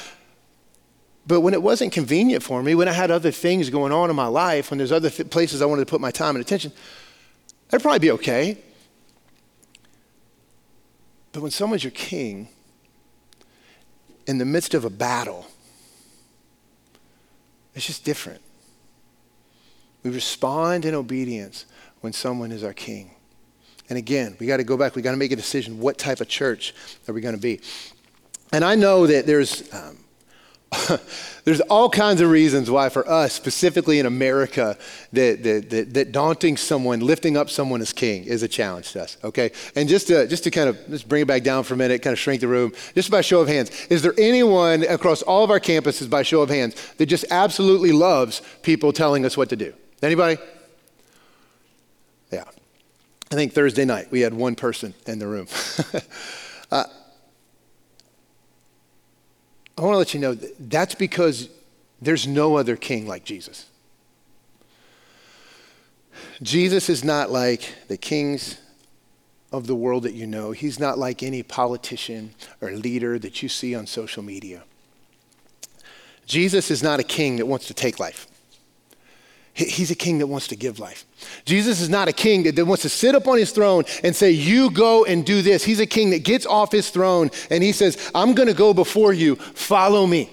But 1.28 1.42
when 1.42 1.54
it 1.54 1.64
wasn't 1.64 1.92
convenient 1.92 2.44
for 2.44 2.62
me, 2.62 2.76
when 2.76 2.88
I 2.88 2.94
had 2.94 3.10
other 3.10 3.32
things 3.32 3.70
going 3.70 3.92
on 3.92 4.10
in 4.10 4.16
my 4.16 4.28
life, 4.28 4.70
when 4.70 4.78
there's 4.78 4.92
other 4.92 5.10
th- 5.10 5.30
places 5.30 5.62
I 5.62 5.66
wanted 5.66 5.88
to 5.88 5.90
put 5.90 6.00
my 6.00 6.12
time 6.12 6.36
and 6.36 6.46
attention, 6.46 6.72
that'd 7.70 7.82
probably 7.82 8.00
be 8.00 8.12
okay. 8.12 8.60
But 11.36 11.42
when 11.42 11.52
someone's 11.52 11.84
your 11.84 11.92
king, 11.92 12.48
in 14.26 14.38
the 14.38 14.46
midst 14.46 14.74
of 14.74 14.86
a 14.86 14.90
battle, 14.90 15.46
it's 17.74 17.86
just 17.86 18.06
different. 18.06 18.40
We 20.04 20.12
respond 20.12 20.86
in 20.86 20.96
obedience 20.96 21.66
when 22.00 22.14
someone 22.14 22.54
is 22.54 22.64
our 22.64 22.72
king. 22.72 23.12
And 23.90 23.98
again, 23.98 24.38
we 24.40 24.48
got 24.48 24.58
to 24.58 24.64
go 24.64 24.78
back. 24.78 24.96
We 24.96 25.02
got 25.02 25.12
to 25.12 25.18
make 25.18 25.34
a 25.34 25.36
decision. 25.36 25.78
What 25.82 25.98
type 25.98 26.22
of 26.22 26.30
church 26.30 26.74
are 27.06 27.14
we 27.14 27.20
going 27.20 27.36
to 27.36 27.42
be? 27.42 27.60
And 28.54 28.64
I 28.64 28.76
know 28.76 29.06
that 29.06 29.26
there's 29.26 29.74
um, 29.74 30.05
there's 31.44 31.62
all 31.62 31.90
kinds 31.90 32.22
of 32.22 32.30
reasons 32.30 32.70
why 32.70 32.90
for 32.90 33.08
us, 33.10 33.34
specifically 33.34 34.00
in 34.00 34.06
America, 34.06 34.78
that, 35.14 35.44
that, 35.44 35.70
that, 35.70 35.94
that, 35.94 36.12
daunting 36.12 36.58
someone, 36.58 37.00
lifting 37.00 37.38
up 37.38 37.50
someone 37.50 37.82
as 37.82 37.94
king 37.94 38.24
is 38.24 38.44
a 38.44 38.48
challenge 38.48 38.92
to 38.92 39.04
us, 39.04 39.18
okay? 39.24 39.52
And 39.76 39.88
just 39.88 40.08
to, 40.08 40.28
just 40.28 40.44
to 40.46 40.52
kind 40.52 40.70
of 40.70 40.78
just 40.90 41.08
bring 41.08 41.22
it 41.22 41.28
back 41.28 41.44
down 41.44 41.64
for 41.64 41.74
a 41.74 41.78
minute, 41.78 42.02
kind 42.02 42.14
of 42.14 42.20
shrink 42.20 42.42
the 42.42 42.48
room, 42.48 42.74
just 42.94 43.12
by 43.12 43.22
show 43.22 43.42
of 43.42 43.48
hands, 43.48 43.70
is 43.90 44.02
there 44.02 44.14
anyone 44.18 44.84
across 44.84 45.22
all 45.22 45.44
of 45.44 45.52
our 45.52 45.60
campuses, 45.60 46.10
by 46.10 46.24
show 46.24 46.42
of 46.42 46.50
hands, 46.50 46.76
that 46.98 47.06
just 47.06 47.26
absolutely 47.30 47.92
loves 47.92 48.42
people 48.62 48.92
telling 48.92 49.26
us 49.26 49.38
what 49.38 49.50
to 49.50 49.56
do? 49.56 49.74
Anybody? 50.02 50.38
Yeah. 52.32 52.44
I 53.32 53.36
think 53.36 53.54
Thursday 53.54 53.86
night 53.86 54.12
we 54.12 54.22
had 54.22 54.34
one 54.34 54.56
person 54.56 54.94
in 55.08 55.20
the 55.20 55.28
room. 55.28 55.48
uh, 56.72 56.86
I 59.78 59.82
want 59.82 59.94
to 59.94 59.98
let 59.98 60.14
you 60.14 60.20
know 60.20 60.34
that 60.34 60.70
that's 60.70 60.96
because 60.96 61.50
there's 62.02 62.28
no 62.28 62.58
other 62.58 62.76
king 62.76 63.08
like 63.08 63.26
Jesus. 63.26 63.66
Jesus 66.42 66.90
is 66.90 67.04
not 67.04 67.30
like 67.30 67.74
the 67.88 67.98
kings 67.98 68.58
of 69.52 69.68
the 69.68 69.76
world 69.76 70.04
that 70.04 70.14
you 70.14 70.28
know. 70.28 70.52
He's 70.52 70.80
not 70.80 70.98
like 70.98 71.24
any 71.24 71.44
politician 71.44 72.34
or 72.62 72.72
leader 72.72 73.20
that 73.20 73.44
you 73.44 73.50
see 73.50 73.76
on 73.76 73.88
social 73.88 74.24
media. 74.24 74.64
Jesus 76.26 76.72
is 76.72 76.82
not 76.82 77.00
a 77.00 77.04
king 77.04 77.38
that 77.38 77.46
wants 77.46 77.68
to 77.68 77.74
take 77.74 78.00
life. 78.00 78.28
He's 79.56 79.90
a 79.90 79.96
king 79.96 80.18
that 80.18 80.28
wants 80.28 80.50
to 80.50 80.58
give 80.58 80.80
life. 80.80 81.06
Jesus 81.46 81.80
is 81.80 81.88
not 81.88 82.10
a 82.10 82.14
king 82.14 82.44
that, 82.44 82.68
wants 82.68 82.82
to 82.82 82.90
sit 82.90 83.16
up 83.16 83.26
on 83.26 83.38
his 83.38 83.52
throne 83.52 83.86
and 84.04 84.14
say, 84.14 84.32
You 84.32 84.70
go 84.70 85.06
and 85.06 85.26
do 85.26 85.42
this. 85.42 85.64
He's 85.64 85.80
a 85.80 85.86
king 85.86 86.10
that 86.10 86.26
gets 86.26 86.46
off 86.46 86.74
his 86.74 86.90
throne 86.90 87.32
and 87.50 87.64
he 87.64 87.72
says, 87.72 88.12
I'm 88.14 88.34
going 88.34 88.50
to 88.50 88.54
go 88.54 88.74
before 88.74 89.14
you. 89.14 89.38
Follow 89.38 90.06
me. 90.06 90.30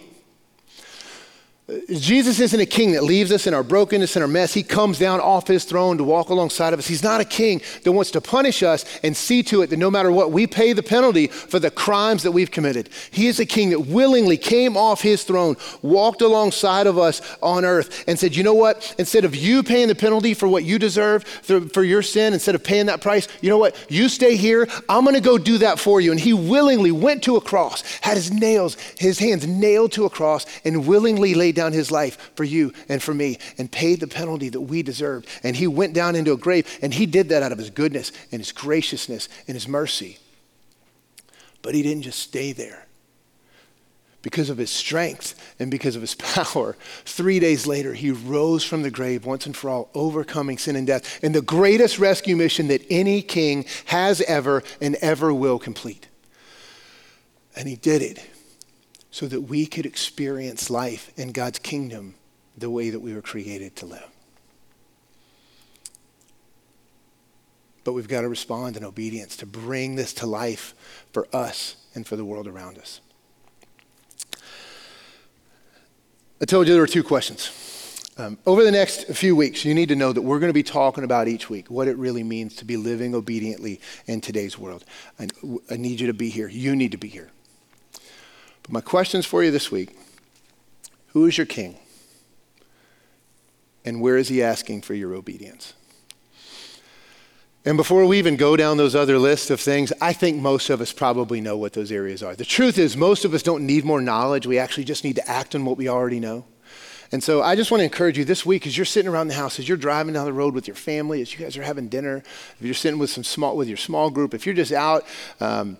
Jesus 1.88 2.40
isn't 2.40 2.58
a 2.58 2.66
king 2.66 2.92
that 2.92 3.04
leaves 3.04 3.30
us 3.30 3.46
in 3.46 3.54
our 3.54 3.62
brokenness 3.62 4.16
and 4.16 4.22
our 4.24 4.28
mess. 4.28 4.52
He 4.52 4.64
comes 4.64 4.98
down 4.98 5.20
off 5.20 5.46
his 5.46 5.64
throne 5.64 5.96
to 5.96 6.04
walk 6.04 6.28
alongside 6.28 6.72
of 6.72 6.80
us. 6.80 6.88
He's 6.88 7.04
not 7.04 7.20
a 7.20 7.24
king 7.24 7.62
that 7.84 7.92
wants 7.92 8.10
to 8.12 8.20
punish 8.20 8.64
us 8.64 8.84
and 9.04 9.16
see 9.16 9.44
to 9.44 9.62
it 9.62 9.70
that 9.70 9.76
no 9.76 9.88
matter 9.88 10.10
what, 10.10 10.32
we 10.32 10.48
pay 10.48 10.72
the 10.72 10.82
penalty 10.82 11.28
for 11.28 11.60
the 11.60 11.70
crimes 11.70 12.24
that 12.24 12.32
we've 12.32 12.50
committed. 12.50 12.88
He 13.12 13.28
is 13.28 13.38
a 13.38 13.46
king 13.46 13.70
that 13.70 13.86
willingly 13.86 14.36
came 14.36 14.76
off 14.76 15.02
his 15.02 15.22
throne, 15.22 15.56
walked 15.82 16.20
alongside 16.20 16.88
of 16.88 16.98
us 16.98 17.22
on 17.40 17.64
earth, 17.64 18.04
and 18.08 18.18
said, 18.18 18.34
You 18.34 18.42
know 18.42 18.54
what? 18.54 18.92
Instead 18.98 19.24
of 19.24 19.36
you 19.36 19.62
paying 19.62 19.86
the 19.86 19.94
penalty 19.94 20.34
for 20.34 20.48
what 20.48 20.64
you 20.64 20.80
deserve 20.80 21.22
for 21.22 21.84
your 21.84 22.02
sin, 22.02 22.32
instead 22.34 22.56
of 22.56 22.64
paying 22.64 22.86
that 22.86 23.00
price, 23.00 23.28
you 23.40 23.48
know 23.48 23.58
what? 23.58 23.76
You 23.88 24.08
stay 24.08 24.34
here. 24.34 24.66
I'm 24.88 25.04
going 25.04 25.14
to 25.14 25.20
go 25.20 25.38
do 25.38 25.58
that 25.58 25.78
for 25.78 26.00
you. 26.00 26.10
And 26.10 26.18
he 26.18 26.32
willingly 26.32 26.90
went 26.90 27.22
to 27.24 27.36
a 27.36 27.40
cross, 27.40 27.82
had 28.00 28.16
his 28.16 28.32
nails, 28.32 28.76
his 28.98 29.20
hands 29.20 29.46
nailed 29.46 29.92
to 29.92 30.06
a 30.06 30.10
cross, 30.10 30.44
and 30.64 30.88
willingly 30.88 31.34
laid 31.34 31.51
down 31.55 31.72
his 31.72 31.90
life 31.90 32.32
for 32.34 32.44
you 32.44 32.72
and 32.88 33.03
for 33.03 33.14
me 33.14 33.38
and 33.59 33.70
paid 33.70 34.00
the 34.00 34.07
penalty 34.07 34.48
that 34.48 34.61
we 34.61 34.82
deserved. 34.82 35.28
And 35.42 35.57
he 35.57 35.66
went 35.66 35.94
down 35.94 36.16
into 36.16 36.32
a 36.32 36.36
grave, 36.36 36.78
and 36.82 36.92
he 36.92 37.07
did 37.07 37.28
that 37.30 37.42
out 37.42 37.53
of 37.53 37.59
his 37.59 37.70
goodness 37.70 38.12
and 38.30 38.40
his 38.40 38.53
graciousness 38.53 39.28
and 39.46 39.55
his 39.55 39.68
mercy. 39.68 40.18
But 41.62 41.74
he 41.74 41.82
didn't 41.82 42.03
just 42.03 42.18
stay 42.18 42.53
there. 42.53 42.86
Because 44.22 44.50
of 44.50 44.59
his 44.59 44.70
strength 44.70 45.34
and 45.59 45.68
because 45.68 45.96
of 45.96 46.03
his 46.03 46.14
power, 46.16 46.76
three 47.05 47.40
days 47.40 47.66
later, 47.66 47.92
he 47.92 48.11
rose 48.11 48.64
from 48.64 48.82
the 48.82 48.90
grave 48.90 49.26
once 49.26 49.46
and 49.46 49.57
for 49.57 49.68
all, 49.68 49.90
overcoming 49.94 50.59
sin 50.59 50.76
and 50.76 50.86
death, 50.86 51.22
and 51.24 51.34
the 51.34 51.42
greatest 51.42 51.98
rescue 51.98 52.36
mission 52.36 52.68
that 52.68 52.84
any 52.88 53.20
king 53.20 53.64
has 53.86 54.20
ever 54.22 54.62
and 54.80 54.94
ever 54.96 55.34
will 55.34 55.59
complete. 55.59 56.09
And 57.57 57.68
he 57.68 57.76
did 57.76 58.00
it 58.00 58.24
so 59.12 59.26
that 59.26 59.42
we 59.42 59.66
could 59.66 59.86
experience 59.86 60.70
life 60.70 61.12
in 61.16 61.30
God's 61.30 61.60
kingdom 61.60 62.14
the 62.56 62.70
way 62.70 62.90
that 62.90 63.00
we 63.00 63.14
were 63.14 63.22
created 63.22 63.76
to 63.76 63.86
live. 63.86 64.08
But 67.84 67.92
we've 67.92 68.08
got 68.08 68.22
to 68.22 68.28
respond 68.28 68.76
in 68.76 68.84
obedience 68.84 69.36
to 69.36 69.46
bring 69.46 69.96
this 69.96 70.14
to 70.14 70.26
life 70.26 70.74
for 71.12 71.28
us 71.32 71.76
and 71.94 72.06
for 72.06 72.16
the 72.16 72.24
world 72.24 72.48
around 72.48 72.78
us. 72.78 73.00
I 76.40 76.44
told 76.46 76.66
you 76.66 76.72
there 76.72 76.82
were 76.82 76.86
two 76.86 77.04
questions. 77.04 77.50
Um, 78.16 78.38
over 78.46 78.64
the 78.64 78.70
next 78.70 79.04
few 79.08 79.36
weeks, 79.36 79.64
you 79.64 79.74
need 79.74 79.88
to 79.90 79.96
know 79.96 80.12
that 80.12 80.22
we're 80.22 80.38
going 80.38 80.50
to 80.50 80.54
be 80.54 80.62
talking 80.62 81.04
about 81.04 81.28
each 81.28 81.50
week 81.50 81.70
what 81.70 81.86
it 81.86 81.96
really 81.96 82.22
means 82.22 82.56
to 82.56 82.64
be 82.64 82.76
living 82.76 83.14
obediently 83.14 83.80
in 84.06 84.20
today's 84.20 84.58
world. 84.58 84.84
I, 85.18 85.28
I 85.70 85.76
need 85.76 86.00
you 86.00 86.06
to 86.06 86.14
be 86.14 86.30
here. 86.30 86.48
You 86.48 86.74
need 86.74 86.92
to 86.92 86.98
be 86.98 87.08
here. 87.08 87.30
But 88.62 88.72
my 88.72 88.80
questions 88.80 89.26
for 89.26 89.42
you 89.42 89.50
this 89.50 89.70
week 89.70 89.96
Who 91.08 91.26
is 91.26 91.36
your 91.36 91.46
king? 91.46 91.78
And 93.84 94.00
where 94.00 94.16
is 94.16 94.28
he 94.28 94.42
asking 94.42 94.82
for 94.82 94.94
your 94.94 95.14
obedience? 95.14 95.74
And 97.64 97.76
before 97.76 98.04
we 98.06 98.18
even 98.18 98.36
go 98.36 98.56
down 98.56 98.76
those 98.76 98.96
other 98.96 99.18
lists 99.18 99.50
of 99.50 99.60
things, 99.60 99.92
I 100.00 100.12
think 100.12 100.40
most 100.40 100.68
of 100.68 100.80
us 100.80 100.92
probably 100.92 101.40
know 101.40 101.56
what 101.56 101.74
those 101.74 101.92
areas 101.92 102.22
are. 102.22 102.34
The 102.34 102.44
truth 102.44 102.76
is, 102.76 102.96
most 102.96 103.24
of 103.24 103.34
us 103.34 103.42
don't 103.42 103.66
need 103.66 103.84
more 103.84 104.00
knowledge. 104.00 104.46
We 104.46 104.58
actually 104.58 104.84
just 104.84 105.04
need 105.04 105.16
to 105.16 105.28
act 105.28 105.54
on 105.54 105.64
what 105.64 105.76
we 105.76 105.88
already 105.88 106.18
know. 106.18 106.44
And 107.12 107.22
so 107.22 107.42
I 107.42 107.54
just 107.54 107.70
want 107.70 107.80
to 107.80 107.84
encourage 107.84 108.16
you 108.16 108.24
this 108.24 108.44
week 108.44 108.66
as 108.66 108.76
you're 108.76 108.86
sitting 108.86 109.10
around 109.10 109.28
the 109.28 109.34
house, 109.34 109.58
as 109.58 109.68
you're 109.68 109.76
driving 109.76 110.14
down 110.14 110.24
the 110.24 110.32
road 110.32 110.54
with 110.54 110.66
your 110.66 110.74
family, 110.74 111.20
as 111.20 111.32
you 111.32 111.44
guys 111.44 111.56
are 111.56 111.62
having 111.62 111.88
dinner, 111.88 112.16
if 112.58 112.62
you're 112.62 112.74
sitting 112.74 112.98
with 112.98 113.10
some 113.10 113.22
small 113.22 113.56
with 113.56 113.68
your 113.68 113.76
small 113.76 114.10
group, 114.10 114.32
if 114.32 114.46
you're 114.46 114.54
just 114.54 114.72
out 114.72 115.04
um, 115.38 115.76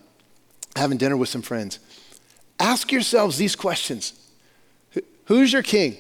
having 0.77 0.99
dinner 0.99 1.17
with 1.17 1.31
some 1.31 1.43
friends, 1.43 1.79
Ask 2.63 2.93
yourselves 2.93 3.39
these 3.39 3.57
questions 3.57 4.15
Who's 5.27 5.53
your 5.53 5.63
king? 5.63 5.97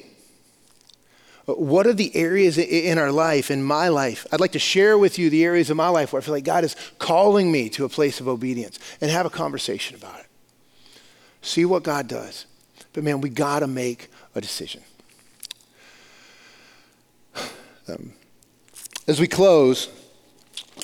What 1.46 1.88
are 1.88 1.92
the 1.92 2.14
areas 2.14 2.56
in 2.56 2.98
our 2.98 3.10
life, 3.10 3.50
in 3.50 3.64
my 3.64 3.88
life? 3.88 4.26
I'd 4.30 4.40
like 4.40 4.52
to 4.52 4.60
share 4.60 4.96
with 4.96 5.18
you 5.18 5.28
the 5.28 5.44
areas 5.44 5.70
of 5.70 5.76
my 5.76 5.88
life 5.88 6.12
where 6.12 6.22
I 6.22 6.24
feel 6.24 6.34
like 6.34 6.44
God 6.44 6.62
is 6.62 6.76
calling 6.98 7.50
me 7.50 7.68
to 7.70 7.84
a 7.84 7.88
place 7.88 8.20
of 8.20 8.28
obedience 8.28 8.78
and 9.00 9.10
have 9.10 9.26
a 9.26 9.30
conversation 9.30 9.96
about 9.96 10.20
it. 10.20 10.26
See 11.40 11.64
what 11.64 11.82
God 11.82 12.06
does. 12.06 12.46
But 12.92 13.02
man, 13.02 13.20
we 13.20 13.28
got 13.28 13.60
to 13.60 13.66
make 13.66 14.08
a 14.36 14.40
decision. 14.40 14.82
Um, 17.88 18.12
as 19.08 19.18
we 19.18 19.26
close, 19.26 19.88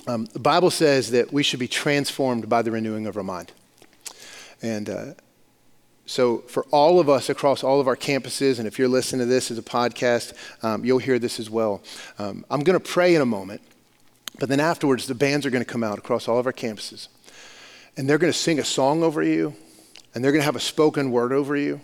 um, 0.08 0.24
the 0.26 0.40
Bible 0.40 0.70
says 0.70 1.12
that 1.12 1.32
we 1.32 1.44
should 1.44 1.60
be 1.60 1.68
transformed 1.68 2.48
by 2.48 2.62
the 2.62 2.72
renewing 2.72 3.06
of 3.06 3.16
our 3.16 3.22
mind. 3.22 3.52
And 4.60 4.90
uh, 4.90 5.04
so, 6.08 6.38
for 6.38 6.64
all 6.70 7.00
of 7.00 7.10
us 7.10 7.28
across 7.28 7.62
all 7.62 7.80
of 7.80 7.86
our 7.86 7.94
campuses, 7.94 8.58
and 8.58 8.66
if 8.66 8.78
you're 8.78 8.88
listening 8.88 9.20
to 9.20 9.26
this 9.26 9.50
as 9.50 9.58
a 9.58 9.62
podcast, 9.62 10.32
um, 10.64 10.82
you'll 10.82 10.96
hear 10.96 11.18
this 11.18 11.38
as 11.38 11.50
well. 11.50 11.82
Um, 12.18 12.46
I'm 12.50 12.60
going 12.60 12.80
to 12.80 12.84
pray 12.84 13.14
in 13.14 13.20
a 13.20 13.26
moment, 13.26 13.60
but 14.38 14.48
then 14.48 14.58
afterwards, 14.58 15.06
the 15.06 15.14
bands 15.14 15.44
are 15.44 15.50
going 15.50 15.62
to 15.62 15.70
come 15.70 15.84
out 15.84 15.98
across 15.98 16.26
all 16.26 16.38
of 16.38 16.46
our 16.46 16.52
campuses, 16.52 17.08
and 17.98 18.08
they're 18.08 18.16
going 18.16 18.32
to 18.32 18.38
sing 18.38 18.58
a 18.58 18.64
song 18.64 19.02
over 19.02 19.22
you, 19.22 19.54
and 20.14 20.24
they're 20.24 20.32
going 20.32 20.40
to 20.40 20.46
have 20.46 20.56
a 20.56 20.60
spoken 20.60 21.10
word 21.10 21.30
over 21.30 21.54
you. 21.54 21.78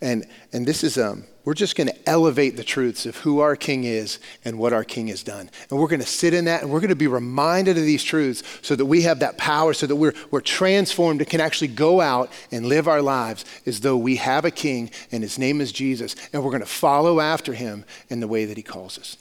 And, 0.00 0.26
and 0.52 0.66
this 0.66 0.82
is, 0.82 0.98
um, 0.98 1.22
we're 1.46 1.54
just 1.54 1.76
going 1.76 1.86
to 1.86 2.08
elevate 2.08 2.56
the 2.56 2.64
truths 2.64 3.06
of 3.06 3.16
who 3.18 3.38
our 3.38 3.54
King 3.54 3.84
is 3.84 4.18
and 4.44 4.58
what 4.58 4.72
our 4.72 4.82
King 4.82 5.06
has 5.06 5.22
done. 5.22 5.48
And 5.70 5.78
we're 5.78 5.86
going 5.86 6.00
to 6.00 6.06
sit 6.06 6.34
in 6.34 6.46
that 6.46 6.62
and 6.62 6.72
we're 6.72 6.80
going 6.80 6.90
to 6.90 6.96
be 6.96 7.06
reminded 7.06 7.78
of 7.78 7.84
these 7.84 8.02
truths 8.02 8.42
so 8.62 8.74
that 8.74 8.84
we 8.84 9.02
have 9.02 9.20
that 9.20 9.38
power, 9.38 9.72
so 9.72 9.86
that 9.86 9.94
we're, 9.94 10.12
we're 10.32 10.40
transformed 10.40 11.20
and 11.20 11.30
can 11.30 11.40
actually 11.40 11.68
go 11.68 12.00
out 12.00 12.32
and 12.50 12.66
live 12.66 12.88
our 12.88 13.00
lives 13.00 13.44
as 13.64 13.80
though 13.80 13.96
we 13.96 14.16
have 14.16 14.44
a 14.44 14.50
King 14.50 14.90
and 15.12 15.22
his 15.22 15.38
name 15.38 15.60
is 15.60 15.70
Jesus. 15.70 16.16
And 16.32 16.42
we're 16.42 16.50
going 16.50 16.60
to 16.62 16.66
follow 16.66 17.20
after 17.20 17.54
him 17.54 17.84
in 18.08 18.18
the 18.18 18.28
way 18.28 18.44
that 18.44 18.56
he 18.56 18.62
calls 18.64 18.98
us. 18.98 19.16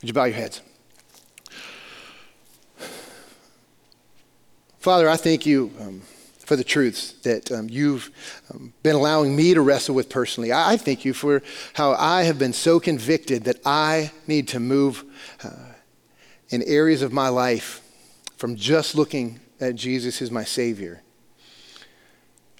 Would 0.00 0.08
you 0.08 0.14
bow 0.14 0.24
your 0.24 0.34
heads? 0.34 0.60
Father, 4.80 5.08
I 5.08 5.16
thank 5.16 5.46
you. 5.46 5.70
Um, 5.80 6.02
for 6.44 6.56
the 6.56 6.64
truths 6.64 7.12
that 7.22 7.50
um, 7.52 7.68
you've 7.70 8.10
um, 8.52 8.72
been 8.82 8.96
allowing 8.96 9.34
me 9.34 9.54
to 9.54 9.60
wrestle 9.60 9.94
with 9.94 10.08
personally. 10.08 10.52
I, 10.52 10.72
I, 10.72 10.76
thank 10.76 11.04
you 11.04 11.14
for 11.14 11.42
how 11.74 11.92
I 11.92 12.24
have 12.24 12.38
been 12.38 12.52
so 12.52 12.80
convicted 12.80 13.44
that 13.44 13.60
I 13.64 14.10
need 14.26 14.48
to 14.48 14.60
move 14.60 15.04
uh, 15.44 15.50
in 16.48 16.62
areas 16.64 17.02
of 17.02 17.12
my 17.12 17.28
life 17.28 17.80
from 18.36 18.56
just 18.56 18.94
looking 18.94 19.40
at 19.60 19.76
Jesus 19.76 20.20
as 20.20 20.30
my 20.30 20.42
Savior, 20.42 21.00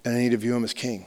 and 0.05 0.15
I 0.15 0.19
need 0.19 0.31
to 0.31 0.37
view 0.37 0.55
Him 0.55 0.63
as 0.63 0.73
King. 0.73 1.07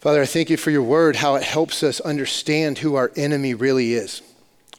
Father, 0.00 0.22
I 0.22 0.26
thank 0.26 0.50
you 0.50 0.56
for 0.56 0.72
your 0.72 0.82
word, 0.82 1.14
how 1.14 1.36
it 1.36 1.44
helps 1.44 1.84
us 1.84 2.00
understand 2.00 2.78
who 2.78 2.96
our 2.96 3.12
enemy 3.14 3.54
really 3.54 3.94
is. 3.94 4.20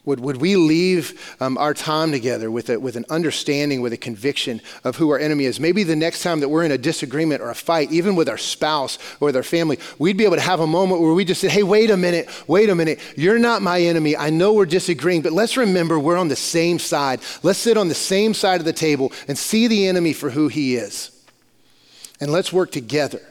Would, 0.06 0.20
would 0.20 0.36
we 0.36 0.56
leave 0.56 1.34
um, 1.40 1.56
our 1.56 1.72
time 1.72 2.12
together 2.12 2.50
with, 2.50 2.68
a, 2.68 2.78
with 2.78 2.96
an 2.96 3.06
understanding, 3.08 3.80
with 3.80 3.94
a 3.94 3.96
conviction 3.96 4.60
of 4.84 4.96
who 4.96 5.08
our 5.10 5.18
enemy 5.18 5.46
is? 5.46 5.58
Maybe 5.58 5.82
the 5.82 5.96
next 5.96 6.22
time 6.22 6.40
that 6.40 6.50
we're 6.50 6.64
in 6.64 6.72
a 6.72 6.78
disagreement 6.78 7.40
or 7.40 7.48
a 7.48 7.54
fight, 7.54 7.90
even 7.90 8.14
with 8.14 8.28
our 8.28 8.36
spouse 8.36 8.98
or 9.20 9.26
with 9.26 9.36
our 9.36 9.42
family, 9.42 9.78
we'd 9.98 10.18
be 10.18 10.24
able 10.24 10.36
to 10.36 10.42
have 10.42 10.60
a 10.60 10.66
moment 10.66 11.00
where 11.00 11.14
we 11.14 11.24
just 11.24 11.40
say, 11.40 11.48
hey, 11.48 11.62
wait 11.62 11.90
a 11.90 11.96
minute, 11.96 12.28
wait 12.46 12.68
a 12.68 12.74
minute. 12.74 13.00
You're 13.16 13.38
not 13.38 13.62
my 13.62 13.80
enemy. 13.80 14.14
I 14.14 14.28
know 14.28 14.52
we're 14.52 14.66
disagreeing, 14.66 15.22
but 15.22 15.32
let's 15.32 15.56
remember 15.56 15.98
we're 15.98 16.18
on 16.18 16.28
the 16.28 16.36
same 16.36 16.78
side. 16.78 17.20
Let's 17.42 17.58
sit 17.58 17.78
on 17.78 17.88
the 17.88 17.94
same 17.94 18.34
side 18.34 18.60
of 18.60 18.66
the 18.66 18.74
table 18.74 19.10
and 19.26 19.38
see 19.38 19.68
the 19.68 19.86
enemy 19.86 20.12
for 20.12 20.28
who 20.28 20.48
he 20.48 20.76
is. 20.76 21.10
And 22.20 22.30
let's 22.30 22.52
work 22.52 22.70
together 22.70 23.22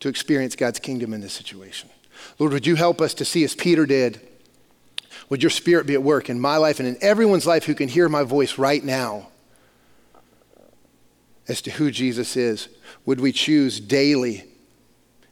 to 0.00 0.08
experience 0.08 0.56
God's 0.56 0.78
kingdom 0.78 1.12
in 1.12 1.20
this 1.20 1.34
situation. 1.34 1.90
Lord, 2.38 2.54
would 2.54 2.66
you 2.66 2.76
help 2.76 3.02
us 3.02 3.12
to 3.14 3.26
see 3.26 3.44
as 3.44 3.54
Peter 3.54 3.84
did? 3.84 4.26
Would 5.30 5.42
your 5.44 5.50
spirit 5.50 5.86
be 5.86 5.94
at 5.94 6.02
work 6.02 6.28
in 6.28 6.40
my 6.40 6.56
life 6.56 6.80
and 6.80 6.88
in 6.88 6.98
everyone's 7.00 7.46
life 7.46 7.64
who 7.64 7.74
can 7.74 7.88
hear 7.88 8.08
my 8.08 8.24
voice 8.24 8.58
right 8.58 8.84
now 8.84 9.28
as 11.48 11.62
to 11.62 11.70
who 11.70 11.90
Jesus 11.90 12.36
is? 12.36 12.68
Would 13.06 13.20
we 13.20 13.32
choose 13.32 13.80
daily, 13.80 14.44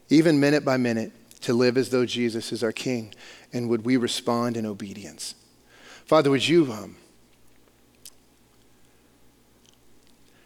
even 0.07 0.39
minute 0.39 0.63
by 0.63 0.77
minute, 0.77 1.11
to 1.41 1.53
live 1.53 1.77
as 1.77 1.89
though 1.89 2.05
Jesus 2.05 2.53
is 2.53 2.63
our 2.63 2.71
King? 2.71 3.13
And 3.51 3.69
would 3.69 3.83
we 3.83 3.97
respond 3.97 4.55
in 4.55 4.65
obedience? 4.65 5.35
Father, 6.05 6.31
would 6.31 6.47
you 6.47 6.71
um, 6.71 6.95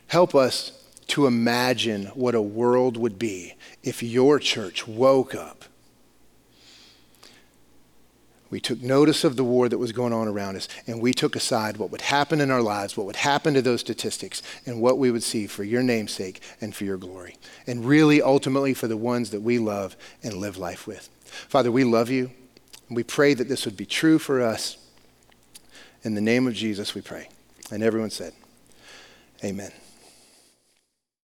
help 0.07 0.33
us 0.33 0.83
to 1.07 1.27
imagine 1.27 2.07
what 2.07 2.33
a 2.33 2.41
world 2.41 2.97
would 2.97 3.19
be 3.19 3.53
if 3.83 4.01
your 4.01 4.39
church 4.39 4.87
woke 4.87 5.35
up 5.35 5.65
we 8.53 8.59
took 8.59 8.83
notice 8.83 9.23
of 9.23 9.35
the 9.35 9.43
war 9.43 9.67
that 9.67 9.79
was 9.79 9.91
going 9.91 10.13
on 10.13 10.27
around 10.27 10.55
us, 10.55 10.69
and 10.85 11.01
we 11.01 11.11
took 11.11 11.35
aside 11.35 11.77
what 11.77 11.89
would 11.89 12.01
happen 12.01 12.39
in 12.39 12.51
our 12.51 12.61
lives, 12.61 12.95
what 12.95 13.07
would 13.07 13.15
happen 13.15 13.55
to 13.55 13.63
those 13.63 13.79
statistics, 13.79 14.43
and 14.67 14.79
what 14.79 14.99
we 14.99 15.09
would 15.09 15.23
see 15.23 15.47
for 15.47 15.63
your 15.63 15.81
namesake 15.81 16.39
and 16.61 16.75
for 16.75 16.83
your 16.83 16.97
glory. 16.97 17.35
And 17.65 17.83
really, 17.83 18.21
ultimately, 18.21 18.75
for 18.75 18.87
the 18.87 18.95
ones 18.95 19.31
that 19.31 19.41
we 19.41 19.57
love 19.57 19.97
and 20.21 20.35
live 20.35 20.55
life 20.55 20.85
with. 20.85 21.09
Father, 21.25 21.71
we 21.71 21.83
love 21.83 22.11
you, 22.11 22.29
and 22.89 22.95
we 22.95 23.01
pray 23.01 23.33
that 23.33 23.49
this 23.49 23.65
would 23.65 23.75
be 23.75 23.87
true 23.87 24.19
for 24.19 24.39
us. 24.39 24.77
In 26.03 26.13
the 26.13 26.21
name 26.21 26.45
of 26.45 26.53
Jesus, 26.53 26.93
we 26.93 27.01
pray. 27.01 27.29
And 27.71 27.81
everyone 27.81 28.11
said, 28.11 28.33
Amen. 29.43 29.71